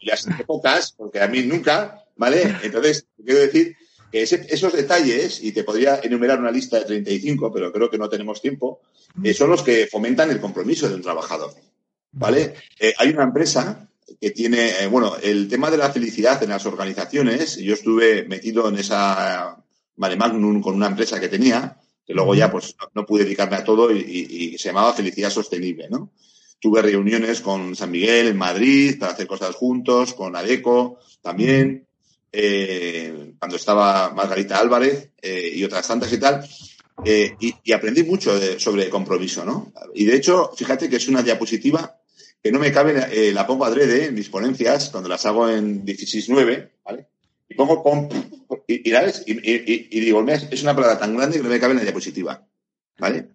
ya 0.00 0.16
sé 0.16 0.30
pocas, 0.46 0.92
porque 0.92 1.20
a 1.20 1.28
mí 1.28 1.42
nunca, 1.42 2.04
¿vale? 2.16 2.56
Entonces, 2.62 3.06
quiero 3.24 3.40
decir 3.40 3.76
esos 4.12 4.72
detalles, 4.74 5.42
y 5.42 5.52
te 5.52 5.64
podría 5.64 6.00
enumerar 6.02 6.38
una 6.38 6.50
lista 6.50 6.78
de 6.78 6.84
35, 6.84 7.50
pero 7.52 7.72
creo 7.72 7.90
que 7.90 7.96
no 7.96 8.08
tenemos 8.08 8.42
tiempo, 8.42 8.80
eh, 9.22 9.32
son 9.32 9.50
los 9.50 9.62
que 9.62 9.88
fomentan 9.90 10.30
el 10.30 10.40
compromiso 10.40 10.88
de 10.88 10.96
un 10.96 11.02
trabajador. 11.02 11.54
¿Vale? 12.12 12.54
Eh, 12.78 12.92
hay 12.98 13.08
una 13.08 13.22
empresa 13.22 13.88
que 14.20 14.30
tiene, 14.30 14.82
eh, 14.82 14.86
bueno, 14.86 15.16
el 15.22 15.48
tema 15.48 15.70
de 15.70 15.78
la 15.78 15.90
felicidad 15.90 16.42
en 16.42 16.50
las 16.50 16.66
organizaciones, 16.66 17.56
yo 17.56 17.72
estuve 17.72 18.24
metido 18.24 18.68
en 18.68 18.76
esa 18.76 19.61
Mare 19.96 20.16
Magnum 20.16 20.60
con 20.60 20.74
una 20.74 20.86
empresa 20.86 21.20
que 21.20 21.28
tenía, 21.28 21.76
que 22.04 22.14
luego 22.14 22.34
ya 22.34 22.50
pues 22.50 22.74
no, 22.94 23.06
pude 23.06 23.24
dedicarme 23.24 23.56
a 23.56 23.64
todo 23.64 23.90
y, 23.90 24.56
se 24.58 24.68
llamaba 24.68 24.92
Felicidad 24.92 25.30
Sostenible, 25.30 25.88
¿no? 25.88 26.12
Tuve 26.60 26.82
reuniones 26.82 27.40
con 27.40 27.74
San 27.74 27.90
Miguel 27.90 28.28
en 28.28 28.36
Madrid 28.36 28.98
para 28.98 29.12
hacer 29.12 29.26
cosas 29.26 29.54
juntos, 29.56 30.14
con 30.14 30.36
ADECO 30.36 30.98
también 31.20 31.86
eh, 32.30 33.34
cuando 33.38 33.56
estaba 33.56 34.10
Margarita 34.14 34.58
Álvarez 34.58 35.10
eh, 35.20 35.52
y 35.54 35.64
otras 35.64 35.86
tantas 35.86 36.12
y 36.12 36.18
tal, 36.18 36.48
eh, 37.04 37.34
y, 37.40 37.72
aprendí 37.72 38.04
mucho 38.04 38.38
sobre 38.58 38.88
compromiso, 38.88 39.44
¿no? 39.44 39.72
Y 39.94 40.04
de 40.04 40.16
hecho, 40.16 40.52
fíjate 40.56 40.88
que 40.88 40.96
es 40.96 41.08
una 41.08 41.22
diapositiva 41.22 41.98
que 42.42 42.50
no 42.50 42.58
me 42.58 42.72
cabe, 42.72 43.06
eh, 43.12 43.32
la 43.32 43.46
pongo 43.46 43.64
adrede 43.64 44.06
en 44.06 44.14
mis 44.14 44.28
ponencias, 44.28 44.90
cuando 44.90 45.08
las 45.08 45.24
hago 45.26 45.48
en 45.48 45.84
16.9, 45.84 46.70
¿vale? 46.84 47.06
Y 47.52 47.54
pongo, 47.54 48.08
y, 48.66 48.88
y, 48.88 50.00
digo, 50.00 50.24
es 50.26 50.62
una 50.62 50.74
palabra 50.74 50.98
tan 50.98 51.14
grande 51.14 51.36
que 51.36 51.42
no 51.42 51.50
me 51.50 51.60
cabe 51.60 51.72
en 51.72 51.78
la 51.78 51.84
diapositiva, 51.84 52.46
¿vale? 52.98 53.28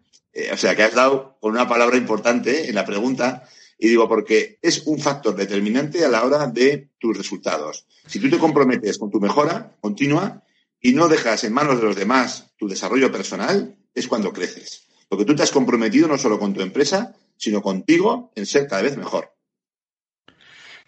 o 0.52 0.58
sea, 0.58 0.76
que 0.76 0.84
has 0.84 0.94
dado 0.94 1.38
con 1.40 1.52
una 1.52 1.68
palabra 1.68 1.98
importante 1.98 2.70
en 2.70 2.76
la 2.76 2.86
pregunta 2.86 3.48
y 3.78 3.90
digo, 3.90 4.08
porque 4.08 4.58
es 4.62 4.84
un 4.88 5.00
factor 5.00 5.36
determinante 5.36 6.04
a 6.04 6.10
la 6.10 6.26
hora 6.26 6.48
de 6.48 6.90
tus 7.00 7.16
resultados. 7.16 7.86
Si 8.08 8.20
tú 8.20 8.30
te 8.30 8.40
comprometes 8.40 8.98
con 8.98 9.12
tu 9.12 9.20
mejora 9.20 9.76
continua 9.82 10.44
y 10.82 10.94
no 10.94 11.08
dejas 11.08 11.44
en 11.44 11.54
manos 11.54 11.78
de 11.78 11.84
los 11.84 11.96
demás 11.96 12.52
tu 12.58 12.68
desarrollo 12.68 13.12
personal, 13.12 13.78
es 13.94 14.08
cuando 14.08 14.34
creces. 14.34 14.88
Porque 15.10 15.26
tú 15.26 15.36
te 15.36 15.44
has 15.44 15.52
comprometido 15.52 16.08
no 16.08 16.18
solo 16.18 16.40
con 16.40 16.54
tu 16.54 16.62
empresa, 16.62 17.16
sino 17.38 17.62
contigo 17.62 18.32
en 18.36 18.46
ser 18.46 18.68
cada 18.68 18.82
vez 18.82 18.98
mejor. 18.98 19.37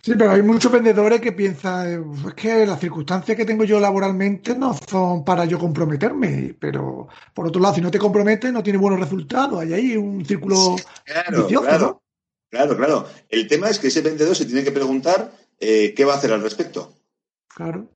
Sí, 0.02 0.14
pero 0.18 0.32
hay 0.32 0.42
muchos 0.42 0.72
vendedores 0.72 1.20
que 1.20 1.34
piensan, 1.34 2.14
es 2.26 2.34
que 2.34 2.66
las 2.66 2.80
circunstancias 2.80 3.36
que 3.36 3.46
tengo 3.46 3.66
yo 3.66 3.82
laboralmente 3.82 4.56
no 4.56 4.78
son 4.90 5.26
para 5.26 5.44
yo 5.44 5.60
comprometerme, 5.60 6.56
pero 6.58 7.10
por 7.34 7.48
otro 7.48 7.62
lado, 7.62 7.76
si 7.76 7.82
no 7.82 7.92
te 7.92 8.00
comprometes, 8.00 8.54
no 8.54 8.64
tienes 8.64 8.82
buenos 8.82 9.00
resultados. 9.00 9.60
Hay 9.60 9.74
ahí 9.74 9.98
un 9.98 10.26
círculo 10.26 10.78
vicioso, 11.36 11.80
¿no? 11.80 12.02
Claro, 12.50 12.78
claro. 12.78 13.08
El 13.28 13.48
tema 13.48 13.70
es 13.70 13.78
que 13.78 13.88
ese 13.88 14.02
vendedor 14.02 14.36
se 14.36 14.46
tiene 14.46 14.64
que 14.64 14.72
preguntar 14.72 15.32
eh, 15.60 15.94
qué 15.94 16.06
va 16.06 16.14
a 16.14 16.18
hacer 16.18 16.32
al 16.32 16.42
respecto. 16.42 16.96
Claro. 17.48 17.88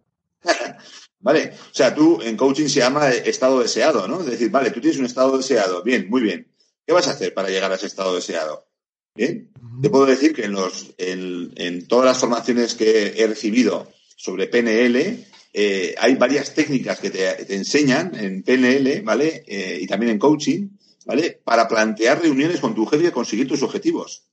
vale. 1.20 1.54
O 1.72 1.74
sea, 1.74 1.96
tú 1.96 2.22
en 2.22 2.36
coaching 2.36 2.68
se 2.68 2.82
llama 2.82 3.10
estado 3.10 3.62
deseado, 3.62 4.08
¿no? 4.10 4.20
Es 4.20 4.28
decir, 4.28 4.52
vale, 4.52 4.72
tú 4.72 4.82
tienes 4.82 5.00
un 5.00 5.06
estado 5.06 5.38
deseado. 5.38 5.82
Bien, 5.84 6.10
muy 6.10 6.22
bien. 6.22 6.48
¿Qué 6.86 6.94
vas 6.94 7.08
a 7.08 7.12
hacer 7.12 7.34
para 7.34 7.50
llegar 7.50 7.72
a 7.72 7.76
ese 7.76 7.88
estado 7.88 8.14
deseado? 8.14 8.68
Te 9.16 9.90
puedo 9.90 10.06
decir 10.06 10.34
que 10.34 10.46
en, 10.46 10.54
los, 10.54 10.94
en, 10.98 11.88
todas 11.88 12.06
las 12.06 12.18
formaciones 12.18 12.74
que 12.74 13.14
he 13.16 13.28
recibido 13.28 13.92
sobre 14.16 14.48
PNL, 14.48 15.26
eh, 15.54 15.96
hay 16.00 16.16
varias 16.16 16.54
técnicas 16.56 17.00
que 17.00 17.12
te, 17.12 17.54
enseñan 17.54 18.16
en 18.16 18.42
PNL, 18.42 19.02
¿vale? 19.04 19.44
Eh, 19.46 19.80
y 19.82 19.88
también 19.88 20.14
en 20.14 20.20
coaching, 20.20 20.70
¿vale? 21.06 21.40
Para 21.44 21.68
plantear 21.68 22.22
reuniones 22.22 22.60
con 22.60 22.74
tu 22.74 22.86
jefe 22.88 23.08
y 23.08 23.12
conseguir 23.12 23.48
tus 23.48 23.62
objetivos, 23.62 24.24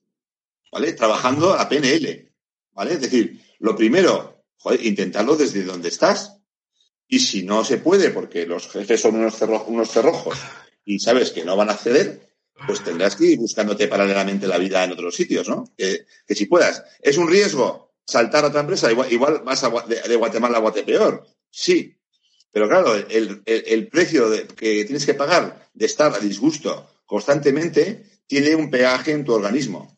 ¿vale? 0.71 0.93
Trabajando 0.93 1.53
a 1.53 1.69
PNL, 1.69 2.31
¿vale? 2.73 2.93
Es 2.93 3.01
decir, 3.01 3.39
lo 3.59 3.75
primero, 3.75 4.43
joder, 4.57 4.83
intentarlo 4.83 5.35
desde 5.35 5.63
donde 5.63 5.89
estás. 5.89 6.37
Y 7.07 7.19
si 7.19 7.43
no 7.43 7.63
se 7.63 7.77
puede, 7.77 8.09
porque 8.09 8.47
los 8.47 8.67
jefes 8.67 9.01
son 9.01 9.15
unos, 9.15 9.39
unos 9.67 9.91
cerrojos 9.91 10.37
y 10.85 10.97
sabes 10.99 11.31
que 11.31 11.43
no 11.43 11.55
van 11.55 11.69
a 11.69 11.73
acceder, 11.73 12.30
pues 12.65 12.83
tendrás 12.83 13.15
que 13.15 13.25
ir 13.25 13.39
buscándote 13.39 13.87
paralelamente 13.87 14.47
la 14.47 14.57
vida 14.57 14.83
en 14.83 14.91
otros 14.91 15.15
sitios, 15.15 15.47
¿no? 15.49 15.65
Que, 15.77 16.05
si 16.29 16.45
puedas. 16.45 16.83
¿Es 17.01 17.17
un 17.17 17.29
riesgo 17.29 17.93
saltar 18.05 18.43
a 18.43 18.47
otra 18.47 18.61
empresa? 18.61 18.91
Igual, 18.91 19.41
vas 19.43 19.65
de, 19.87 20.15
Guatemala 20.15 20.57
a 20.57 20.61
Guatepeor. 20.61 21.25
Sí. 21.49 21.97
Pero 22.51 22.67
claro, 22.67 22.95
el, 22.95 23.87
precio 23.89 24.29
que 24.55 24.85
tienes 24.85 25.05
que 25.05 25.13
pagar 25.13 25.69
de 25.73 25.85
estar 25.85 26.13
a 26.13 26.19
disgusto 26.19 26.89
constantemente 27.05 28.05
tiene 28.27 28.55
un 28.55 28.69
peaje 28.69 29.11
en 29.11 29.25
tu 29.25 29.33
organismo, 29.33 29.97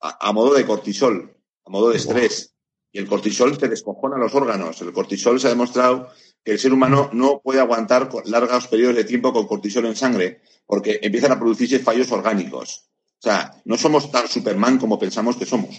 a, 0.00 0.32
modo 0.32 0.54
de 0.54 0.66
cortisol, 0.66 1.36
a 1.64 1.70
modo 1.70 1.90
de 1.90 1.96
estrés. 1.96 2.54
Y 2.92 2.98
el 2.98 3.06
cortisol 3.06 3.56
te 3.56 3.68
descojona 3.68 4.18
los 4.18 4.34
órganos. 4.34 4.80
El 4.80 4.92
cortisol 4.92 5.38
se 5.38 5.46
ha 5.46 5.50
demostrado 5.50 6.08
que 6.42 6.52
el 6.52 6.58
ser 6.58 6.72
humano 6.72 7.10
no 7.12 7.40
puede 7.42 7.60
aguantar 7.60 8.10
largos 8.24 8.66
periodos 8.66 8.96
de 8.96 9.04
tiempo 9.04 9.32
con 9.32 9.46
cortisol 9.46 9.86
en 9.86 9.96
sangre 9.96 10.40
porque 10.70 11.00
empiezan 11.02 11.32
a 11.32 11.38
producirse 11.38 11.80
fallos 11.80 12.12
orgánicos. 12.12 12.88
O 13.18 13.22
sea, 13.22 13.60
no 13.64 13.76
somos 13.76 14.08
tan 14.12 14.28
Superman 14.28 14.78
como 14.78 15.00
pensamos 15.00 15.36
que 15.36 15.44
somos. 15.44 15.76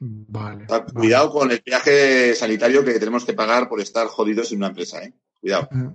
Vale, 0.00 0.66
Cuidado 0.92 1.30
con 1.30 1.52
el 1.52 1.62
viaje 1.64 2.34
sanitario 2.34 2.84
que 2.84 2.98
tenemos 2.98 3.24
que 3.24 3.34
pagar 3.34 3.68
por 3.68 3.80
estar 3.80 4.08
jodidos 4.08 4.50
en 4.50 4.58
una 4.58 4.66
empresa, 4.66 5.00
¿eh? 5.04 5.14
Cuidado. 5.40 5.68
Eh, 5.70 5.90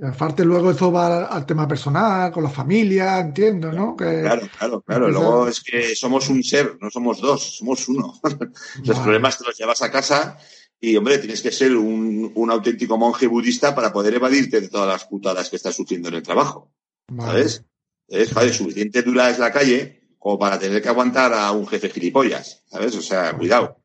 y 0.00 0.04
aparte 0.04 0.44
luego 0.44 0.72
eso 0.72 0.90
va 0.90 1.26
al 1.26 1.46
tema 1.46 1.68
personal, 1.68 2.32
con 2.32 2.42
la 2.42 2.50
familia, 2.50 3.20
entiendo, 3.20 3.70
¿no? 3.70 3.94
Claro, 3.94 4.48
claro, 4.58 4.80
claro. 4.80 5.08
Luego 5.08 5.46
es 5.46 5.62
que 5.62 5.94
somos 5.94 6.28
un 6.30 6.42
ser, 6.42 6.76
no 6.80 6.90
somos 6.90 7.20
dos, 7.20 7.58
somos 7.58 7.88
uno. 7.88 8.20
Los 8.84 8.98
problemas 8.98 9.38
te 9.38 9.44
los 9.44 9.56
llevas 9.56 9.80
a 9.82 9.92
casa 9.92 10.36
y, 10.80 10.96
hombre, 10.96 11.18
tienes 11.18 11.40
que 11.40 11.52
ser 11.52 11.76
un, 11.76 12.50
auténtico 12.50 12.98
monje 12.98 13.28
budista 13.28 13.74
para 13.74 13.92
poder 13.92 14.14
evadirte 14.14 14.60
de 14.60 14.68
todas 14.68 14.88
las 14.88 15.04
putadas 15.04 15.48
que 15.48 15.56
estás 15.56 15.76
sufriendo 15.76 16.08
en 16.08 16.16
el 16.16 16.22
trabajo. 16.22 16.73
¿Sabes? 17.08 17.64
Es, 18.08 18.30
suficiente 18.56 19.02
dura 19.02 19.30
es 19.30 19.38
la 19.38 19.52
calle 19.52 20.00
como 20.18 20.38
para 20.38 20.58
tener 20.58 20.80
que 20.80 20.88
aguantar 20.88 21.32
a 21.34 21.52
un 21.52 21.66
jefe 21.66 21.90
gilipollas. 21.90 22.62
¿Sabes? 22.66 22.94
O 22.96 23.02
sea, 23.02 23.36
cuidado. 23.36 23.80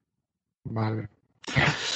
Vale. 0.63 1.09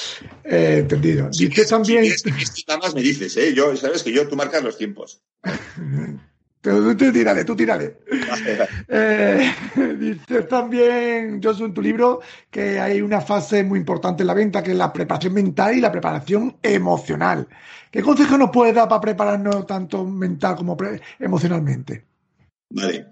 Eh, 0.44 0.78
entendido. 0.80 1.28
Dice 1.30 1.64
también. 1.64 2.04
Si 2.16 2.64
nada 2.68 2.80
más 2.80 2.94
me 2.94 3.02
dices, 3.02 3.36
¿eh? 3.36 3.52
Yo, 3.54 3.74
sabes 3.76 4.02
que 4.02 4.12
yo 4.12 4.28
tú 4.28 4.36
marcas 4.36 4.62
los 4.62 4.78
tiempos. 4.78 5.22
Tú, 6.64 6.96
tú 6.96 7.12
tírale, 7.12 7.44
tú 7.44 7.54
tírale. 7.54 7.98
Eh, 8.88 9.54
dices 9.98 10.48
también, 10.48 11.42
Josu, 11.42 11.66
en 11.66 11.74
tu 11.74 11.82
libro, 11.82 12.20
que 12.50 12.78
hay 12.80 13.00
una 13.00 13.20
fase 13.20 13.62
muy 13.64 13.78
importante 13.78 14.22
en 14.22 14.26
la 14.28 14.34
venta, 14.34 14.62
que 14.62 14.70
es 14.70 14.76
la 14.76 14.92
preparación 14.92 15.34
mental 15.34 15.76
y 15.76 15.80
la 15.80 15.92
preparación 15.92 16.56
emocional. 16.62 17.48
¿Qué 17.90 18.02
consejo 18.02 18.38
nos 18.38 18.50
puede 18.50 18.72
dar 18.72 18.88
para 18.88 19.00
prepararnos 19.00 19.66
tanto 19.66 20.04
mental 20.04 20.56
como 20.56 20.76
emocionalmente? 21.18 22.06
Vale. 22.70 23.08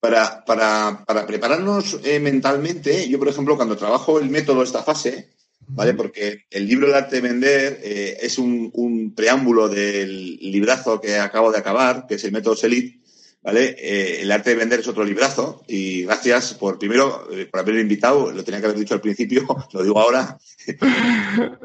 Para, 0.00 0.44
para, 0.44 1.04
para 1.06 1.26
prepararnos 1.26 1.98
eh, 2.02 2.20
mentalmente, 2.20 3.08
yo, 3.08 3.18
por 3.18 3.28
ejemplo, 3.28 3.56
cuando 3.56 3.76
trabajo 3.76 4.18
el 4.18 4.30
método 4.30 4.62
esta 4.62 4.82
fase, 4.82 5.30
¿vale? 5.68 5.94
Porque 5.94 6.46
el 6.50 6.66
libro 6.66 6.86
El 6.88 6.94
arte 6.94 7.16
de 7.16 7.22
vender 7.22 7.80
eh, 7.82 8.18
es 8.20 8.38
un, 8.38 9.12
preámbulo 9.16 9.68
del 9.68 10.36
librazo 10.36 11.00
que 11.00 11.18
acabo 11.18 11.52
de 11.52 11.58
acabar, 11.58 12.06
que 12.06 12.14
es 12.14 12.24
el 12.24 12.32
método 12.32 12.56
Selit, 12.56 13.02
¿vale? 13.42 13.76
Eh, 13.78 14.22
el 14.22 14.32
arte 14.32 14.50
de 14.50 14.56
vender 14.56 14.80
es 14.80 14.88
otro 14.88 15.04
librazo 15.04 15.64
y 15.66 16.02
gracias 16.04 16.54
por, 16.54 16.78
primero, 16.78 17.28
eh, 17.32 17.46
por 17.46 17.60
haberme 17.60 17.80
invitado, 17.80 18.32
lo 18.32 18.44
tenía 18.44 18.60
que 18.60 18.66
haber 18.66 18.78
dicho 18.78 18.94
al 18.94 19.00
principio, 19.00 19.46
lo 19.72 19.82
digo 19.82 20.00
ahora. 20.00 20.38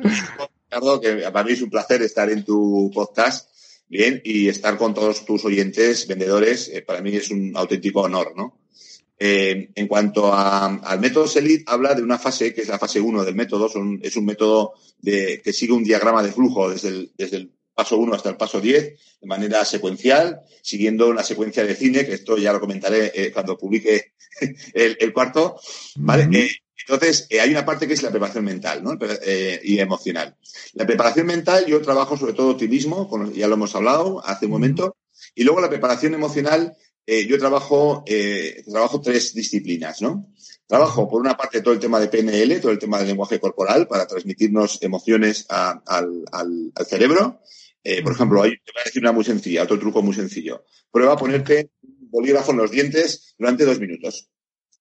Ricardo, 0.69 1.01
que 1.01 1.15
para 1.31 1.43
mí 1.43 1.51
es 1.51 1.61
un 1.61 1.69
placer 1.69 2.01
estar 2.01 2.29
en 2.29 2.45
tu 2.45 2.91
podcast, 2.93 3.49
bien, 3.89 4.21
y 4.23 4.47
estar 4.47 4.77
con 4.77 4.93
todos 4.93 5.25
tus 5.25 5.43
oyentes, 5.43 6.07
vendedores, 6.07 6.71
para 6.87 7.01
mí 7.01 7.15
es 7.15 7.29
un 7.29 7.51
auténtico 7.55 8.01
honor, 8.01 8.33
¿no? 8.37 8.60
Eh, 9.23 9.69
en 9.75 9.87
cuanto 9.87 10.33
al 10.33 10.99
método 10.99 11.27
SELIT, 11.27 11.69
habla 11.69 11.93
de 11.93 12.01
una 12.01 12.17
fase 12.17 12.55
que 12.55 12.61
es 12.61 12.69
la 12.69 12.79
fase 12.79 12.99
1 12.99 13.23
del 13.23 13.35
método. 13.35 13.69
es 14.01 14.15
un 14.15 14.25
método 14.25 14.73
que 14.99 15.53
sigue 15.53 15.73
un 15.73 15.83
diagrama 15.83 16.23
de 16.23 16.31
flujo 16.31 16.71
desde 16.71 16.89
el, 16.89 17.51
paso 17.75 17.97
1 17.97 18.15
hasta 18.15 18.29
el 18.29 18.37
paso 18.37 18.59
10 18.59 18.83
de 19.21 19.27
manera 19.27 19.63
secuencial, 19.63 20.41
siguiendo 20.63 21.07
una 21.07 21.21
secuencia 21.21 21.63
de 21.63 21.75
cine, 21.75 22.03
que 22.03 22.15
esto 22.15 22.35
ya 22.35 22.51
lo 22.51 22.59
comentaré 22.59 23.11
eh, 23.13 23.31
cuando 23.31 23.59
publique 23.59 24.13
el, 24.73 25.13
cuarto. 25.13 25.59
¿vale? 25.97 26.27
Eh, 26.39 26.49
entonces, 26.79 27.27
hay 27.39 27.51
una 27.51 27.63
parte 27.63 27.87
que 27.87 27.93
es 27.93 28.01
la 28.01 28.09
preparación 28.09 28.43
mental 28.43 28.81
y 29.63 29.77
emocional. 29.77 30.35
La 30.73 30.87
preparación 30.87 31.27
mental, 31.27 31.67
yo 31.67 31.79
trabajo 31.83 32.17
sobre 32.17 32.33
todo 32.33 32.49
optimismo, 32.49 33.07
ya 33.35 33.47
lo 33.47 33.53
hemos 33.53 33.75
hablado 33.75 34.25
hace 34.25 34.47
un 34.47 34.53
momento, 34.53 34.95
y 35.35 35.43
luego 35.43 35.61
la 35.61 35.69
preparación 35.69 36.15
emocional 36.15 36.75
eh, 37.05 37.25
yo 37.25 37.37
trabajo, 37.39 38.03
eh, 38.07 38.63
trabajo 38.69 39.01
tres 39.01 39.33
disciplinas, 39.33 40.01
¿no? 40.01 40.31
Trabajo, 40.67 41.09
por 41.09 41.19
una 41.19 41.35
parte, 41.35 41.61
todo 41.61 41.73
el 41.73 41.79
tema 41.79 41.99
de 41.99 42.07
PNL, 42.07 42.61
todo 42.61 42.71
el 42.71 42.79
tema 42.79 42.97
del 42.97 43.07
lenguaje 43.07 43.39
corporal, 43.39 43.87
para 43.87 44.07
transmitirnos 44.07 44.81
emociones 44.81 45.45
al, 45.49 45.83
cerebro. 46.87 47.41
Eh, 47.83 48.01
por 48.03 48.13
ejemplo, 48.13 48.41
hay, 48.41 48.51
te 48.51 48.71
voy 48.73 48.81
a 48.81 48.85
decir 48.85 49.01
una 49.01 49.11
muy 49.11 49.25
sencilla, 49.25 49.63
otro 49.63 49.79
truco 49.79 50.01
muy 50.01 50.13
sencillo. 50.13 50.63
Prueba 50.91 51.13
a 51.13 51.17
ponerte 51.17 51.71
un 51.81 52.09
bolígrafo 52.09 52.51
en 52.51 52.57
los 52.57 52.71
dientes 52.71 53.35
durante 53.37 53.65
dos 53.65 53.79
minutos, 53.79 54.29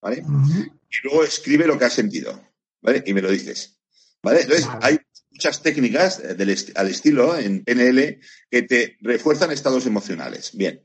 ¿vale? 0.01 0.19
Y 0.19 1.07
luego 1.09 1.25
escribe 1.25 1.67
lo 1.67 1.79
que 1.79 1.87
has 1.87 1.95
sentido, 1.95 2.41
¿vale? 2.83 3.03
Y 3.07 3.15
me 3.15 3.23
lo 3.23 3.31
dices, 3.31 3.81
¿vale? 4.23 4.43
Entonces, 4.43 4.69
hay 4.83 4.99
muchas 5.31 5.63
técnicas 5.63 6.23
al 6.75 6.89
estilo 6.89 7.37
en 7.37 7.65
PNL 7.65 8.21
que 8.51 8.63
te 8.63 8.97
refuerzan 9.01 9.51
estados 9.51 9.87
emocionales. 9.87 10.51
Bien. 10.55 10.83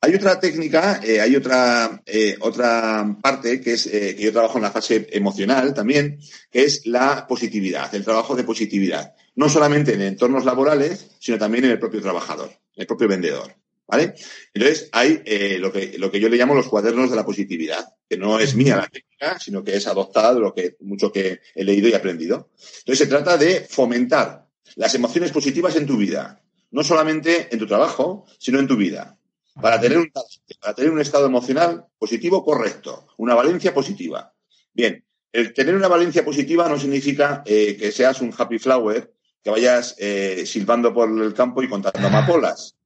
Hay 0.00 0.14
otra 0.14 0.38
técnica, 0.38 1.00
eh, 1.02 1.20
hay 1.20 1.34
otra, 1.36 2.02
eh, 2.04 2.36
otra 2.40 3.16
parte 3.20 3.60
que 3.60 3.72
es 3.72 3.86
eh, 3.86 4.14
que 4.14 4.24
yo 4.24 4.32
trabajo 4.32 4.58
en 4.58 4.62
la 4.62 4.70
fase 4.70 5.06
emocional 5.10 5.72
también, 5.72 6.18
que 6.50 6.64
es 6.64 6.86
la 6.86 7.26
positividad, 7.26 7.94
el 7.94 8.04
trabajo 8.04 8.36
de 8.36 8.44
positividad. 8.44 9.14
No 9.34 9.48
solamente 9.48 9.94
en 9.94 10.02
entornos 10.02 10.44
laborales, 10.44 11.08
sino 11.18 11.38
también 11.38 11.64
en 11.64 11.72
el 11.72 11.78
propio 11.78 12.02
trabajador, 12.02 12.50
el 12.74 12.86
propio 12.86 13.08
vendedor. 13.08 13.54
¿Vale? 13.88 14.14
Entonces, 14.52 14.88
hay 14.90 15.22
lo, 15.60 15.72
que, 15.72 15.96
lo 15.96 16.10
que 16.10 16.18
yo 16.18 16.28
le 16.28 16.36
llamo 16.36 16.56
los 16.56 16.66
cuadernos 16.66 17.08
de 17.08 17.14
la 17.14 17.24
positividad, 17.24 17.94
que 18.08 18.16
no 18.16 18.40
es 18.40 18.56
mía 18.56 18.76
la 18.76 18.88
técnica, 18.88 19.38
sino 19.38 19.62
que 19.62 19.76
es 19.76 19.86
adoptada 19.86 20.34
de 20.34 20.40
lo 20.40 20.52
que 20.52 20.76
mucho 20.80 21.12
que 21.12 21.38
he 21.54 21.62
leído 21.62 21.88
y 21.88 21.94
aprendido. 21.94 22.50
Entonces, 22.80 22.98
se 22.98 23.06
trata 23.06 23.36
de 23.36 23.60
fomentar 23.60 24.48
las 24.74 24.92
emociones 24.96 25.30
positivas 25.30 25.76
en 25.76 25.86
tu 25.86 25.96
vida, 25.96 26.42
no 26.72 26.82
solamente 26.82 27.46
en 27.52 27.60
tu 27.60 27.66
trabajo, 27.68 28.26
sino 28.38 28.58
en 28.58 28.66
tu 28.66 28.76
vida 28.76 29.16
para 29.60 29.80
tener 29.80 29.98
un, 29.98 30.12
para 30.60 30.74
tener 30.74 30.90
un 30.90 31.00
estado 31.00 31.26
emocional 31.26 31.86
positivo 31.98 32.44
correcto, 32.44 33.06
una 33.16 33.34
valencia 33.34 33.72
positiva. 33.72 34.32
Bien, 34.72 35.04
el 35.32 35.52
tener 35.52 35.74
una 35.74 35.88
valencia 35.88 36.24
positiva 36.24 36.68
no 36.68 36.78
significa 36.78 37.42
eh, 37.46 37.76
que 37.78 37.92
seas 37.92 38.20
un 38.20 38.32
happy 38.36 38.58
flower, 38.58 39.12
que 39.42 39.50
vayas 39.50 39.94
eh, 39.98 40.44
silbando 40.46 40.92
por 40.92 41.08
el 41.08 41.34
campo 41.34 41.62
y 41.62 41.68
contando 41.68 42.06
amapolas. 42.06 42.76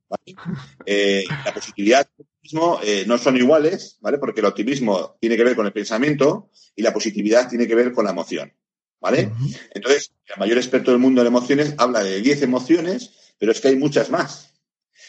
Eh, 0.85 1.25
la 1.45 1.55
positividad 1.55 2.05
y 2.19 2.23
el 2.23 2.27
optimismo 2.27 2.81
no 3.07 3.19
son 3.19 3.37
iguales, 3.37 3.97
¿vale? 4.01 4.19
Porque 4.19 4.41
el 4.41 4.47
optimismo 4.47 5.17
tiene 5.21 5.37
que 5.37 5.45
ver 5.45 5.55
con 5.55 5.67
el 5.67 5.73
pensamiento 5.73 6.51
y 6.75 6.83
la 6.83 6.93
positividad 6.93 7.49
tiene 7.49 7.69
que 7.69 7.77
ver 7.77 7.93
con 7.93 8.05
la 8.05 8.11
emoción, 8.11 8.53
¿vale? 9.01 9.31
Entonces, 9.73 10.13
el 10.27 10.41
mayor 10.41 10.59
experto 10.59 10.91
del 10.91 10.99
mundo 10.99 11.21
en 11.21 11.29
emociones 11.29 11.75
habla 11.79 12.03
de 12.03 12.21
10 12.21 12.43
emociones, 12.43 13.35
pero 13.39 13.53
es 13.53 13.61
que 13.61 13.69
hay 13.69 13.77
muchas 13.77 14.11
más. 14.11 14.50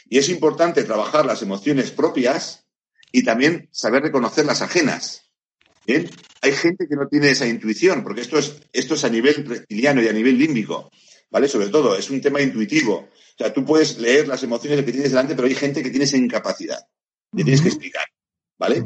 Y 0.09 0.17
es 0.17 0.29
importante 0.29 0.83
trabajar 0.83 1.25
las 1.25 1.41
emociones 1.41 1.91
propias 1.91 2.65
y 3.11 3.23
también 3.23 3.69
saber 3.71 4.03
reconocer 4.03 4.45
las 4.45 4.61
ajenas. 4.61 5.23
¿Bien? 5.85 6.09
Hay 6.41 6.51
gente 6.51 6.87
que 6.87 6.95
no 6.95 7.07
tiene 7.07 7.31
esa 7.31 7.47
intuición, 7.47 8.03
porque 8.03 8.21
esto 8.21 8.37
es, 8.37 8.61
esto 8.71 8.95
es 8.95 9.03
a 9.03 9.09
nivel 9.09 9.45
reptiliano 9.45 10.01
y 10.01 10.07
a 10.07 10.13
nivel 10.13 10.37
límbico, 10.37 10.91
¿vale? 11.29 11.47
Sobre 11.47 11.69
todo, 11.69 11.95
es 11.95 12.09
un 12.09 12.21
tema 12.21 12.41
intuitivo. 12.41 12.95
O 12.95 13.37
sea, 13.37 13.51
tú 13.51 13.65
puedes 13.65 13.97
leer 13.97 14.27
las 14.27 14.43
emociones 14.43 14.83
que 14.83 14.91
tienes 14.91 15.11
delante, 15.11 15.35
pero 15.35 15.47
hay 15.47 15.55
gente 15.55 15.81
que 15.81 15.89
tiene 15.89 16.05
esa 16.05 16.17
incapacidad. 16.17 16.79
Le 17.31 17.43
tienes 17.43 17.61
que 17.61 17.69
explicar. 17.69 18.05
¿vale? 18.61 18.79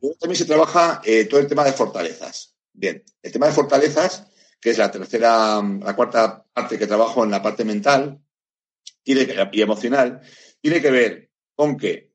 Luego 0.00 0.16
también 0.18 0.36
se 0.36 0.46
trabaja 0.46 1.00
eh, 1.04 1.26
todo 1.26 1.38
el 1.38 1.46
tema 1.46 1.64
de 1.64 1.72
fortalezas. 1.72 2.56
Bien, 2.72 3.04
el 3.22 3.30
tema 3.30 3.46
de 3.46 3.52
fortalezas, 3.52 4.26
que 4.60 4.70
es 4.70 4.78
la 4.78 4.90
tercera, 4.90 5.62
la 5.62 5.94
cuarta 5.94 6.44
parte 6.52 6.76
que 6.76 6.88
trabajo 6.88 7.22
en 7.22 7.30
la 7.30 7.40
parte 7.40 7.64
mental 7.64 8.20
tiene 9.04 9.24
que, 9.24 9.48
y 9.52 9.62
emocional, 9.62 10.20
tiene 10.62 10.80
que 10.80 10.90
ver 10.90 11.30
con 11.54 11.76
que 11.76 12.12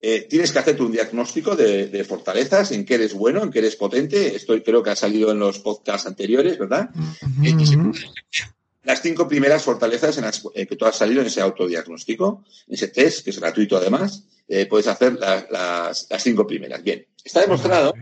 eh, 0.00 0.26
tienes 0.30 0.52
que 0.52 0.60
hacerte 0.60 0.82
un 0.82 0.92
diagnóstico 0.92 1.56
de, 1.56 2.04
fortalezas, 2.04 2.70
en 2.70 2.84
qué 2.84 2.94
eres 2.94 3.12
bueno, 3.12 3.42
en 3.42 3.50
qué 3.50 3.58
eres 3.58 3.76
potente. 3.76 4.34
Esto 4.34 4.54
creo 4.62 4.82
que 4.82 4.90
ha 4.90 4.96
salido 4.96 5.32
en 5.32 5.40
los 5.40 5.58
podcasts 5.58 6.06
anteriores, 6.06 6.56
¿verdad? 6.58 6.90
las 8.84 9.02
cinco 9.02 9.28
primeras 9.28 9.62
fortalezas 9.64 10.16
en 10.16 10.24
las 10.24 10.42
eh, 10.54 10.66
que 10.66 10.76
tú 10.76 10.86
has 10.86 10.96
salido 10.96 11.20
en 11.20 11.26
ese 11.26 11.42
autodiagnóstico, 11.42 12.44
en 12.68 12.74
ese 12.74 12.88
test, 12.88 13.22
que 13.22 13.30
es 13.30 13.38
gratuito 13.38 13.76
además, 13.76 14.24
eh, 14.46 14.64
puedes 14.64 14.86
hacer 14.86 15.18
las, 15.20 16.06
cinco 16.20 16.46
primeras. 16.46 16.82
Bien, 16.82 17.06
está 17.22 17.40
demostrado 17.40 17.92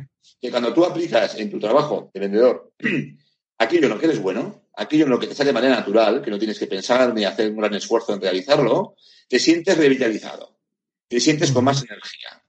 que 0.40 0.50
cuando 0.50 0.72
tú 0.72 0.84
aplicas 0.84 1.34
en 1.36 1.50
tu 1.50 1.58
trabajo 1.58 2.10
de 2.14 2.20
vendedor 2.20 2.72
aquello 3.58 3.84
en 3.84 3.88
lo 3.88 3.98
que 3.98 4.06
eres 4.06 4.20
bueno, 4.20 4.62
aquello 4.76 5.04
en 5.04 5.10
lo 5.10 5.18
que 5.18 5.26
te 5.26 5.34
sale 5.34 5.48
de 5.48 5.54
manera 5.54 5.76
natural, 5.76 6.22
que 6.22 6.30
no 6.30 6.38
tienes 6.38 6.58
que 6.58 6.66
pensar 6.66 7.12
ni 7.14 7.24
hacer 7.24 7.50
un 7.50 7.56
gran 7.56 7.74
esfuerzo 7.74 8.14
en 8.14 8.20
realizarlo, 8.20 8.94
te 9.28 9.38
sientes 9.38 9.76
revitalizado, 9.76 10.58
te 11.08 11.18
sientes 11.18 11.50
con 11.50 11.64
más 11.64 11.82
energía, 11.82 12.44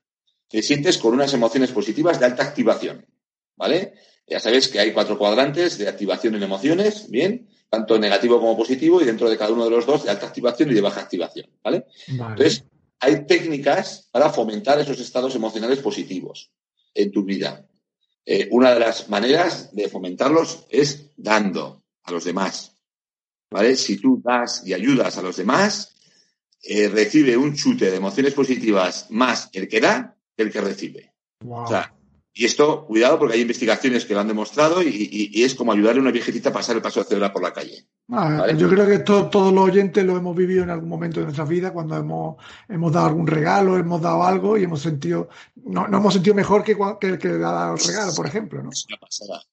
te 0.47 0.61
sientes 0.61 0.97
con 0.97 1.13
unas 1.13 1.33
emociones 1.33 1.71
positivas 1.71 2.19
de 2.19 2.25
alta 2.25 2.43
activación, 2.43 3.05
¿vale? 3.55 3.93
Ya 4.27 4.39
sabes 4.39 4.67
que 4.67 4.79
hay 4.79 4.91
cuatro 4.91 5.17
cuadrantes 5.17 5.77
de 5.77 5.87
activación 5.87 6.35
en 6.35 6.43
emociones, 6.43 7.09
¿bien? 7.09 7.49
Tanto 7.69 7.97
negativo 7.97 8.39
como 8.39 8.57
positivo, 8.57 9.01
y 9.01 9.05
dentro 9.05 9.29
de 9.29 9.37
cada 9.37 9.53
uno 9.53 9.63
de 9.63 9.71
los 9.71 9.85
dos 9.85 10.03
de 10.03 10.11
alta 10.11 10.27
activación 10.27 10.71
y 10.71 10.73
de 10.73 10.81
baja 10.81 11.01
activación, 11.01 11.49
¿vale? 11.63 11.85
Entonces, 12.07 12.65
hay 12.99 13.25
técnicas 13.25 14.09
para 14.11 14.29
fomentar 14.29 14.79
esos 14.79 14.99
estados 14.99 15.33
emocionales 15.35 15.79
positivos 15.79 16.51
en 16.93 17.11
tu 17.11 17.23
vida. 17.23 17.65
Eh, 18.25 18.49
una 18.51 18.73
de 18.73 18.79
las 18.81 19.07
maneras 19.07 19.73
de 19.73 19.87
fomentarlos 19.87 20.65
es 20.69 21.11
dando 21.15 21.83
a 22.07 22.11
los 22.11 22.23
demás. 22.23 22.73
¿Vale? 23.51 23.75
Si 23.75 23.97
tú 23.97 24.21
das 24.23 24.63
y 24.65 24.73
ayudas 24.73 25.17
a 25.17 25.21
los 25.21 25.37
demás, 25.37 25.95
eh, 26.63 26.89
recibe 26.89 27.37
un 27.37 27.55
chute 27.55 27.91
de 27.91 27.97
emociones 27.97 28.33
positivas 28.33 29.07
más 29.09 29.49
el 29.53 29.67
que 29.67 29.79
da 29.79 30.15
que 30.35 30.43
el 30.43 30.51
que 30.51 30.61
recibe. 30.61 31.13
y 32.33 32.45
esto, 32.45 32.85
cuidado, 32.85 33.17
porque 33.17 33.35
hay 33.35 33.41
investigaciones 33.41 34.05
que 34.05 34.13
lo 34.13 34.19
han 34.19 34.27
demostrado 34.27 34.83
y, 34.83 35.31
es 35.43 35.55
como 35.55 35.71
ayudarle 35.71 35.99
a 35.99 36.01
una 36.03 36.11
viejecita 36.11 36.49
a 36.49 36.53
pasar 36.53 36.75
el 36.75 36.81
paso 36.81 36.99
de 36.99 37.09
cebra 37.09 37.31
por 37.31 37.41
la 37.41 37.53
calle. 37.53 37.87
Ah, 38.11 38.51
yo 38.55 38.69
creo 38.69 38.85
que 38.85 38.99
todos 38.99 39.53
los 39.53 39.63
oyentes 39.63 40.03
lo 40.03 40.17
hemos 40.17 40.35
vivido 40.35 40.63
en 40.63 40.69
algún 40.69 40.89
momento 40.89 41.19
de 41.19 41.25
nuestra 41.25 41.45
vida, 41.45 41.71
cuando 41.71 41.95
hemos, 41.97 42.35
hemos 42.69 42.91
dado 42.91 43.07
algún 43.07 43.27
regalo, 43.27 43.77
hemos 43.77 44.01
dado 44.01 44.23
algo 44.23 44.57
y 44.57 44.63
hemos 44.63 44.81
sentido, 44.81 45.29
no, 45.55 45.87
no 45.87 45.97
hemos 45.97 46.13
sentido 46.13 46.35
mejor 46.35 46.63
que, 46.63 46.77
que 46.99 47.07
el 47.07 47.17
que 47.17 47.29
da 47.29 47.51
dado 47.51 47.75
el 47.75 47.83
regalo, 47.83 48.13
por 48.13 48.27
ejemplo. 48.27 48.61
¿no? 48.61 48.69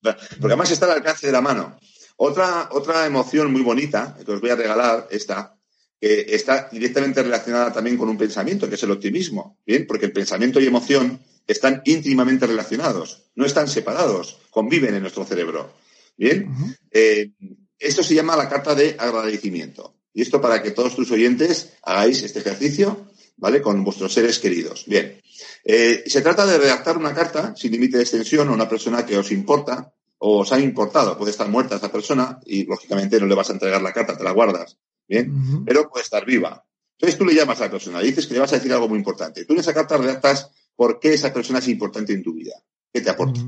Porque 0.02 0.46
además 0.46 0.70
está 0.70 0.86
al 0.86 0.92
alcance 0.92 1.26
de 1.26 1.32
la 1.32 1.40
mano. 1.40 1.78
Otra, 2.16 2.68
otra 2.72 3.06
emoción 3.06 3.52
muy 3.52 3.62
bonita 3.62 4.16
que 4.24 4.32
os 4.32 4.40
voy 4.40 4.50
a 4.50 4.56
regalar, 4.56 5.08
esta, 5.10 5.56
que 6.00 6.26
está 6.28 6.68
directamente 6.70 7.22
relacionada 7.22 7.72
también 7.72 7.96
con 7.96 8.08
un 8.08 8.18
pensamiento, 8.18 8.68
que 8.68 8.76
es 8.76 8.82
el 8.82 8.90
optimismo. 8.90 9.58
Bien, 9.66 9.86
porque 9.86 10.06
el 10.06 10.12
pensamiento 10.12 10.60
y 10.60 10.66
emoción 10.66 11.20
están 11.46 11.82
íntimamente 11.84 12.46
relacionados, 12.46 13.24
no 13.34 13.44
están 13.44 13.68
separados, 13.68 14.38
conviven 14.50 14.94
en 14.94 15.02
nuestro 15.02 15.24
cerebro. 15.24 15.74
Bien, 16.16 16.54
eh, 16.90 17.32
esto 17.78 18.02
se 18.02 18.14
llama 18.14 18.36
la 18.36 18.48
carta 18.48 18.74
de 18.74 18.96
agradecimiento. 18.98 19.94
Y 20.12 20.22
esto 20.22 20.40
para 20.40 20.62
que 20.62 20.70
todos 20.70 20.94
tus 20.94 21.10
oyentes 21.10 21.72
hagáis 21.82 22.22
este 22.22 22.38
ejercicio, 22.38 23.10
¿vale? 23.36 23.60
Con 23.60 23.82
vuestros 23.82 24.12
seres 24.12 24.38
queridos. 24.38 24.84
Bien. 24.86 25.20
Eh, 25.64 26.04
se 26.06 26.22
trata 26.22 26.46
de 26.46 26.58
redactar 26.58 26.96
una 26.96 27.12
carta 27.12 27.54
sin 27.56 27.72
límite 27.72 27.96
de 27.96 28.04
extensión 28.04 28.48
a 28.48 28.52
una 28.52 28.68
persona 28.68 29.04
que 29.04 29.18
os 29.18 29.32
importa 29.32 29.92
o 30.18 30.40
os 30.40 30.52
ha 30.52 30.60
importado. 30.60 31.16
Puede 31.16 31.30
estar 31.30 31.48
muerta 31.48 31.76
esa 31.76 31.92
persona 31.92 32.40
y, 32.46 32.64
lógicamente, 32.64 33.20
no 33.20 33.26
le 33.26 33.34
vas 33.34 33.50
a 33.50 33.54
entregar 33.54 33.82
la 33.82 33.92
carta, 33.92 34.16
te 34.16 34.24
la 34.24 34.32
guardas. 34.32 34.78
Bien, 35.06 35.64
pero 35.64 35.88
puede 35.90 36.02
estar 36.02 36.24
viva. 36.24 36.64
Entonces 36.98 37.18
tú 37.18 37.26
le 37.26 37.34
llamas 37.34 37.60
a 37.60 37.64
la 37.64 37.70
persona, 37.70 38.00
le 38.00 38.06
dices 38.06 38.26
que 38.26 38.34
le 38.34 38.40
vas 38.40 38.52
a 38.52 38.56
decir 38.56 38.72
algo 38.72 38.88
muy 38.88 38.98
importante. 38.98 39.44
Tú 39.44 39.52
en 39.52 39.60
esa 39.60 39.74
carta 39.74 39.98
redactas 39.98 40.50
por 40.74 41.00
qué 41.00 41.12
esa 41.12 41.32
persona 41.32 41.58
es 41.58 41.68
importante 41.68 42.12
en 42.12 42.22
tu 42.22 42.32
vida, 42.32 42.54
qué 42.92 43.00
te 43.00 43.10
aporta. 43.10 43.40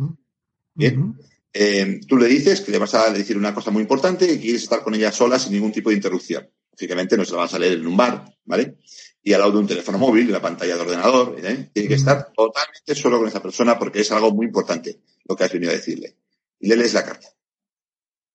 Bien, 0.74 1.16
eh, 1.52 2.00
tú 2.06 2.18
le 2.18 2.26
dices 2.26 2.60
que 2.60 2.72
le 2.72 2.78
vas 2.78 2.94
a 2.94 3.10
decir 3.10 3.38
una 3.38 3.54
cosa 3.54 3.70
muy 3.70 3.82
importante 3.82 4.30
y 4.30 4.38
quieres 4.38 4.64
estar 4.64 4.82
con 4.82 4.94
ella 4.94 5.12
sola 5.12 5.38
sin 5.38 5.52
ningún 5.52 5.72
tipo 5.72 5.88
de 5.88 5.96
interrupción. 5.96 6.50
Lógicamente 6.72 7.16
no 7.16 7.24
se 7.24 7.32
la 7.32 7.38
vas 7.38 7.54
a 7.54 7.58
leer 7.58 7.78
en 7.78 7.86
un 7.86 7.96
bar, 7.96 8.36
¿vale? 8.44 8.76
Y 9.22 9.32
al 9.32 9.40
lado 9.40 9.52
de 9.52 9.58
un 9.58 9.66
teléfono 9.66 9.96
móvil, 9.96 10.26
de 10.26 10.32
la 10.32 10.42
pantalla 10.42 10.74
de 10.74 10.82
ordenador, 10.82 11.36
¿eh? 11.42 11.70
tiene 11.72 11.88
que 11.88 11.94
estar 11.94 12.32
totalmente 12.36 12.94
solo 12.94 13.18
con 13.18 13.28
esa 13.28 13.40
persona 13.40 13.78
porque 13.78 14.00
es 14.00 14.12
algo 14.12 14.32
muy 14.32 14.46
importante 14.46 15.00
lo 15.24 15.34
que 15.34 15.44
has 15.44 15.52
venido 15.52 15.72
a 15.72 15.74
decirle 15.74 16.16
y 16.60 16.68
le 16.68 16.76
lees 16.76 16.94
la 16.94 17.04
carta. 17.04 17.28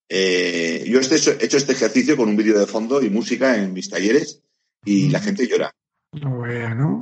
Eh, 0.10 0.86
yo 0.88 1.00
este, 1.00 1.16
he 1.16 1.46
hecho 1.46 1.58
este 1.58 1.72
ejercicio 1.72 2.18
con 2.18 2.28
un 2.28 2.36
vídeo 2.36 2.60
de 2.60 2.68
fondo 2.68 3.02
y 3.02 3.10
música 3.10 3.58
en 3.58 3.74
mis 3.74 3.90
talleres 3.90 4.42
y 4.84 5.10
la 5.10 5.22
gente 5.22 5.48
llora. 5.48 5.72
Bueno, 6.12 7.00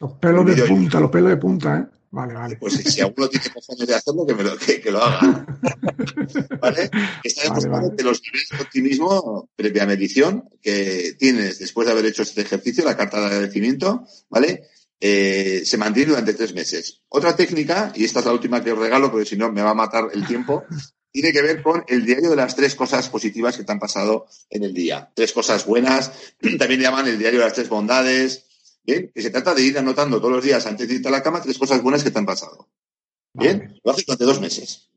los 0.00 0.12
pelos 0.14 0.56
de 0.56 0.64
punta, 0.64 0.98
los 0.98 1.10
pelos 1.10 1.30
de 1.30 1.36
punta, 1.36 1.78
¿eh? 1.78 2.00
Vale, 2.12 2.34
vale. 2.34 2.56
Pues 2.56 2.74
si 2.74 3.00
alguno 3.00 3.28
tiene 3.28 3.46
cojones 3.54 3.86
de 3.86 3.94
hacerlo, 3.94 4.26
que, 4.26 4.34
me 4.34 4.42
lo, 4.42 4.56
que, 4.56 4.90
lo 4.90 5.00
haga. 5.00 5.46
¿Vale? 6.60 6.90
Está 7.22 7.44
demostrando 7.44 7.94
que 7.94 8.02
los 8.02 8.20
niveles 8.20 8.48
de 8.50 8.60
optimismo 8.60 9.48
previa 9.54 9.86
medición 9.86 10.48
que 10.60 11.14
tienes 11.16 11.60
después 11.60 11.86
de 11.86 11.92
haber 11.92 12.06
hecho 12.06 12.22
este 12.22 12.40
ejercicio, 12.40 12.84
la 12.84 12.96
carta 12.96 13.20
de 13.20 13.26
agradecimiento, 13.26 14.04
¿vale? 14.28 14.64
Eh, 15.02 15.62
se 15.64 15.78
mantiene 15.78 16.10
durante 16.10 16.34
tres 16.34 16.52
meses. 16.52 17.00
Otra 17.08 17.34
técnica, 17.34 17.90
y 17.94 18.04
esta 18.04 18.20
es 18.20 18.26
la 18.26 18.32
última 18.32 18.62
que 18.62 18.72
os 18.72 18.78
regalo, 18.78 19.10
porque 19.10 19.24
si 19.24 19.36
no 19.36 19.50
me 19.50 19.62
va 19.62 19.70
a 19.70 19.74
matar 19.74 20.10
el 20.12 20.26
tiempo, 20.26 20.64
tiene 21.10 21.32
que 21.32 21.40
ver 21.40 21.62
con 21.62 21.84
el 21.88 22.04
diario 22.04 22.30
de 22.30 22.36
las 22.36 22.54
tres 22.54 22.74
cosas 22.74 23.08
positivas 23.08 23.56
que 23.56 23.64
te 23.64 23.72
han 23.72 23.78
pasado 23.78 24.26
en 24.50 24.62
el 24.62 24.74
día. 24.74 25.10
Tres 25.14 25.32
cosas 25.32 25.64
buenas, 25.64 26.12
también 26.58 26.80
llaman 26.80 27.08
el 27.08 27.18
diario 27.18 27.40
de 27.40 27.46
las 27.46 27.54
tres 27.54 27.68
bondades. 27.68 28.44
Bien, 28.82 29.10
que 29.14 29.22
se 29.22 29.30
trata 29.30 29.54
de 29.54 29.62
ir 29.62 29.78
anotando 29.78 30.18
todos 30.18 30.34
los 30.34 30.44
días 30.44 30.66
antes 30.66 30.88
de 30.88 30.94
irte 30.94 31.08
a 31.08 31.10
la 31.10 31.22
cama 31.22 31.42
tres 31.42 31.58
cosas 31.58 31.82
buenas 31.82 32.02
que 32.02 32.10
te 32.10 32.18
han 32.18 32.26
pasado. 32.26 32.68
Bien, 33.32 33.78
lo 33.82 33.92
haces 33.92 34.04
durante 34.06 34.24
dos 34.24 34.40
meses. 34.40 34.90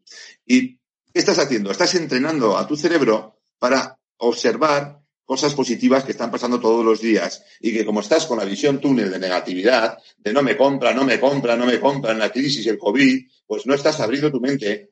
¿Y 0.46 0.76
qué 0.78 1.20
estás 1.20 1.40
haciendo? 1.40 1.72
Estás 1.72 1.94
entrenando 1.96 2.58
a 2.58 2.68
tu 2.68 2.76
cerebro 2.76 3.40
para 3.60 4.00
observar 4.18 5.03
cosas 5.26 5.54
positivas 5.54 6.04
que 6.04 6.12
están 6.12 6.32
pasando 6.32 6.60
todos 6.60 6.84
los 6.84 7.02
días 7.02 7.44
y 7.60 7.74
que 7.74 7.86
como 7.86 8.02
estás 8.02 8.26
con 8.26 8.38
la 8.38 8.46
visión 8.46 8.80
túnel 8.80 9.12
de 9.12 9.20
negatividad, 9.20 9.98
de 10.18 10.34
no 10.34 10.42
me 10.42 10.58
compra, 10.58 10.94
no 10.94 11.06
me 11.06 11.20
compra, 11.20 11.56
no 11.56 11.66
me 11.66 11.80
compra 11.80 12.12
en 12.12 12.20
la 12.20 12.32
crisis 12.32 12.68
el 12.68 12.78
COVID, 12.78 13.26
pues 13.48 13.66
no 13.66 13.74
estás 13.74 14.00
abriendo 14.00 14.32
tu 14.32 14.42
mente 14.42 14.92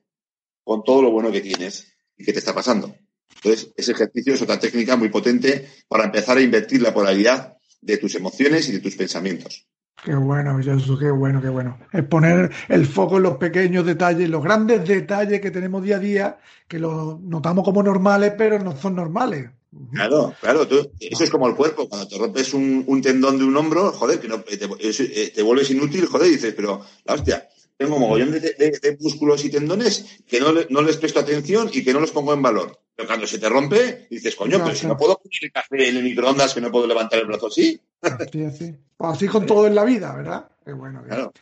con 0.64 0.82
todo 0.82 1.02
lo 1.02 1.10
bueno 1.10 1.30
que 1.30 1.40
tienes 1.40 1.92
y 2.16 2.24
que 2.24 2.32
te 2.32 2.38
está 2.38 2.54
pasando. 2.54 2.94
Entonces, 3.34 3.72
ese 3.76 3.92
ejercicio 3.92 4.34
es 4.34 4.42
otra 4.42 4.58
técnica 4.58 4.96
muy 4.96 5.08
potente 5.08 5.68
para 5.88 6.04
empezar 6.04 6.38
a 6.38 6.42
invertir 6.42 6.80
la 6.80 6.94
polaridad 6.94 7.56
de 7.80 7.96
tus 7.96 8.14
emociones 8.14 8.68
y 8.68 8.72
de 8.72 8.80
tus 8.80 8.94
pensamientos. 8.94 9.66
Qué 10.04 10.14
bueno, 10.14 10.58
Jesús, 10.58 10.98
qué 10.98 11.10
bueno, 11.10 11.40
qué 11.40 11.48
bueno. 11.48 11.78
Es 11.92 12.04
poner 12.04 12.50
el 12.68 12.86
foco 12.86 13.18
en 13.18 13.24
los 13.24 13.36
pequeños 13.36 13.86
detalles, 13.86 14.28
los 14.28 14.42
grandes 14.42 14.86
detalles 14.86 15.40
que 15.40 15.50
tenemos 15.50 15.82
día 15.82 15.96
a 15.96 16.00
día, 16.00 16.38
que 16.66 16.78
los 16.78 17.20
notamos 17.20 17.64
como 17.64 17.82
normales, 17.82 18.34
pero 18.36 18.58
no 18.58 18.76
son 18.76 18.96
normales. 18.96 19.50
Claro, 19.92 20.34
claro, 20.40 20.68
eso 21.00 21.24
es 21.24 21.30
como 21.30 21.48
el 21.48 21.54
cuerpo, 21.54 21.88
cuando 21.88 22.06
te 22.06 22.18
rompes 22.18 22.52
un, 22.52 23.00
tendón 23.02 23.38
de 23.38 23.44
un 23.44 23.56
hombro, 23.56 23.90
joder, 23.92 24.20
que 24.20 24.28
no, 24.28 24.40
te, 24.40 24.54
eh, 24.54 25.32
te, 25.34 25.42
vuelves 25.42 25.70
inútil, 25.70 26.06
joder, 26.06 26.28
y 26.28 26.32
dices, 26.32 26.52
pero 26.54 26.84
la 27.04 27.14
hostia, 27.14 27.48
tengo 27.78 27.98
mogollón 27.98 28.32
de, 28.32 28.40
de, 28.40 28.98
músculos 29.00 29.44
y 29.44 29.50
tendones 29.50 30.22
que 30.26 30.40
no, 30.40 30.52
no, 30.68 30.82
les 30.82 30.98
presto 30.98 31.20
atención 31.20 31.70
y 31.72 31.82
que 31.82 31.92
no 31.92 32.00
los 32.00 32.10
pongo 32.10 32.34
en 32.34 32.42
valor. 32.42 32.78
Pero 32.94 33.08
cuando 33.08 33.26
se 33.26 33.38
te 33.38 33.48
rompe, 33.48 34.06
dices, 34.10 34.36
coño, 34.36 34.62
pero 34.62 34.74
si 34.76 34.86
no 34.86 34.96
puedo 34.96 35.16
poner 35.16 35.38
el 35.40 35.52
café 35.52 35.88
en 35.88 35.96
el 35.96 36.04
microondas 36.04 36.52
que 36.52 36.60
no 36.60 36.70
puedo 36.70 36.86
levantar 36.86 37.20
el 37.20 37.26
brazo 37.26 37.46
así. 37.46 37.80
Así, 38.02 38.44
así. 38.44 38.76
Pues 38.96 39.12
así 39.12 39.26
con 39.26 39.46
todo 39.46 39.66
en 39.66 39.74
la 39.74 39.84
vida, 39.84 40.14
¿verdad? 40.14 40.50
Qué 40.64 40.72
bueno. 40.72 41.02
Claro. 41.02 41.32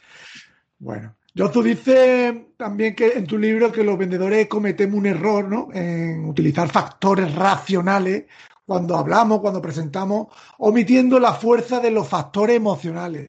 Bueno. 0.78 1.16
Tú 1.35 1.62
dices 1.62 2.35
también 2.57 2.95
que 2.95 3.12
en 3.12 3.26
tu 3.26 3.39
libro 3.39 3.70
que 3.70 3.85
los 3.85 3.97
vendedores 3.97 4.49
cometemos 4.49 4.99
un 4.99 5.07
error 5.07 5.49
¿no? 5.49 5.68
en 5.72 6.24
utilizar 6.24 6.68
factores 6.70 7.35
racionales 7.35 8.24
cuando 8.66 8.97
hablamos, 8.97 9.41
cuando 9.41 9.61
presentamos, 9.61 10.28
omitiendo 10.59 11.18
la 11.18 11.33
fuerza 11.33 11.81
de 11.81 11.91
los 11.91 12.09
factores 12.09 12.57
emocionales. 12.57 13.28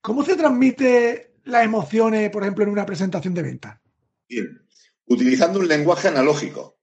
¿Cómo 0.00 0.24
se 0.24 0.36
transmite 0.36 1.34
las 1.44 1.64
emociones, 1.64 2.30
por 2.30 2.42
ejemplo, 2.42 2.64
en 2.64 2.70
una 2.70 2.86
presentación 2.86 3.34
de 3.34 3.42
venta? 3.42 3.80
Bien, 4.28 4.62
utilizando 5.06 5.58
un 5.58 5.68
lenguaje 5.68 6.08
analógico. 6.08 6.76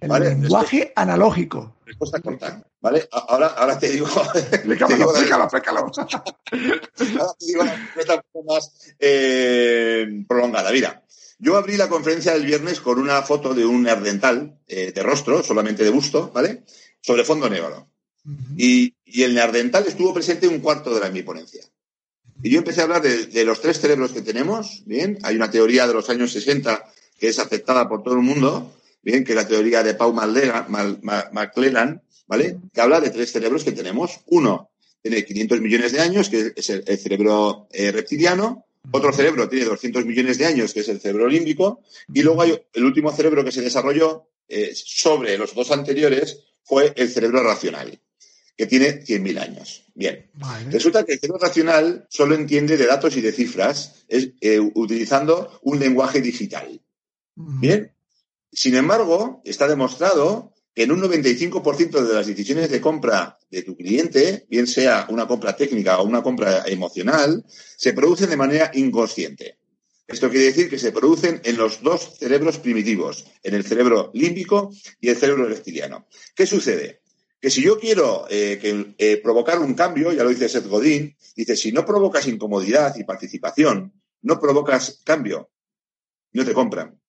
El 0.00 0.10
lenguaje 0.10 0.92
analógico. 0.96 1.76
Respuesta 1.86 2.20
corta. 2.20 2.62
¿Vale? 2.86 3.08
Ahora, 3.10 3.48
ahora 3.48 3.76
te 3.80 3.88
digo. 3.88 4.06
Explícalo, 4.34 5.10
explícalo. 5.10 5.90
ahora 5.90 7.34
te 7.36 7.46
digo 7.46 7.64
la 7.64 7.74
respuesta 7.74 8.24
más 8.46 8.94
eh, 9.00 10.22
prolongada. 10.28 10.70
Mira, 10.70 11.02
yo 11.40 11.56
abrí 11.56 11.76
la 11.76 11.88
conferencia 11.88 12.34
del 12.34 12.46
viernes 12.46 12.78
con 12.78 13.00
una 13.00 13.22
foto 13.22 13.54
de 13.54 13.66
un 13.66 13.82
neardental 13.82 14.60
eh, 14.68 14.92
de 14.92 15.02
rostro, 15.02 15.42
solamente 15.42 15.82
de 15.82 15.90
busto, 15.90 16.30
¿vale? 16.32 16.62
Sobre 17.00 17.24
fondo 17.24 17.50
negro. 17.50 17.88
y, 18.56 18.94
y, 19.04 19.24
el 19.24 19.34
neardental 19.34 19.84
estuvo 19.88 20.14
presente 20.14 20.46
un 20.46 20.60
cuarto 20.60 20.94
de 20.94 21.00
la 21.00 21.10
mi 21.10 21.24
ponencia. 21.24 21.64
Y 22.40 22.50
yo 22.50 22.58
empecé 22.58 22.82
a 22.82 22.84
hablar 22.84 23.02
de, 23.02 23.44
los 23.44 23.60
tres 23.60 23.80
cerebros 23.80 24.12
que 24.12 24.22
tenemos, 24.22 24.84
¿bien? 24.86 25.18
Hay 25.24 25.34
una 25.34 25.50
teoría 25.50 25.88
de 25.88 25.94
los 25.94 26.08
años 26.08 26.30
60 26.30 26.84
que 27.18 27.30
es 27.30 27.40
aceptada 27.40 27.88
por 27.88 28.04
todo 28.04 28.14
el 28.14 28.22
mundo, 28.22 28.76
¿bien? 29.02 29.24
Que 29.24 29.32
es 29.32 29.36
la 29.36 29.48
teoría 29.48 29.82
de 29.82 29.94
Paul 29.94 30.14
McClellan, 30.14 32.02
¿vale? 32.26 32.58
Que 32.72 32.80
habla 32.80 33.00
de 33.00 33.10
tres 33.10 33.32
cerebros 33.32 33.64
que 33.64 33.72
tenemos. 33.72 34.20
Uno 34.26 34.70
tiene 35.02 35.24
500 35.24 35.60
millones 35.60 35.92
de 35.92 36.00
años, 36.00 36.28
que 36.28 36.52
es 36.56 36.70
el, 36.70 36.84
cerebro 36.98 37.68
eh, 37.72 37.92
reptiliano. 37.92 38.64
Otro 38.90 39.12
cerebro 39.12 39.48
tiene 39.48 39.64
200 39.64 40.04
millones 40.04 40.38
de 40.38 40.46
años, 40.46 40.72
que 40.72 40.80
es 40.80 40.88
el 40.88 41.00
cerebro 41.00 41.28
límbico. 41.28 41.80
Y 42.12 42.22
luego 42.22 42.42
hay 42.42 42.60
el 42.72 42.84
último 42.84 43.12
cerebro 43.12 43.44
que 43.44 43.52
se 43.52 43.62
desarrolló 43.62 44.28
eh, 44.48 44.72
sobre 44.74 45.36
los 45.38 45.54
dos 45.54 45.70
anteriores 45.72 46.40
fue 46.62 46.92
el 46.96 47.08
cerebro 47.08 47.42
racional, 47.42 48.00
que 48.56 48.66
tiene 48.66 49.00
100.000 49.04 49.40
años. 49.40 49.84
Bien. 49.94 50.28
Resulta 50.70 51.04
que 51.04 51.14
el 51.14 51.20
cerebro 51.20 51.40
racional 51.40 52.06
solo 52.10 52.34
entiende 52.34 52.76
de 52.76 52.86
datos 52.86 53.16
y 53.16 53.20
de 53.20 53.32
cifras 53.32 54.04
eh, 54.08 54.58
utilizando 54.58 55.60
un 55.62 55.78
lenguaje 55.78 56.20
digital. 56.20 56.80
Bien. 57.34 57.92
Sin 58.52 58.74
embargo, 58.74 59.42
está 59.44 59.68
demostrado 59.68 60.52
que 60.76 60.82
en 60.82 60.92
un 60.92 61.00
95% 61.00 62.06
de 62.06 62.14
las 62.14 62.26
decisiones 62.26 62.70
de 62.70 62.82
compra 62.82 63.38
de 63.50 63.62
tu 63.62 63.74
cliente, 63.74 64.44
bien 64.50 64.66
sea 64.66 65.06
una 65.08 65.26
compra 65.26 65.56
técnica 65.56 65.98
o 65.98 66.04
una 66.04 66.22
compra 66.22 66.64
emocional, 66.66 67.42
se 67.48 67.94
producen 67.94 68.28
de 68.28 68.36
manera 68.36 68.70
inconsciente. 68.74 69.56
Esto 70.06 70.28
quiere 70.28 70.44
decir 70.44 70.68
que 70.68 70.78
se 70.78 70.92
producen 70.92 71.40
en 71.44 71.56
los 71.56 71.82
dos 71.82 72.18
cerebros 72.18 72.58
primitivos, 72.58 73.24
en 73.42 73.54
el 73.54 73.64
cerebro 73.64 74.10
límbico 74.12 74.70
y 75.00 75.08
el 75.08 75.16
cerebro 75.16 75.46
reptiliano. 75.46 76.08
¿Qué 76.34 76.44
sucede? 76.46 77.00
Que 77.40 77.48
si 77.48 77.62
yo 77.62 77.80
quiero 77.80 78.26
eh, 78.28 78.94
eh, 78.98 79.16
provocar 79.22 79.58
un 79.60 79.72
cambio, 79.72 80.12
ya 80.12 80.24
lo 80.24 80.28
dice 80.28 80.46
Seth 80.46 80.66
Godin, 80.66 81.16
dice, 81.34 81.56
si 81.56 81.72
no 81.72 81.86
provocas 81.86 82.28
incomodidad 82.28 82.94
y 82.96 83.04
participación, 83.04 83.94
no 84.20 84.38
provocas 84.38 85.00
cambio, 85.04 85.50
no 86.32 86.44
te 86.44 86.52
compran. 86.52 87.00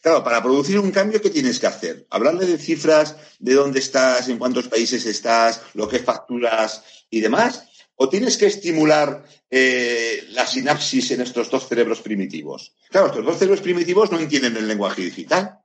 Claro, 0.00 0.24
para 0.24 0.42
producir 0.42 0.78
un 0.78 0.90
cambio, 0.90 1.20
¿qué 1.20 1.28
tienes 1.28 1.60
que 1.60 1.66
hacer? 1.66 2.06
Hablarle 2.08 2.46
de 2.46 2.58
cifras, 2.58 3.16
de 3.38 3.54
dónde 3.54 3.80
estás, 3.80 4.28
en 4.28 4.38
cuántos 4.38 4.68
países 4.68 5.04
estás, 5.04 5.60
lo 5.74 5.88
que 5.88 5.98
facturas 5.98 6.82
y 7.10 7.20
demás, 7.20 7.68
o 7.96 8.08
tienes 8.08 8.38
que 8.38 8.46
estimular 8.46 9.24
eh, 9.50 10.24
la 10.30 10.46
sinapsis 10.46 11.10
en 11.10 11.20
estos 11.20 11.50
dos 11.50 11.68
cerebros 11.68 12.00
primitivos. 12.00 12.74
Claro, 12.88 13.08
estos 13.08 13.24
dos 13.24 13.36
cerebros 13.36 13.60
primitivos 13.60 14.10
no 14.10 14.18
entienden 14.18 14.56
el 14.56 14.66
lenguaje 14.66 15.02
digital. 15.02 15.58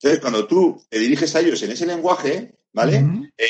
Entonces, 0.00 0.20
cuando 0.20 0.46
tú 0.46 0.84
te 0.88 0.98
diriges 0.98 1.34
a 1.36 1.40
ellos 1.40 1.62
en 1.62 1.70
ese 1.70 1.86
lenguaje, 1.86 2.56
¿vale? 2.72 3.04
Eh, 3.36 3.46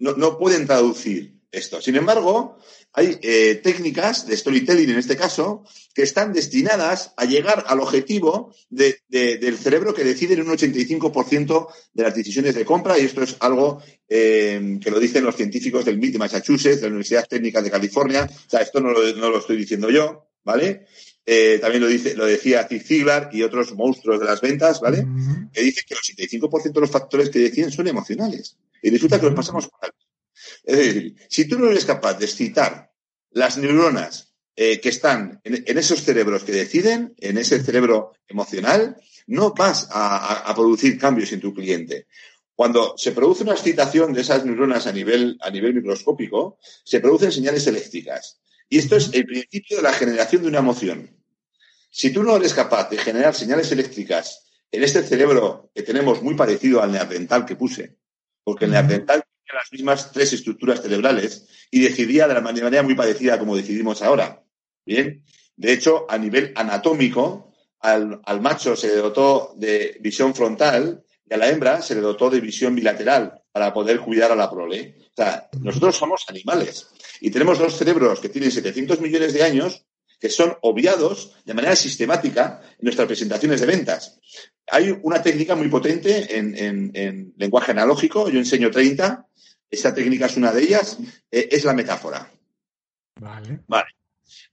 no, 0.00 0.14
no, 0.14 0.38
pueden 0.38 0.66
traducir 0.66 1.40
esto. 1.52 1.80
Sin 1.80 1.96
embargo, 1.96 2.58
hay 2.94 3.18
eh, 3.22 3.60
técnicas 3.62 4.26
de 4.26 4.36
storytelling 4.36 4.90
en 4.90 4.98
este 4.98 5.16
caso 5.16 5.64
que 5.94 6.02
están 6.02 6.32
destinadas 6.32 7.12
a 7.16 7.26
llegar 7.26 7.64
al 7.68 7.80
objetivo 7.80 8.54
del 8.70 9.58
cerebro 9.58 9.94
que 9.94 10.04
decide 10.04 10.34
en 10.34 10.42
un 10.42 10.56
85% 10.56 11.68
de 11.92 12.02
las 12.02 12.14
decisiones 12.14 12.54
de 12.54 12.64
compra 12.64 12.98
y 12.98 13.04
esto 13.04 13.22
es 13.22 13.36
algo 13.40 13.82
eh, 14.08 14.78
que 14.82 14.90
lo 14.90 14.98
dicen 14.98 15.24
los 15.24 15.36
científicos 15.36 15.84
del 15.84 15.98
MIT 15.98 16.14
de 16.14 16.18
Massachusetts, 16.18 16.76
de 16.76 16.82
la 16.82 16.88
Universidad 16.88 17.28
Técnica 17.28 17.60
de 17.60 17.70
California. 17.70 18.28
O 18.28 18.50
sea, 18.50 18.60
esto 18.60 18.80
no 18.80 18.90
lo, 18.92 19.38
estoy 19.38 19.56
diciendo 19.56 19.90
yo, 19.90 20.30
¿vale? 20.44 20.86
Eh, 21.24 21.58
también 21.60 21.82
lo, 21.82 21.88
dice, 21.88 22.16
lo 22.16 22.26
decía 22.26 22.66
Zig 22.66 22.82
Ziglar 22.82 23.30
y 23.32 23.42
otros 23.42 23.74
monstruos 23.74 24.18
de 24.18 24.26
las 24.26 24.40
ventas, 24.40 24.80
¿vale? 24.80 25.06
Que 25.52 25.62
dicen 25.62 25.84
que 25.86 25.94
el 25.94 26.00
85% 26.00 26.72
de 26.72 26.80
los 26.80 26.90
factores 26.90 27.30
que 27.30 27.38
deciden 27.38 27.70
son 27.70 27.86
emocionales. 27.86 28.56
Y 28.82 28.90
resulta 28.90 29.20
que 29.20 29.26
los 29.26 29.34
pasamos 29.34 29.68
por 29.68 29.78
alto. 29.84 30.01
Es 30.64 30.76
decir, 30.76 31.16
si 31.28 31.46
tú 31.46 31.58
no 31.58 31.70
eres 31.70 31.84
capaz 31.84 32.14
de 32.14 32.26
excitar 32.26 32.92
las 33.30 33.56
neuronas 33.56 34.32
eh, 34.54 34.80
que 34.80 34.90
están 34.90 35.40
en, 35.44 35.78
esos 35.78 36.02
cerebros 36.02 36.44
que 36.44 36.52
deciden, 36.52 37.14
en 37.18 37.38
ese 37.38 37.62
cerebro 37.62 38.12
emocional, 38.28 38.96
no 39.26 39.54
vas 39.54 39.88
a, 39.90 40.52
producir 40.54 40.98
cambios 40.98 41.32
en 41.32 41.40
tu 41.40 41.54
cliente. 41.54 42.06
Cuando 42.54 42.94
se 42.98 43.12
produce 43.12 43.44
una 43.44 43.52
excitación 43.52 44.12
de 44.12 44.20
esas 44.20 44.44
neuronas 44.44 44.86
a 44.86 44.92
nivel, 44.92 45.38
a 45.40 45.50
nivel 45.50 45.74
microscópico, 45.74 46.58
se 46.84 47.00
producen 47.00 47.32
señales 47.32 47.66
eléctricas. 47.66 48.40
Y 48.68 48.78
esto 48.78 48.96
es 48.96 49.10
el 49.14 49.24
principio 49.24 49.78
de 49.78 49.82
la 49.82 49.92
generación 49.92 50.42
de 50.42 50.48
una 50.48 50.58
emoción. 50.58 51.16
Si 51.90 52.12
tú 52.12 52.22
no 52.22 52.36
eres 52.36 52.54
capaz 52.54 52.90
de 52.90 52.98
generar 52.98 53.34
señales 53.34 53.72
eléctricas 53.72 54.44
en 54.70 54.82
este 54.82 55.02
cerebro 55.02 55.70
que 55.74 55.82
tenemos 55.82 56.22
muy 56.22 56.34
parecido 56.34 56.82
al 56.82 56.92
neandertal 56.92 57.46
que 57.46 57.56
puse, 57.56 57.96
porque 58.44 58.66
el 58.66 58.72
neandertal 58.72 59.24
las 59.54 59.72
mismas 59.72 60.12
tres 60.12 60.32
estructuras 60.32 60.82
cerebrales 60.82 61.46
y 61.70 61.80
decidía 61.80 62.28
de 62.28 62.34
la 62.34 62.40
manera 62.40 62.82
muy 62.82 62.94
parecida 62.94 63.38
como 63.38 63.56
decidimos 63.56 64.02
ahora. 64.02 64.42
Bien, 64.84 65.24
de 65.56 65.72
hecho, 65.72 66.06
a 66.08 66.18
nivel 66.18 66.52
anatómico, 66.56 67.52
al, 67.80 68.20
macho 68.40 68.76
se 68.76 68.88
le 68.88 68.96
dotó 68.96 69.54
de 69.56 69.96
visión 70.00 70.34
frontal 70.34 71.04
y 71.28 71.34
a 71.34 71.36
la 71.36 71.48
hembra 71.48 71.82
se 71.82 71.94
le 71.94 72.00
dotó 72.00 72.30
de 72.30 72.40
visión 72.40 72.74
bilateral 72.74 73.42
para 73.52 73.72
poder 73.72 74.00
cuidar 74.00 74.32
a 74.32 74.36
la 74.36 74.50
prole. 74.50 74.96
O 74.98 75.14
sea, 75.16 75.48
nosotros 75.60 75.96
somos 75.96 76.24
animales 76.28 76.88
y 77.20 77.30
tenemos 77.30 77.58
dos 77.58 77.76
cerebros 77.76 78.20
que 78.20 78.28
tienen 78.28 78.50
700 78.50 79.00
millones 79.00 79.32
de 79.34 79.42
años 79.42 79.84
que 80.22 80.30
son 80.30 80.56
obviados 80.62 81.34
de 81.44 81.52
manera 81.52 81.74
sistemática 81.74 82.62
en 82.78 82.84
nuestras 82.84 83.08
presentaciones 83.08 83.60
de 83.60 83.66
ventas. 83.66 84.20
Hay 84.70 84.96
una 85.02 85.20
técnica 85.20 85.56
muy 85.56 85.66
potente 85.66 86.38
en, 86.38 86.54
en 86.94 87.34
lenguaje 87.36 87.72
analógico, 87.72 88.30
yo 88.30 88.38
enseño 88.38 88.70
30, 88.70 89.26
esta 89.68 89.92
técnica 89.92 90.26
es 90.26 90.36
una 90.36 90.52
de 90.52 90.62
ellas, 90.62 90.96
eh, 91.28 91.48
es 91.50 91.64
la 91.64 91.72
metáfora. 91.72 92.30
Vale. 93.18 93.62
Vale. 93.66 93.88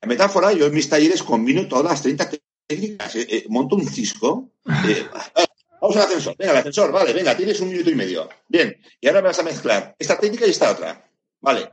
La 0.01 0.07
metáfora, 0.07 0.53
yo 0.53 0.65
en 0.65 0.73
mis 0.73 0.89
talleres 0.89 1.21
combino 1.21 1.67
todas 1.67 1.85
las 1.85 2.01
30 2.01 2.31
técnicas, 2.65 3.15
eh, 3.15 3.27
eh, 3.29 3.45
monto 3.49 3.75
un 3.75 3.87
cisco. 3.87 4.53
vamos 4.65 5.97
al 5.97 6.03
ascensor, 6.03 6.35
venga, 6.35 6.53
el 6.53 6.57
ascensor, 6.57 6.91
vale, 6.91 7.13
venga, 7.13 7.37
tienes 7.37 7.59
un 7.59 7.69
minuto 7.69 7.91
y 7.91 7.95
medio. 7.95 8.27
Bien, 8.47 8.75
y 8.99 9.07
ahora 9.07 9.21
me 9.21 9.27
vas 9.27 9.39
a 9.39 9.43
mezclar 9.43 9.95
esta 9.99 10.19
técnica 10.19 10.47
y 10.47 10.49
esta 10.49 10.71
otra. 10.71 11.05
Vale, 11.41 11.69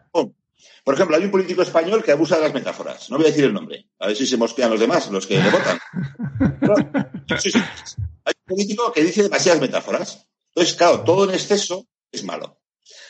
Por 0.86 0.94
ejemplo, 0.94 1.16
hay 1.16 1.24
un 1.24 1.32
político 1.32 1.62
español 1.62 2.04
que 2.04 2.12
abusa 2.12 2.36
de 2.36 2.42
las 2.42 2.54
metáforas. 2.54 3.10
No 3.10 3.16
voy 3.16 3.26
a 3.26 3.30
decir 3.30 3.42
el 3.42 3.52
nombre. 3.52 3.88
A 3.98 4.06
ver 4.06 4.16
si 4.16 4.24
se 4.24 4.36
mosquean 4.36 4.70
los 4.70 4.78
demás, 4.78 5.10
los 5.10 5.26
que 5.26 5.36
le 5.36 5.50
votan. 5.50 5.80
Hay 8.24 8.34
un 8.38 8.44
político 8.46 8.92
que 8.92 9.02
dice 9.02 9.24
demasiadas 9.24 9.60
metáforas. 9.60 10.28
Entonces, 10.54 10.76
claro, 10.76 11.00
todo 11.00 11.24
en 11.24 11.34
exceso 11.34 11.88
es 12.12 12.22
malo. 12.22 12.60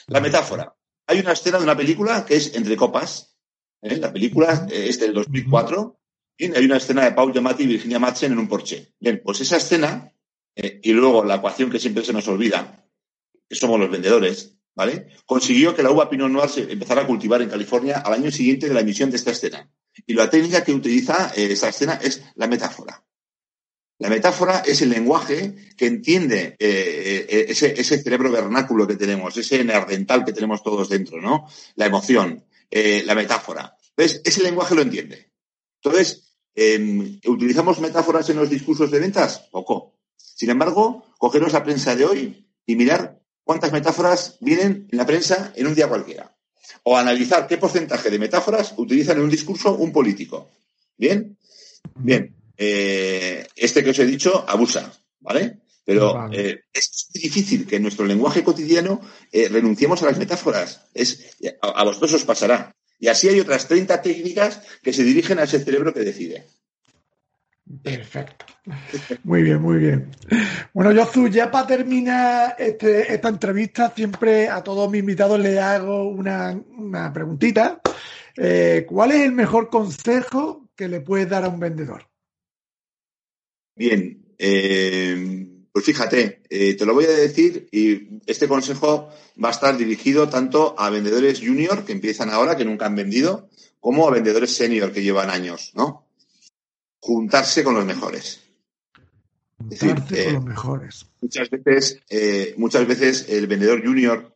La 0.07 0.23
metáfora. 0.23 0.75
Hay 1.07 1.21
una 1.21 1.33
escena 1.33 1.59
de 1.59 1.65
una 1.65 1.77
película 1.77 2.25
que 2.25 2.37
es 2.37 2.55
Entre 2.55 2.79
Copas. 2.79 3.37
¿eh? 3.83 3.99
La 3.99 4.11
película 4.11 4.67
es 4.73 4.99
del 4.99 5.13
2004. 5.13 6.01
hay 6.39 6.65
una 6.65 6.79
escena 6.79 7.05
de 7.05 7.13
Paul 7.13 7.35
Giamatti 7.35 7.65
y 7.65 7.67
Virginia 7.67 7.99
Madsen 7.99 8.33
en 8.33 8.39
un 8.39 8.49
porche. 8.49 8.95
Bien, 8.99 9.21
pues 9.23 9.43
esa 9.43 9.59
escena 9.59 10.15
eh, 10.55 10.81
y 10.83 10.93
luego 10.93 11.27
la 11.27 11.35
ecuación 11.35 11.71
que 11.71 11.79
siempre 11.79 12.07
se 12.07 12.15
nos 12.15 12.27
olvida, 12.27 12.89
que 13.47 13.55
somos 13.55 13.79
los 13.79 13.91
vendedores, 13.91 14.56
¿vale? 14.77 15.09
Consiguió 15.25 15.75
que 15.75 15.83
la 15.83 15.91
uva 15.91 16.09
Pinot 16.09 16.31
Noir 16.31 16.51
se 16.51 16.71
empezara 16.71 17.03
a 17.03 17.07
cultivar 17.07 17.43
en 17.43 17.49
California 17.49 17.99
al 17.99 18.13
año 18.13 18.31
siguiente 18.31 18.69
de 18.69 18.75
la 18.75 18.81
emisión 18.81 19.11
de 19.11 19.17
esta 19.17 19.33
escena. 19.33 19.69
Y 20.07 20.13
la 20.13 20.31
técnica 20.31 20.63
que 20.63 20.75
utiliza 20.75 21.33
eh, 21.35 21.49
esa 21.51 21.71
escena 21.71 21.95
es 21.95 22.23
la 22.35 22.47
metáfora. 22.47 23.03
La 23.99 24.11
metáfora 24.11 24.59
es 24.59 24.83
el 24.83 24.91
lenguaje 24.91 25.55
que 25.75 25.87
entiende 25.87 26.55
eh, 26.59 27.27
eh, 27.29 27.47
ese, 27.49 27.75
cerebro 27.83 28.31
vernáculo 28.31 28.87
que 28.87 28.97
tenemos, 28.97 29.35
ese 29.39 29.65
nerdental 29.65 30.23
que 30.23 30.35
tenemos 30.35 30.63
todos 30.63 30.91
dentro, 30.91 31.23
¿no? 31.23 31.49
La 31.77 31.87
emoción, 31.87 32.45
la 32.71 33.15
metáfora. 33.15 33.75
Entonces, 33.97 34.21
ese 34.23 34.43
lenguaje 34.43 34.75
lo 34.75 34.83
entiende. 34.83 35.33
Entonces, 35.83 36.37
em, 36.55 37.19
¿utilizamos 37.25 37.81
metáforas 37.81 38.29
en 38.29 38.37
los 38.37 38.51
discursos 38.51 38.91
de 38.91 39.01
ventas? 39.01 39.49
Poco. 39.51 39.95
Sin 40.17 40.51
embargo, 40.51 41.07
cogeros 41.17 41.55
la 41.55 41.65
prensa 41.65 41.97
de 41.97 42.05
hoy 42.05 42.47
y 42.67 42.77
mirar 42.77 43.16
cuántas 43.47 43.71
metáforas 43.71 44.39
vienen 44.41 44.89
en 44.91 44.99
la 44.99 45.07
prensa 45.07 45.53
en 45.55 45.69
un 45.69 45.75
día 45.75 45.89
cualquiera. 45.89 46.37
O 46.83 46.97
analizar 46.97 47.47
qué 47.47 47.57
porcentaje 47.59 48.11
de 48.11 48.19
metáforas 48.19 48.75
utilizan 48.77 49.19
en 49.19 49.23
un 49.23 49.31
discurso 49.31 49.77
un 49.77 49.93
político. 49.93 50.51
¿Bien? 50.99 51.39
Bien. 51.95 52.35
Eh, 52.57 53.47
este 53.55 53.85
que 53.85 53.91
os 53.91 53.99
he 54.01 54.07
dicho 54.07 54.45
abusa, 54.49 54.93
¿vale? 55.21 55.61
Pero 55.85 56.29
eh, 56.33 56.65
es 56.73 57.09
difícil 57.15 57.67
que 57.69 57.77
en 57.77 57.83
nuestro 57.83 58.05
lenguaje 58.05 58.43
cotidiano 58.43 59.01
eh, 59.31 59.49
renunciemos 59.49 60.03
a 60.03 60.07
las 60.07 60.19
metáforas. 60.19 60.89
Es, 60.93 61.37
a, 61.63 61.85
vosotros 61.85 62.15
os 62.15 62.25
pasará. 62.25 62.75
Y 62.99 63.07
así 63.07 63.29
hay 63.29 63.39
otras 63.39 63.69
30 63.69 64.03
técnicas 64.03 64.61
que 64.83 64.93
se 64.93 65.05
dirigen 65.05 65.39
a 65.39 65.45
ese 65.45 65.63
cerebro 65.63 65.95
que 65.95 66.01
decide. 66.01 66.47
Perfecto. 67.83 68.47
Muy 69.25 69.43
bien, 69.43 69.61
muy 69.61 69.79
bien. 69.79 70.11
Bueno, 70.73 70.93
Yozu, 70.93 71.29
ya 71.29 71.51
para 71.51 71.67
terminar 71.67 72.55
este, 72.59 73.13
esta 73.13 73.29
entrevista, 73.29 73.93
siempre 73.95 74.49
a 74.49 74.63
todos 74.63 74.91
mis 74.91 75.01
invitados 75.01 75.41
les 75.41 75.59
hago 75.59 76.09
una, 76.09 76.59
una 76.77 77.13
preguntita. 77.13 77.81
¿Cuál 78.87 79.13
es 79.13 79.23
el 79.23 79.33
mejor 79.33 79.71
consejo 79.71 80.69
que 80.77 80.89
le 80.89 81.01
puedes 81.01 81.29
dar 81.29 81.45
a 81.45 81.49
un 81.49 81.59
vendedor? 81.59 82.07
Bien, 83.77 84.25
eh, 84.39 85.47
pues 85.71 85.85
fíjate, 85.85 86.43
eh, 86.49 86.75
te 86.75 86.87
lo 86.87 86.95
voy 86.95 87.05
a 87.05 87.11
decir 87.11 87.69
y 87.71 88.21
este 88.27 88.49
consejo 88.49 89.11
va 89.43 89.49
a 89.49 89.53
estar 89.53 89.77
dirigido 89.77 90.31
tanto 90.31 90.75
a 90.79 90.89
vendedores 90.89 91.41
junior 91.41 91.85
que 91.85 91.93
empiezan 91.93 92.31
ahora, 92.31 92.57
que 92.57 92.65
nunca 92.65 92.87
han 92.87 92.97
vendido, 92.97 93.51
como 93.79 94.09
a 94.09 94.11
vendedores 94.11 94.57
senior 94.57 94.93
que 94.93 95.03
llevan 95.03 95.29
años, 95.29 95.73
¿no? 95.75 96.06
Juntarse 97.07 97.63
con 97.63 97.77
los 97.77 97.85
mejores. 97.85 98.41
Juntarse 99.59 100.25
con 100.25 100.35
los 100.35 100.45
mejores. 100.45 101.07
Muchas 101.21 101.49
veces, 101.51 102.01
muchas 102.57 102.87
veces 102.89 103.27
el 103.29 103.47
vendedor 103.47 103.85
junior 103.85 104.35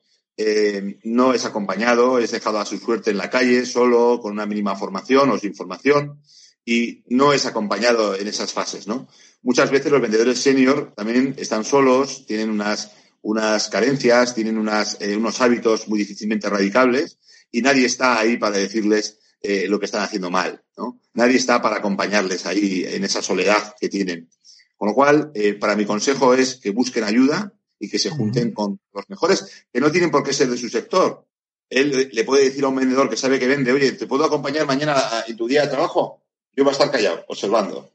no 1.03 1.35
es 1.35 1.45
acompañado, 1.45 2.21
es 2.21 2.31
dejado 2.31 2.61
a 2.61 2.65
su 2.65 2.79
suerte 2.79 3.11
en 3.11 3.19
la 3.19 3.29
calle, 3.29 3.67
solo, 3.67 4.21
con 4.23 4.31
una 4.31 4.47
mínima 4.47 4.77
formación 4.77 5.31
o 5.31 5.39
sin 5.39 5.55
formación, 5.55 6.21
y 6.65 7.03
no 7.09 7.33
es 7.33 7.45
acompañado 7.45 8.15
en 8.15 8.29
esas 8.29 8.53
fases, 8.53 8.87
¿no? 8.87 9.09
Muchas 9.43 9.71
veces 9.71 9.91
los 9.91 10.01
vendedores 10.01 10.41
senior 10.41 10.93
también 10.95 11.35
están 11.39 11.65
solos, 11.65 12.25
tienen 12.27 12.51
unas, 12.51 12.93
unas 13.23 13.69
carencias, 13.69 14.35
tienen 14.35 14.59
unas, 14.59 14.97
eh, 15.01 15.17
unos 15.17 15.41
hábitos 15.41 15.89
muy 15.89 15.99
difícilmente 15.99 16.49
radicables 16.49 17.19
y 17.51 17.63
nadie 17.63 17.87
está 17.87 18.21
ahí 18.21 18.37
para 18.37 18.59
decirles 18.59 19.19
eh, 19.43 19.67
lo 19.69 19.79
que 19.79 19.87
están 19.87 20.03
haciendo 20.03 20.31
mal, 20.31 20.63
¿no? 20.77 21.01
Nadie 21.15 21.37
está 21.37 21.63
para 21.63 21.77
acompañarles 21.77 22.47
ahí 22.47 22.85
en 22.87 23.05
esa 23.05 23.23
soledad 23.23 23.75
que 23.81 23.89
tienen. 23.89 24.29
Con 24.77 24.89
lo 24.89 24.95
cual, 24.95 25.31
eh, 25.35 25.55
para 25.55 25.77
mi 25.77 25.85
consejo 25.85 26.35
es 26.35 26.57
que 26.57 26.71
busquen 26.71 27.05
ayuda 27.05 27.53
y 27.79 27.89
que 27.89 27.99
se 27.99 28.11
junten 28.11 28.53
con 28.53 28.81
los 28.93 29.09
mejores, 29.09 29.67
que 29.73 29.81
no 29.81 29.91
tienen 29.91 30.11
por 30.11 30.23
qué 30.23 30.33
ser 30.33 30.49
de 30.49 30.57
su 30.57 30.69
sector. 30.69 31.27
Él 31.69 32.11
le 32.13 32.25
puede 32.25 32.45
decir 32.45 32.65
a 32.65 32.69
un 32.69 32.77
vendedor 32.77 33.09
que 33.09 33.17
sabe 33.17 33.39
que 33.39 33.47
vende, 33.47 33.73
oye, 33.73 33.93
¿te 33.93 34.07
puedo 34.07 34.25
acompañar 34.25 34.67
mañana 34.67 34.97
en 35.27 35.37
tu 35.37 35.47
día 35.47 35.63
de 35.63 35.69
trabajo? 35.69 36.23
Yo 36.53 36.65
voy 36.65 36.71
a 36.71 36.73
estar 36.73 36.91
callado, 36.91 37.25
observando. 37.29 37.93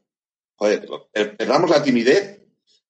Joder, 0.56 0.88
perdamos 1.36 1.70
la 1.70 1.82
timidez, 1.82 2.40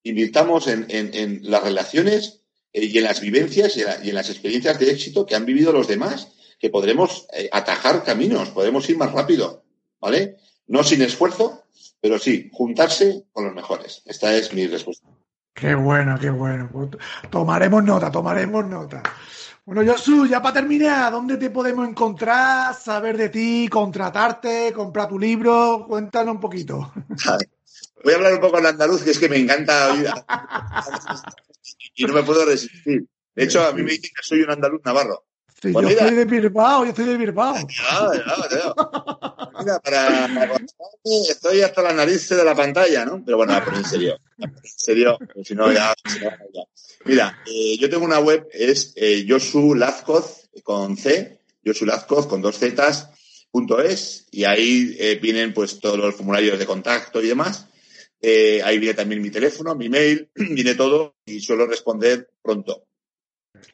invirtamos 0.05 0.69
en, 0.69 0.87
en, 0.89 1.41
las 1.51 1.63
relaciones 1.63 2.43
eh, 2.73 2.85
y 2.85 2.97
en 2.97 3.05
las 3.05 3.21
vivencias 3.21 3.77
y 3.77 3.83
en, 3.83 4.15
las 4.15 4.31
experiencias 4.31 4.79
de 4.79 4.91
éxito 4.91 5.27
que 5.27 5.35
han 5.35 5.45
vivido 5.45 5.73
los 5.73 5.89
demás, 5.89 6.29
que 6.59 6.71
podremos 6.71 7.27
eh, 7.33 7.49
atajar 7.53 8.03
caminos, 8.05 8.51
podemos 8.51 8.89
ir 8.89 8.97
más 8.97 9.13
rápido, 9.13 9.65
¿vale? 10.01 10.37
No 10.67 10.83
sin 10.83 11.03
esfuerzo, 11.03 11.65
pero 12.01 12.19
sí, 12.19 12.51
juntarse 12.53 13.25
con 13.33 13.45
los 13.45 13.55
mejores. 13.55 14.03
Esta 14.07 14.35
es 14.35 14.53
mi 14.53 14.67
respuesta. 14.67 15.09
Qué 15.55 15.75
bueno, 15.75 16.19
qué 16.21 16.31
bueno. 16.31 16.69
Pues 16.73 16.91
tomaremos 17.31 17.83
nota, 17.83 18.11
tomaremos 18.11 18.67
nota. 18.67 19.03
Bueno, 19.65 19.91
Josu, 19.91 20.27
ya 20.27 20.41
para 20.41 20.55
terminar, 20.55 21.11
¿dónde 21.11 21.39
te 21.39 21.51
podemos 21.51 21.89
encontrar, 21.89 22.75
saber 22.75 23.17
de 23.17 23.31
ti, 23.31 23.69
contratarte, 23.69 24.73
comprar 24.73 25.09
tu 25.09 25.19
libro? 25.19 25.85
Cuéntanos 25.89 26.37
un 26.37 26.41
poquito. 26.41 26.93
Voy 28.05 28.13
a 28.13 28.17
hablar 28.17 28.35
un 28.35 28.41
poco 28.41 28.59
en 28.59 28.67
andaluz, 28.67 29.03
que 29.03 29.11
es 29.11 29.19
que 29.19 29.29
me 29.29 29.39
encanta 29.39 29.93
oír. 29.93 30.07
y 31.97 32.05
no 32.05 32.15
me 32.15 32.23
puedo 32.23 32.45
resistir. 32.45 33.07
De 33.35 33.45
hecho, 33.45 33.67
a 33.67 33.73
mí 33.73 33.83
me 33.83 33.91
dicen 33.91 34.11
que 34.15 34.23
soy 34.23 34.43
un 34.43 34.51
andaluz 34.53 34.83
navarro. 34.85 35.26
Sí, 35.61 35.73
pues 35.73 35.87
yo 35.87 35.89
estoy 35.89 36.15
de 36.15 36.25
Bilbao, 36.27 36.85
yo 36.85 36.91
estoy 36.91 37.07
de 37.07 37.17
Bilbao. 37.17 37.55
Mira, 39.59 39.81
para, 39.81 40.29
estoy 41.29 41.63
hasta 41.63 41.83
la 41.83 41.93
nariz 41.95 42.29
de 42.29 42.45
la 42.45 42.55
pantalla, 42.55 43.07
¿no? 43.07 43.23
Pero 43.25 43.39
bueno, 43.39 43.59
pero 43.65 43.79
en 43.79 43.85
serio. 43.85 44.19
En 44.39 44.53
serio, 44.63 45.19
si 45.43 45.55
no 45.55 45.73
ya. 45.73 45.95
Mira, 47.05 47.43
eh, 47.47 47.79
yo 47.79 47.89
tengo 47.89 48.05
una 48.05 48.19
web, 48.19 48.49
es 48.53 48.93
eh, 48.97 49.25
Josu 49.27 49.75
Lazcoz 49.75 50.51
con 50.63 50.97
C, 50.97 51.41
Josu 51.65 51.87
Lazcoz 51.87 52.27
con 52.27 52.43
dos 52.43 52.59
Zetas, 52.59 53.09
punto 53.51 53.81
es, 53.81 54.27
y 54.31 54.45
ahí 54.45 54.95
eh, 54.99 55.19
vienen 55.23 55.55
pues 55.55 55.81
todos 55.81 55.97
los 55.99 56.15
formularios 56.15 56.59
de 56.59 56.67
contacto 56.67 57.23
y 57.23 57.29
demás. 57.29 57.67
Eh, 58.21 58.61
ahí 58.65 58.79
viene 58.79 58.95
también 58.95 59.23
mi 59.23 59.31
teléfono, 59.31 59.75
mi 59.75 59.89
mail, 59.89 60.29
viene 60.35 60.75
todo 60.75 61.17
y 61.25 61.41
suelo 61.41 61.67
responder 61.67 62.29
pronto. 62.43 62.86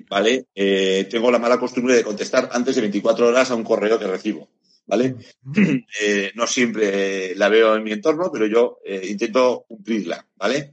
¿Vale? 0.08 0.46
Eh, 0.54 1.06
tengo 1.10 1.30
la 1.30 1.38
mala 1.38 1.58
costumbre 1.58 1.94
de 1.94 2.04
contestar 2.04 2.48
antes 2.52 2.74
de 2.74 2.82
24 2.82 3.28
horas 3.28 3.50
a 3.50 3.54
un 3.54 3.64
correo 3.64 3.98
que 3.98 4.06
recibo. 4.06 4.48
¿Vale? 4.86 5.16
Eh, 6.00 6.32
no 6.34 6.46
siempre 6.46 7.34
la 7.36 7.48
veo 7.48 7.76
en 7.76 7.84
mi 7.84 7.92
entorno, 7.92 8.30
pero 8.32 8.46
yo 8.46 8.78
intento 9.04 9.64
cumplirla. 9.68 10.26
¿Vale? 10.36 10.72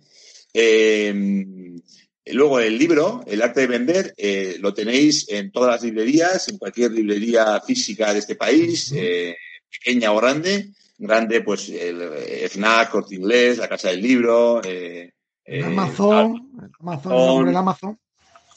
luego 2.32 2.60
el 2.60 2.78
libro, 2.78 3.24
El 3.26 3.41
arte 3.41 3.62
de 3.62 3.68
vender, 3.68 4.16
lo 4.60 4.74
tenéis 4.74 5.28
en 5.30 5.51
todas 5.51 5.72
las 5.72 5.84
librerías, 5.84 6.47
en 6.47 6.57
cualquier 6.57 6.91
librería 6.91 7.60
física 7.62 8.14
de 8.14 8.20
este 8.20 8.36
país, 8.36 8.93
pequeña 9.70 10.12
o 10.12 10.18
grande 10.18 10.72
grande, 10.99 11.41
pues 11.41 11.70
el 11.70 12.01
FNAC, 12.49 12.91
Corte 12.91 13.16
Inglés, 13.16 13.57
la 13.57 13.70
Casa 13.70 13.89
del 13.89 14.01
Libro, 14.01 14.62
eh, 14.64 15.14
eh 15.45 15.64
Amazon, 15.64 16.51
Amazon, 16.80 17.47
el 17.47 17.55
Amazon. 17.55 17.99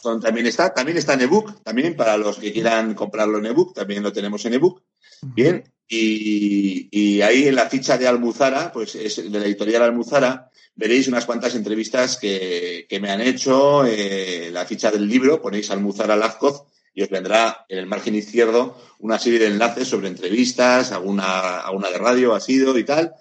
También 0.03 0.47
está, 0.47 0.75
también 0.75 0.99
está 0.99 1.15
en 1.15 1.23
ebook, 1.23 1.63
también 1.63 1.95
para 1.95 2.17
los 2.17 2.39
que 2.39 2.53
quieran 2.53 2.95
comprarlo 2.95 3.39
en 3.39 3.47
ebook, 3.47 3.73
también 3.75 4.03
lo 4.03 4.13
tenemos 4.13 4.45
en 4.45 4.55
ebook. 4.55 4.83
Bien, 5.23 5.63
y, 5.89 6.89
y, 6.91 7.21
ahí 7.23 7.47
en 7.47 7.55
la 7.55 7.69
ficha 7.69 7.97
de 7.97 8.09
Almuzara, 8.09 8.73
pues 8.73 8.95
es 8.97 9.31
de 9.31 9.39
la 9.39 9.47
editorial 9.47 9.83
Almuzara, 9.83 10.51
veréis 10.75 11.07
unas 11.07 11.27
cuantas 11.27 11.55
entrevistas 11.55 12.19
que, 12.19 12.87
que 12.89 12.99
me 12.99 13.11
han 13.11 13.21
hecho, 13.21 13.85
eh, 13.87 14.51
la 14.53 14.65
ficha 14.65 14.91
del 14.91 15.07
libro, 15.07 15.41
ponéis 15.41 15.71
Almuzara 15.71 16.17
Lazcoz 16.17 16.65
y 16.95 17.03
os 17.03 17.09
vendrá 17.09 17.65
en 17.69 17.79
el 17.79 17.87
margen 17.87 18.15
izquierdo 18.15 18.77
una 18.99 19.19
serie 19.19 19.39
de 19.39 19.47
enlaces 19.47 19.89
sobre 19.89 20.09
entrevistas, 20.09 20.93
alguna, 20.93 21.61
alguna 21.61 21.91
de 21.91 21.99
radio 21.99 22.35
ha 22.35 22.41
sido 22.41 22.77
y 22.79 22.85
tal. 22.85 23.15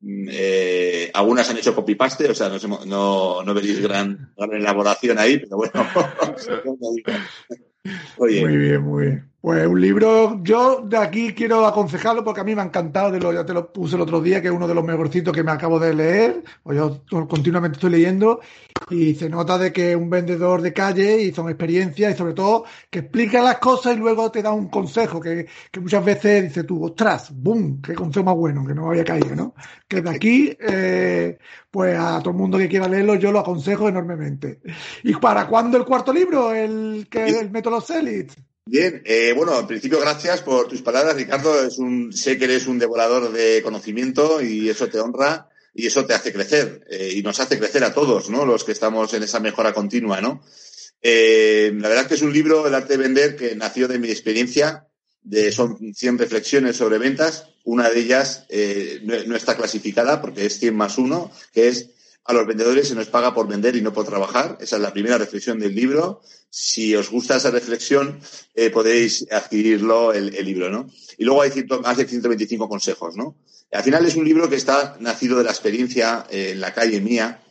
Mm, 0.00 0.28
eh, 0.30 1.10
algunas 1.12 1.50
han 1.50 1.56
hecho 1.56 1.74
copy-paste, 1.74 2.30
o 2.30 2.34
sea, 2.34 2.48
no, 2.48 2.84
no, 2.86 3.42
no 3.42 3.54
veréis 3.54 3.80
gran, 3.80 4.32
gran 4.36 4.52
elaboración 4.54 5.18
ahí, 5.18 5.38
pero 5.38 5.56
bueno. 5.56 5.72
Muy 8.18 8.56
bien, 8.56 8.82
muy 8.82 9.06
bien. 9.06 9.30
Pues 9.40 9.64
un 9.68 9.80
libro, 9.80 10.42
yo 10.42 10.80
de 10.80 10.96
aquí 10.96 11.32
quiero 11.32 11.64
aconsejarlo 11.64 12.24
porque 12.24 12.40
a 12.40 12.44
mí 12.44 12.56
me 12.56 12.62
ha 12.62 12.64
encantado, 12.64 13.12
de 13.12 13.20
lo, 13.20 13.32
ya 13.32 13.46
te 13.46 13.54
lo 13.54 13.72
puse 13.72 13.94
el 13.94 14.02
otro 14.02 14.20
día, 14.20 14.42
que 14.42 14.48
es 14.48 14.52
uno 14.52 14.66
de 14.66 14.74
los 14.74 14.82
mejorcitos 14.82 15.32
que 15.32 15.44
me 15.44 15.52
acabo 15.52 15.78
de 15.78 15.94
leer, 15.94 16.42
pues 16.64 16.76
yo 16.76 17.04
continuamente 17.28 17.76
estoy 17.76 17.90
leyendo 17.90 18.40
y 18.90 19.14
se 19.14 19.28
nota 19.30 19.56
de 19.56 19.72
que 19.72 19.92
es 19.92 19.96
un 19.96 20.10
vendedor 20.10 20.60
de 20.60 20.72
calle 20.72 21.22
y 21.22 21.32
son 21.32 21.48
experiencias 21.48 22.14
y 22.14 22.18
sobre 22.18 22.34
todo 22.34 22.64
que 22.90 22.98
explica 22.98 23.40
las 23.40 23.58
cosas 23.58 23.94
y 23.96 24.00
luego 24.00 24.28
te 24.32 24.42
da 24.42 24.52
un 24.52 24.68
consejo 24.68 25.20
que, 25.20 25.46
que 25.70 25.80
muchas 25.80 26.04
veces 26.04 26.42
dices 26.42 26.66
tú, 26.66 26.84
ostras, 26.84 27.30
boom, 27.32 27.80
qué 27.80 27.94
consejo 27.94 28.24
más 28.24 28.34
bueno, 28.34 28.66
que 28.66 28.74
no 28.74 28.82
me 28.82 28.88
había 28.88 29.04
caído, 29.04 29.36
¿no? 29.36 29.54
Que 29.86 30.02
de 30.02 30.10
aquí, 30.10 30.56
eh, 30.58 31.38
pues 31.70 31.96
a 31.96 32.18
todo 32.18 32.30
el 32.30 32.36
mundo 32.36 32.58
que 32.58 32.68
quiera 32.68 32.88
leerlo 32.88 33.14
yo 33.14 33.30
lo 33.30 33.38
aconsejo 33.38 33.88
enormemente. 33.88 34.60
¿Y 35.04 35.14
para 35.14 35.46
cuándo 35.46 35.78
el 35.78 35.84
cuarto 35.84 36.12
libro, 36.12 36.52
el, 36.52 37.06
que, 37.08 37.28
el 37.28 37.52
método 37.52 37.80
Celit? 37.80 38.32
Bien, 38.70 39.00
eh, 39.06 39.32
bueno, 39.34 39.58
en 39.58 39.66
principio 39.66 39.98
gracias 39.98 40.42
por 40.42 40.68
tus 40.68 40.82
palabras, 40.82 41.16
Ricardo. 41.16 41.64
Es 41.64 41.78
un, 41.78 42.12
sé 42.12 42.36
que 42.36 42.44
eres 42.44 42.66
un 42.66 42.78
devorador 42.78 43.32
de 43.32 43.62
conocimiento 43.62 44.42
y 44.42 44.68
eso 44.68 44.88
te 44.88 45.00
honra 45.00 45.48
y 45.72 45.86
eso 45.86 46.04
te 46.04 46.12
hace 46.12 46.34
crecer 46.34 46.84
eh, 46.90 47.14
y 47.16 47.22
nos 47.22 47.40
hace 47.40 47.58
crecer 47.58 47.82
a 47.82 47.94
todos, 47.94 48.28
¿no? 48.28 48.44
Los 48.44 48.64
que 48.64 48.72
estamos 48.72 49.14
en 49.14 49.22
esa 49.22 49.40
mejora 49.40 49.72
continua, 49.72 50.20
¿no? 50.20 50.42
Eh, 51.00 51.72
la 51.78 51.88
verdad 51.88 52.06
que 52.06 52.16
es 52.16 52.20
un 52.20 52.34
libro, 52.34 52.66
El 52.66 52.74
arte 52.74 52.98
de 52.98 53.02
vender, 53.02 53.36
que 53.36 53.56
nació 53.56 53.88
de 53.88 53.98
mi 53.98 54.10
experiencia. 54.10 54.86
De, 55.22 55.50
son 55.50 55.94
100 55.94 56.18
reflexiones 56.18 56.76
sobre 56.76 56.98
ventas. 56.98 57.46
Una 57.64 57.88
de 57.88 58.00
ellas 58.00 58.44
no, 59.02 59.14
no, 59.28 59.34
está 59.34 59.56
clasificada 59.56 60.20
porque 60.20 60.44
es 60.44 60.58
100 60.58 60.76
más 60.76 60.98
1, 60.98 61.32
que 61.54 61.68
es 61.68 61.88
a 62.28 62.34
los 62.34 62.46
vendedores 62.46 62.86
se 62.86 62.94
nos 62.94 63.08
paga 63.08 63.32
por 63.32 63.48
vender 63.48 63.74
y 63.74 63.80
no 63.80 63.94
por 63.94 64.04
trabajar. 64.04 64.58
Esa 64.60 64.76
es 64.76 64.82
la 64.82 64.92
primera 64.92 65.16
reflexión 65.16 65.58
del 65.58 65.74
libro. 65.74 66.20
Si 66.50 66.94
os 66.94 67.10
gusta 67.10 67.36
esa 67.36 67.50
reflexión, 67.50 68.20
eh, 68.54 68.68
podéis 68.68 69.26
adquirirlo 69.30 70.12
el, 70.12 70.30
libro, 70.44 70.68
¿no? 70.68 70.90
Y 71.16 71.24
luego 71.24 71.40
hay 71.40 71.50
más 71.82 71.96
de 71.96 72.06
125 72.06 72.68
consejos, 72.68 73.16
¿no? 73.16 73.38
Al 73.72 73.82
final 73.82 74.04
es 74.04 74.14
un 74.14 74.26
libro 74.26 74.46
que 74.50 74.56
está 74.56 74.98
nacido 75.00 75.38
de 75.38 75.44
la 75.44 75.52
experiencia 75.52 76.26
eh, 76.28 76.50
en 76.52 76.60
la 76.60 76.74
calle 76.74 77.00
mía, 77.00 77.42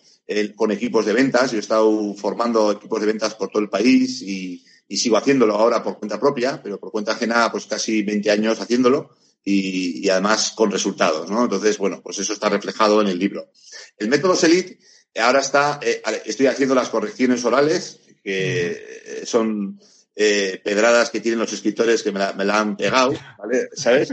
con 0.55 0.71
equipos 0.71 1.05
de 1.07 1.13
ventas. 1.13 1.51
Yo 1.51 1.57
he 1.57 1.61
estado 1.61 2.13
formando 2.13 2.71
equipos 2.71 2.99
de 2.99 3.07
ventas 3.07 3.33
por 3.33 3.49
todo 3.49 3.63
el 3.63 3.69
país 3.69 4.21
y, 4.21 4.63
y 4.87 4.97
sigo 4.97 5.17
haciéndolo 5.17 5.55
ahora 5.55 5.81
por 5.81 5.97
cuenta 5.97 6.19
propia, 6.19 6.61
pero 6.61 6.79
por 6.79 6.91
cuenta 6.91 7.13
ajena, 7.13 7.51
pues 7.51 7.65
casi 7.65 8.03
20 8.03 8.29
años 8.29 8.59
haciéndolo 8.59 9.09
y, 9.49 10.09
además 10.09 10.51
con 10.53 10.71
resultados, 10.71 11.29
¿no? 11.29 11.43
Entonces, 11.43 11.77
bueno, 11.77 12.01
pues 12.03 12.19
eso 12.19 12.33
está 12.33 12.49
reflejado 12.49 13.01
en 13.01 13.07
el 13.07 13.17
libro. 13.17 13.49
El 13.97 14.09
método 14.09 14.35
SELIT 14.35 14.77
ahora 15.15 15.39
está, 15.39 15.79
eh, 15.81 16.01
estoy 16.25 16.47
haciendo 16.47 16.75
las 16.75 16.89
correcciones 16.89 17.45
orales, 17.45 18.01
que 18.21 19.23
son 19.25 19.79
eh, 20.13 20.59
pedradas 20.61 21.09
que 21.09 21.21
tienen 21.21 21.39
los 21.39 21.53
escritores 21.53 22.03
que 22.03 22.11
me 22.11 22.19
la, 22.19 22.59
han 22.59 22.75
pegado, 22.75 23.13
¿vale? 23.37 23.69
¿Sabes? 23.73 24.09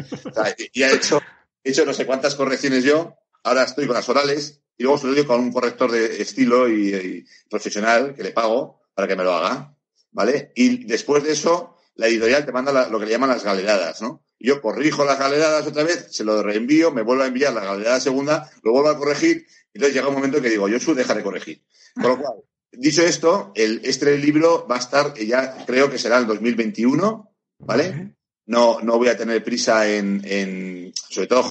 y 0.73 0.83
he 0.85 0.95
hecho, 0.95 1.21
he 1.65 1.71
hecho 1.71 1.85
no 1.85 1.93
sé 1.93 2.07
cuántas 2.07 2.37
correcciones 2.37 2.85
yo, 2.85 3.17
ahora 3.43 3.65
estoy 3.65 3.87
con 3.87 3.97
las 3.97 4.09
orales 4.09 4.61
y 4.79 4.85
luego 4.85 4.99
se 4.99 5.09
lo 5.09 5.15
digo 5.15 5.27
con 5.27 5.41
un 5.41 5.53
corrector 5.53 5.91
de 5.91 6.23
estilo 6.23 6.69
y, 6.69 7.27
profesional 7.51 8.15
que 8.15 8.23
le 8.23 8.31
pago 8.31 8.83
para 8.95 9.09
que 9.09 9.17
me 9.17 9.25
lo 9.25 9.33
haga, 9.33 9.75
¿vale? 10.13 10.53
Y 10.55 10.85
después 10.85 11.25
de 11.25 11.33
eso, 11.33 11.74
la 11.95 12.09
editorial 12.09 12.45
te 12.45 12.53
manda 12.53 12.89
lo 12.89 12.99
que 12.99 13.07
le 13.07 13.13
llaman 13.13 13.31
las 13.31 13.45
galeradas, 13.45 14.03
¿no? 14.03 14.25
yo 14.45 14.61
corrijo 14.61 15.05
las 15.05 15.19
galeradas 15.19 15.67
otra 15.67 15.85
vez, 15.85 16.09
se 16.11 16.23
lo 16.23 16.43
reenvío, 16.43 16.93
me 16.93 17.03
vuelvo 17.03 17.23
a 17.23 17.27
enviar 17.27 17.55
la 17.55 17.65
galerada 17.65 17.99
segunda, 17.99 18.51
lo 18.63 18.73
vuelvo 18.73 18.91
a 18.91 18.99
corregir, 18.99 19.47
y 19.73 19.79
entonces 19.79 19.95
llega 19.95 20.09
un 20.09 20.15
momento 20.15 20.43
que 20.43 20.51
digo, 20.51 20.69
Josu, 20.69 20.95
deja 20.95 21.15
de 21.15 21.23
corregir. 21.23 21.63
Con 21.95 22.05
lo 22.05 22.19
cual, 22.19 22.35
dicho 22.71 23.03
esto, 23.03 23.53
el, 23.55 23.81
este 23.85 24.19
libro 24.19 24.67
va 24.71 24.77
a 24.77 24.81
estar, 24.81 25.15
ya 25.15 25.65
creo 25.65 25.91
que 25.91 25.99
será 25.99 26.19
el 26.19 26.27
2021, 26.27 27.35
¿vale? 27.61 28.15
no, 28.47 28.81
no 28.81 28.99
voy 28.99 29.09
a 29.09 29.17
tener 29.17 29.43
prisa 29.43 29.89
en, 29.89 30.21
en, 30.25 30.93
sobre 30.95 31.27
todo 31.27 31.49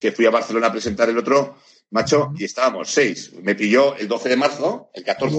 que 0.00 0.12
fui 0.12 0.24
a 0.24 0.30
Barcelona 0.30 0.68
a 0.68 0.72
presentar 0.72 1.10
el 1.10 1.18
otro, 1.18 1.58
macho, 1.90 2.32
y 2.36 2.44
estábamos 2.44 2.90
seis. 2.90 3.32
Me 3.42 3.54
pilló 3.54 3.94
el 3.96 4.08
12 4.08 4.28
de 4.30 4.36
marzo, 4.36 4.90
el 4.94 5.04
14 5.04 5.36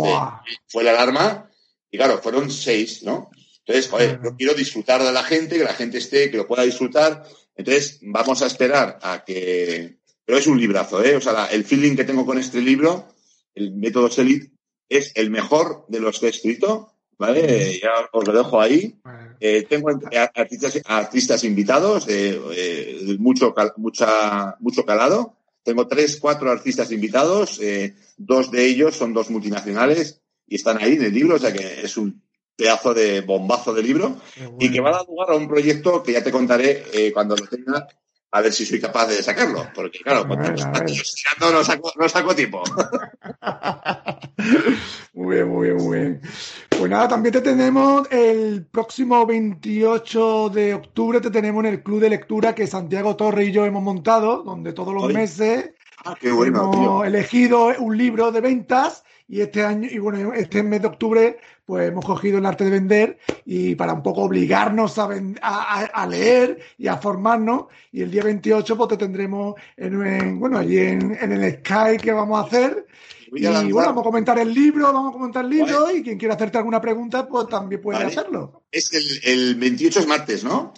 fue 0.67 0.83
la 0.83 0.91
alarma, 0.91 1.49
y 1.89 1.97
claro, 1.97 2.19
fueron 2.21 2.51
seis, 2.51 3.01
¿no? 3.03 3.31
Entonces, 3.67 3.91
joder, 3.91 4.19
yo 4.23 4.35
quiero 4.37 4.53
disfrutar 4.53 5.03
de 5.03 5.11
la 5.11 5.23
gente, 5.23 5.57
que 5.57 5.63
la 5.63 5.73
gente 5.73 5.97
esté, 5.97 6.31
que 6.31 6.37
lo 6.37 6.47
pueda 6.47 6.63
disfrutar. 6.63 7.25
Entonces, 7.53 7.99
vamos 8.01 8.41
a 8.41 8.47
esperar 8.47 8.97
a 9.01 9.25
que. 9.25 9.97
Pero 10.23 10.37
es 10.37 10.47
un 10.47 10.59
librazo, 10.59 11.03
¿eh? 11.03 11.17
O 11.17 11.21
sea, 11.21 11.47
el 11.47 11.65
feeling 11.65 11.95
que 11.95 12.05
tengo 12.05 12.25
con 12.25 12.37
este 12.37 12.61
libro, 12.61 13.09
el 13.55 13.73
método 13.73 14.09
Selit, 14.09 14.53
es 14.87 15.11
el 15.15 15.29
mejor 15.29 15.85
de 15.89 15.99
los 15.99 16.19
que 16.19 16.27
he 16.27 16.29
escrito, 16.29 16.93
¿vale? 17.17 17.79
Ya 17.81 17.91
os 18.13 18.25
lo 18.25 18.33
dejo 18.33 18.61
ahí. 18.61 18.95
Eh, 19.39 19.65
tengo 19.69 19.89
artistas, 19.89 20.81
artistas 20.85 21.43
invitados 21.43 22.05
de 22.05 23.17
mucho, 23.19 23.53
mucha, 23.75 24.55
mucho 24.59 24.85
calado. 24.85 25.35
Tengo 25.63 25.87
tres, 25.87 26.17
cuatro 26.17 26.49
artistas 26.49 26.91
invitados. 26.93 27.59
Eh, 27.61 27.95
dos 28.15 28.49
de 28.49 28.65
ellos 28.65 28.95
son 28.95 29.13
dos 29.13 29.29
multinacionales 29.29 30.21
y 30.47 30.55
están 30.55 30.77
ahí 30.81 30.93
en 30.93 31.03
el 31.03 31.13
libro, 31.13 31.35
o 31.35 31.39
sea 31.39 31.51
que 31.51 31.81
es 31.81 31.97
un 31.97 32.21
pedazo 32.57 32.93
de 32.93 33.21
bombazo 33.21 33.73
de 33.73 33.83
libro 33.83 34.17
y 34.59 34.71
que 34.71 34.81
va 34.81 34.89
a 34.89 34.93
dar 34.93 35.07
lugar 35.07 35.29
a 35.29 35.35
un 35.35 35.47
proyecto 35.47 36.01
que 36.01 36.13
ya 36.13 36.23
te 36.23 36.31
contaré 36.31 36.83
eh, 36.91 37.11
cuando 37.13 37.35
lo 37.35 37.45
tenga 37.45 37.87
a 38.31 38.41
ver 38.41 38.51
si 38.51 38.65
soy 38.65 38.79
capaz 38.79 39.07
de 39.07 39.23
sacarlo. 39.23 39.67
Porque, 39.73 39.99
claro, 39.99 40.27
cuando 40.27 40.51
no 40.51 41.63
saco, 41.63 41.93
no 41.95 42.09
saco 42.09 42.35
tiempo. 42.35 42.61
muy 45.13 45.35
bien, 45.35 45.47
muy 45.47 45.67
bien, 45.67 45.77
muy 45.77 45.97
bien. 45.97 46.21
Pues 46.69 46.91
nada, 46.91 47.07
también 47.07 47.33
te 47.33 47.41
tenemos 47.41 48.07
el 48.11 48.65
próximo 48.65 49.25
28 49.25 50.49
de 50.49 50.73
octubre, 50.73 51.21
te 51.21 51.31
tenemos 51.31 51.63
en 51.63 51.73
el 51.73 51.83
club 51.83 52.01
de 52.01 52.09
lectura 52.09 52.53
que 52.53 52.67
Santiago 52.67 53.15
Torre 53.15 53.45
y 53.45 53.51
yo 53.51 53.65
hemos 53.65 53.81
montado, 53.81 54.43
donde 54.43 54.73
todos 54.73 54.93
los 54.93 55.11
meses 55.11 55.71
ah, 56.05 56.15
hemos 56.21 57.07
elegido 57.07 57.73
un 57.79 57.97
libro 57.97 58.31
de 58.31 58.41
ventas 58.41 59.03
y 59.29 59.41
este 59.41 59.63
año, 59.63 59.89
y 59.91 59.99
bueno, 59.99 60.33
este 60.33 60.63
mes 60.63 60.81
de 60.81 60.87
octubre, 60.87 61.37
pues 61.65 61.89
hemos 61.89 62.05
cogido 62.05 62.37
el 62.37 62.45
arte 62.45 62.63
de 62.63 62.69
vender 62.69 63.19
y 63.45 63.75
para 63.75 63.91
un 63.91 64.01
poco 64.01 64.21
obligarnos 64.21 64.97
a, 64.97 65.09
a, 65.41 66.07
leer 66.07 66.59
y 66.77 66.87
a 66.87 66.95
formarnos. 66.95 67.65
Y 67.91 68.03
el 68.03 68.11
día 68.11 68.23
28, 68.23 68.77
pues 68.77 68.89
te 68.89 68.97
tendremos 68.97 69.55
en, 69.75 70.39
bueno, 70.39 70.57
allí 70.57 70.77
en, 70.77 71.11
el 71.11 71.59
Sky 71.59 71.97
que 72.01 72.13
vamos 72.13 72.39
a 72.39 72.47
hacer. 72.47 72.87
Y 73.33 73.45
bueno, 73.45 73.87
vamos 73.87 74.01
a 74.01 74.03
comentar 74.05 74.39
el 74.39 74.53
libro, 74.53 74.93
vamos 74.93 75.09
a 75.09 75.17
comentar 75.17 75.43
el 75.43 75.51
libro 75.51 75.91
y 75.93 76.01
quien 76.01 76.17
quiera 76.17 76.35
hacerte 76.35 76.59
alguna 76.59 76.79
pregunta, 76.79 77.27
pues 77.27 77.49
también 77.49 77.81
puede 77.81 78.01
hacerlo. 78.01 78.63
Es 78.71 78.93
el, 78.93 79.03
el 79.25 79.55
28 79.55 79.99
es 79.99 80.07
martes, 80.07 80.43
¿no? 80.45 80.73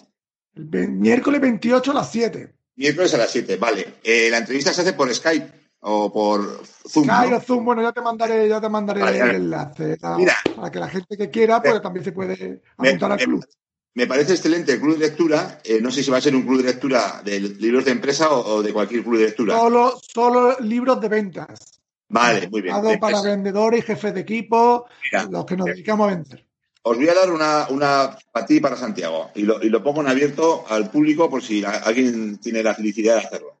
El 0.56 0.90
miércoles 0.90 1.40
28 1.40 1.92
a 1.92 1.94
las 1.94 2.10
7. 2.10 2.52
Miércoles 2.74 3.14
a 3.14 3.18
las 3.18 3.30
7, 3.30 3.56
vale. 3.58 3.86
Eh, 4.02 4.28
la 4.28 4.38
entrevista 4.38 4.72
se 4.72 4.80
hace 4.80 4.94
por 4.94 5.14
Skype 5.14 5.59
o 5.80 6.12
por 6.12 6.62
Zoom. 6.88 7.08
Zoom, 7.44 7.64
bueno, 7.64 7.82
ya 7.82 7.92
te 7.92 8.00
mandaré, 8.00 8.48
ya 8.48 8.60
te 8.60 8.68
mandaré 8.68 9.00
el 9.00 9.36
enlace 9.36 9.96
para 9.98 10.70
que 10.70 10.78
la 10.78 10.88
gente 10.88 11.16
que 11.16 11.30
quiera, 11.30 11.62
pues 11.62 11.80
también 11.80 12.04
se 12.04 12.12
puede 12.12 12.62
apuntar 12.76 13.12
al 13.12 13.18
club. 13.18 13.44
Me 13.92 14.06
parece 14.06 14.34
excelente 14.34 14.72
el 14.72 14.80
club 14.80 14.98
de 14.98 15.08
lectura. 15.08 15.60
Eh, 15.64 15.80
no 15.80 15.90
sé 15.90 16.04
si 16.04 16.10
va 16.10 16.18
a 16.18 16.20
ser 16.20 16.36
un 16.36 16.42
club 16.42 16.58
de 16.58 16.64
lectura 16.64 17.22
de 17.24 17.40
libros 17.40 17.84
de 17.84 17.90
empresa 17.90 18.30
o, 18.30 18.62
de 18.62 18.72
cualquier 18.72 19.02
club 19.02 19.18
de 19.18 19.26
lectura. 19.26 19.58
Solo, 19.58 20.00
solo 20.00 20.56
libros 20.60 21.00
de 21.00 21.08
ventas. 21.08 21.80
Vale, 22.08 22.48
muy 22.48 22.60
bien. 22.60 22.74
para 23.00 23.22
vendedores 23.22 23.80
y 23.80 23.86
jefes 23.86 24.14
de 24.14 24.20
equipo, 24.20 24.86
los 25.30 25.44
que 25.44 25.56
nos 25.56 25.66
dedicamos 25.66 26.06
a 26.08 26.14
vender. 26.14 26.46
Os 26.82 26.96
voy 26.96 27.08
a 27.08 27.14
dar 27.14 27.30
una, 27.30 27.66
una 27.68 28.16
para 28.32 28.46
ti 28.46 28.56
y 28.56 28.60
para 28.60 28.76
Santiago. 28.76 29.30
Y 29.34 29.42
lo, 29.42 29.62
y 29.62 29.68
lo 29.68 29.82
pongo 29.82 30.00
en 30.00 30.08
abierto 30.08 30.64
al 30.68 30.90
público 30.90 31.28
por 31.28 31.42
si 31.42 31.62
alguien 31.64 32.38
tiene 32.38 32.62
la 32.62 32.74
felicidad 32.74 33.16
de 33.16 33.26
hacerlo. 33.26 33.59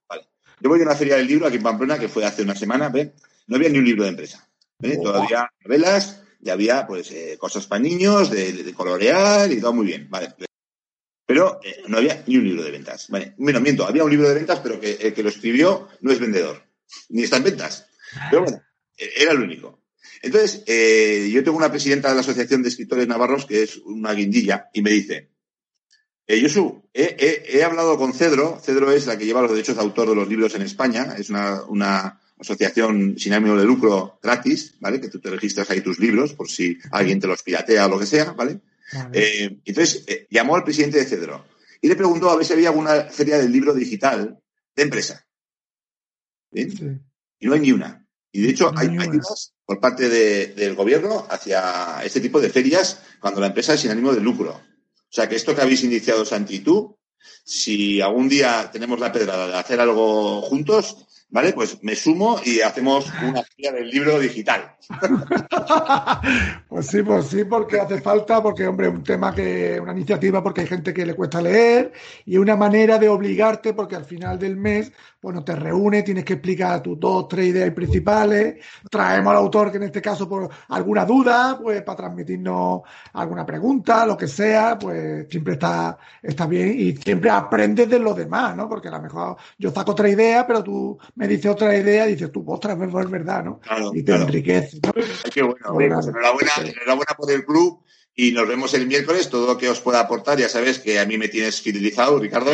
Yo 0.60 0.68
voy 0.68 0.80
a 0.80 0.84
una 0.84 0.94
feria 0.94 1.16
del 1.16 1.26
libro 1.26 1.46
aquí 1.46 1.56
en 1.56 1.62
Pamplona, 1.62 1.98
que 1.98 2.08
fue 2.08 2.24
hace 2.24 2.42
una 2.42 2.54
semana, 2.54 2.88
¿ves? 2.88 3.10
No 3.46 3.56
había 3.56 3.68
ni 3.68 3.78
un 3.78 3.84
libro 3.84 4.04
de 4.04 4.10
empresa. 4.10 4.46
Todavía 5.02 5.50
novelas, 5.64 6.22
ya 6.40 6.52
había 6.54 6.86
pues 6.86 7.10
eh, 7.10 7.36
cosas 7.38 7.66
para 7.66 7.80
niños, 7.80 8.30
de, 8.30 8.72
colorear 8.74 9.50
y 9.50 9.60
todo 9.60 9.72
muy 9.72 9.86
bien, 9.86 10.08
¿vale? 10.10 10.34
Pero 11.26 11.60
eh, 11.62 11.82
no 11.86 11.98
había 11.98 12.22
ni 12.26 12.36
un 12.36 12.44
libro 12.44 12.62
de 12.62 12.70
ventas. 12.70 13.08
Vale, 13.08 13.34
bueno, 13.38 13.60
miento, 13.60 13.86
había 13.86 14.04
un 14.04 14.10
libro 14.10 14.28
de 14.28 14.34
ventas, 14.34 14.60
pero 14.60 14.80
que 14.80 14.92
el 14.92 15.14
que 15.14 15.22
lo 15.22 15.28
escribió 15.28 15.88
no 16.00 16.12
es 16.12 16.18
vendedor, 16.18 16.62
ni 17.10 17.22
está 17.22 17.36
en 17.36 17.44
ventas. 17.44 17.86
Pero 18.30 18.42
bueno, 18.42 18.62
e, 18.96 19.22
era 19.22 19.32
el 19.32 19.40
único. 19.40 19.80
Entonces, 20.22 20.62
eh, 20.66 21.30
yo 21.32 21.42
tengo 21.44 21.56
una 21.56 21.70
presidenta 21.70 22.08
de 22.08 22.14
la 22.14 22.20
Asociación 22.20 22.62
de 22.62 22.68
Escritores 22.68 23.06
Navarros 23.06 23.46
que 23.46 23.62
es 23.62 23.76
una 23.78 24.12
guindilla 24.12 24.68
y 24.72 24.82
me 24.82 24.90
dice, 24.90 25.30
eh, 26.30 26.40
Yosu, 26.40 26.80
he, 26.94 27.64
hablado 27.64 27.98
con 27.98 28.12
Cedro. 28.12 28.60
Cedro 28.62 28.92
es 28.92 29.06
la 29.06 29.18
que 29.18 29.26
lleva 29.26 29.42
los 29.42 29.50
derechos 29.50 29.74
de 29.74 29.82
autor 29.82 30.10
de 30.10 30.14
los 30.14 30.28
libros 30.28 30.54
en 30.54 30.62
España. 30.62 31.16
Es 31.18 31.28
una, 31.28 32.20
asociación 32.38 33.18
sin 33.18 33.34
ánimo 33.34 33.56
de 33.56 33.64
lucro 33.64 34.18
gratis, 34.22 34.74
¿vale? 34.80 35.00
Que 35.00 35.08
tú 35.08 35.18
te 35.18 35.28
registras 35.28 35.68
ahí 35.70 35.82
tus 35.82 35.98
libros 35.98 36.32
por 36.32 36.48
si 36.48 36.78
alguien 36.90 37.20
te 37.20 37.26
los 37.26 37.42
piratea 37.42 37.84
o 37.84 37.90
lo 37.90 37.98
que 37.98 38.06
sea, 38.06 38.32
¿vale? 38.32 38.60
Eh, 39.12 39.58
entonces, 39.64 40.04
eh, 40.06 40.26
llamó 40.30 40.56
al 40.56 40.64
presidente 40.64 40.98
de 40.98 41.04
Cedro 41.04 41.44
y 41.82 41.88
le 41.88 41.96
preguntó 41.96 42.30
a 42.30 42.36
ver 42.36 42.46
si 42.46 42.54
había 42.54 42.68
alguna 42.70 43.04
feria 43.04 43.36
del 43.36 43.52
libro 43.52 43.74
digital 43.74 44.40
de 44.74 44.82
empresa. 44.82 45.26
¿Bien? 46.50 47.02
Y 47.40 47.46
no 47.46 47.54
hay 47.54 47.60
ni 47.60 47.72
una. 47.72 48.06
Y 48.32 48.42
de 48.42 48.50
hecho, 48.50 48.72
hay 48.76 48.88
ayudas 48.88 49.52
por 49.66 49.80
parte 49.80 50.08
del 50.08 50.74
gobierno 50.74 51.26
hacia 51.28 52.02
este 52.04 52.20
tipo 52.20 52.40
de 52.40 52.50
ferias 52.50 53.02
cuando 53.20 53.40
la 53.40 53.48
empresa 53.48 53.74
es 53.74 53.80
sin 53.80 53.90
ánimo 53.90 54.14
de 54.14 54.20
lucro. 54.20 54.69
O 55.10 55.12
sea 55.12 55.28
que 55.28 55.34
esto 55.34 55.54
que 55.56 55.62
habéis 55.62 55.82
iniciado, 55.82 56.24
Santi 56.24 56.56
y 56.56 56.60
tú, 56.60 56.96
si 57.44 58.00
algún 58.00 58.28
día 58.28 58.70
tenemos 58.72 59.00
la 59.00 59.10
pedrada 59.10 59.48
de 59.48 59.56
hacer 59.56 59.80
algo 59.80 60.40
juntos, 60.42 61.08
¿vale? 61.30 61.52
Pues 61.52 61.82
me 61.82 61.96
sumo 61.96 62.40
y 62.44 62.60
hacemos 62.60 63.06
una 63.22 63.42
feria 63.42 63.72
del 63.72 63.90
libro 63.90 64.18
digital. 64.18 64.76
pues 66.68 66.86
sí, 66.86 67.02
pues 67.02 67.26
sí, 67.26 67.44
porque 67.44 67.80
hace 67.80 68.00
falta, 68.00 68.42
porque, 68.42 68.66
hombre, 68.66 68.88
un 68.88 69.02
tema 69.02 69.34
que, 69.34 69.80
una 69.80 69.92
iniciativa 69.92 70.42
porque 70.42 70.62
hay 70.62 70.66
gente 70.66 70.92
que 70.92 71.06
le 71.06 71.14
cuesta 71.14 71.40
leer 71.40 71.92
y 72.24 72.36
una 72.36 72.56
manera 72.56 72.98
de 72.98 73.08
obligarte, 73.08 73.74
porque 73.74 73.96
al 73.96 74.04
final 74.04 74.38
del 74.38 74.56
mes, 74.56 74.92
bueno, 75.22 75.44
te 75.44 75.54
reúne, 75.54 76.02
tienes 76.02 76.24
que 76.24 76.34
explicar 76.34 76.82
tus 76.82 76.98
dos, 76.98 77.28
tres 77.28 77.48
ideas 77.48 77.70
principales, 77.72 78.56
traemos 78.90 79.30
al 79.30 79.36
autor 79.36 79.70
que 79.70 79.76
en 79.76 79.84
este 79.84 80.00
caso 80.00 80.28
por 80.28 80.48
alguna 80.68 81.04
duda, 81.04 81.58
pues 81.60 81.82
para 81.82 81.96
transmitirnos 81.96 82.80
alguna 83.12 83.44
pregunta, 83.44 84.06
lo 84.06 84.16
que 84.16 84.26
sea, 84.26 84.78
pues 84.78 85.26
siempre 85.28 85.54
está, 85.54 85.98
está 86.22 86.46
bien 86.46 86.74
y 86.78 86.96
siempre 86.96 87.28
aprendes 87.30 87.88
de 87.90 87.98
los 87.98 88.16
demás, 88.16 88.56
¿no? 88.56 88.68
Porque 88.68 88.88
a 88.88 88.92
lo 88.92 89.02
mejor 89.02 89.36
yo 89.58 89.70
saco 89.70 89.92
otra 89.92 90.08
idea, 90.08 90.46
pero 90.46 90.64
tú 90.64 90.98
me 91.16 91.28
dice 91.28 91.50
otra 91.50 91.76
idea 91.76 92.08
y 92.08 92.12
dices 92.12 92.32
tú, 92.32 92.42
ostras, 92.46 92.78
es 92.80 93.10
verdad, 93.10 93.44
¿no? 93.44 93.60
y 93.92 94.02
te 94.02 94.14
enriquece. 94.14 94.80
Qué 95.32 95.42
bueno, 95.42 95.66
pues 95.72 96.06
enhorabuena, 96.06 96.52
enhorabuena 96.58 97.14
por 97.16 97.30
el 97.30 97.44
club 97.44 97.82
y 98.14 98.32
nos 98.32 98.48
vemos 98.48 98.74
el 98.74 98.86
miércoles. 98.86 99.28
Todo 99.28 99.46
lo 99.46 99.58
que 99.58 99.68
os 99.68 99.80
pueda 99.80 100.00
aportar, 100.00 100.38
ya 100.38 100.48
sabes 100.48 100.78
que 100.78 100.98
a 100.98 101.06
mí 101.06 101.18
me 101.18 101.28
tienes 101.28 101.60
fidelizado, 101.60 102.18
Ricardo, 102.18 102.50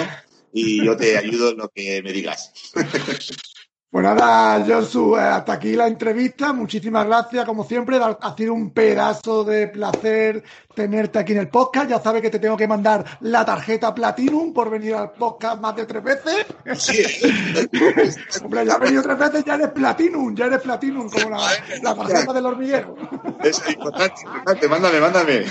y 0.57 0.83
yo 0.83 0.97
te 0.97 1.19
ayudo 1.19 1.51
en 1.51 1.59
lo 1.59 1.69
que 1.69 2.03
me 2.03 2.13
digas. 2.13 2.51
Pues 3.97 4.05
nada, 4.05 4.63
Josu, 4.63 5.17
eh, 5.17 5.21
hasta 5.21 5.55
aquí 5.55 5.73
la 5.73 5.87
entrevista. 5.87 6.53
Muchísimas 6.53 7.07
gracias, 7.07 7.47
como 7.47 7.65
siempre. 7.65 7.99
Ha 7.99 8.37
sido 8.37 8.53
un 8.53 8.69
pedazo 8.69 9.43
de 9.43 9.69
placer 9.69 10.45
tenerte 10.75 11.19
aquí 11.19 11.33
en 11.33 11.39
el 11.39 11.49
podcast. 11.49 11.89
Ya 11.89 11.99
sabes 11.99 12.21
que 12.21 12.29
te 12.29 12.39
tengo 12.39 12.59
que 12.59 12.69
mandar 12.69 13.03
la 13.21 13.43
tarjeta 13.47 13.95
Platinum 13.95 14.53
por 14.53 14.69
venir 14.69 14.97
al 14.97 15.13
podcast 15.13 15.63
más 15.63 15.77
de 15.77 15.87
tres 15.87 16.05
veces. 16.05 16.47
Sí. 16.77 17.03
Hombre, 18.45 18.67
ya 18.67 18.75
has 18.75 18.81
venido 18.81 19.03
tres 19.03 19.19
veces, 19.19 19.45
ya 19.47 19.55
eres 19.55 19.69
Platinum, 19.71 20.35
ya 20.37 20.45
eres 20.45 20.61
Platinum, 20.61 21.09
como 21.09 21.31
la, 21.31 21.49
la 21.83 21.95
tarjeta 21.95 22.35
del 22.35 22.45
hormiguero. 22.45 22.97
Es 23.43 23.67
importante, 23.67 24.21
importante. 24.27 24.69
Mándame, 24.69 25.01
mándame. 25.01 25.47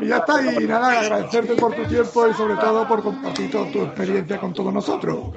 Y 0.00 0.06
ya 0.06 0.18
está. 0.18 0.40
Y 0.40 0.64
nada, 0.68 1.00
agradecerte 1.00 1.56
por 1.56 1.74
tu 1.74 1.84
tiempo 1.86 2.28
y 2.28 2.34
sobre 2.34 2.54
todo 2.54 2.86
por 2.86 3.02
compartir 3.02 3.50
toda 3.50 3.68
tu 3.72 3.82
experiencia 3.82 4.38
con 4.38 4.52
todos 4.52 4.72
nosotros. 4.72 5.32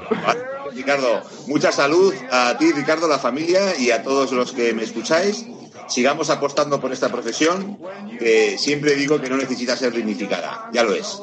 Ricardo, 0.77 1.23
Mucha 1.47 1.71
salud 1.71 2.13
a 2.31 2.57
ti, 2.57 2.71
Ricardo, 2.71 3.07
la 3.07 3.19
familia 3.19 3.77
y 3.77 3.91
a 3.91 4.03
todos 4.03 4.31
los 4.31 4.51
que 4.51 4.73
me 4.73 4.83
escucháis. 4.83 5.45
Sigamos 5.87 6.29
apostando 6.29 6.81
por 6.81 6.91
esta 6.91 7.09
profesión 7.09 7.77
que 8.19 8.57
siempre 8.57 8.95
digo 8.95 9.21
que 9.21 9.29
no 9.29 9.37
necesita 9.37 9.77
ser 9.77 9.93
dignificada. 9.93 10.69
Ya 10.73 10.83
lo 10.83 10.93
es. 10.93 11.21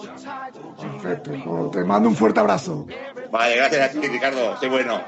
Perfecto. 1.02 1.44
Pues, 1.44 1.70
te 1.72 1.84
mando 1.84 2.08
un 2.08 2.16
fuerte 2.16 2.40
abrazo. 2.40 2.86
Vale, 3.30 3.56
gracias 3.56 3.90
a 3.90 4.00
ti, 4.00 4.08
Ricardo. 4.08 4.58
Sé 4.58 4.68
bueno. 4.68 5.02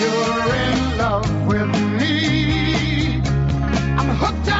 you're 0.00 0.54
in 0.54 0.96
love 0.96 1.46
with 1.46 1.79
hooked 4.20 4.48
up. 4.48 4.59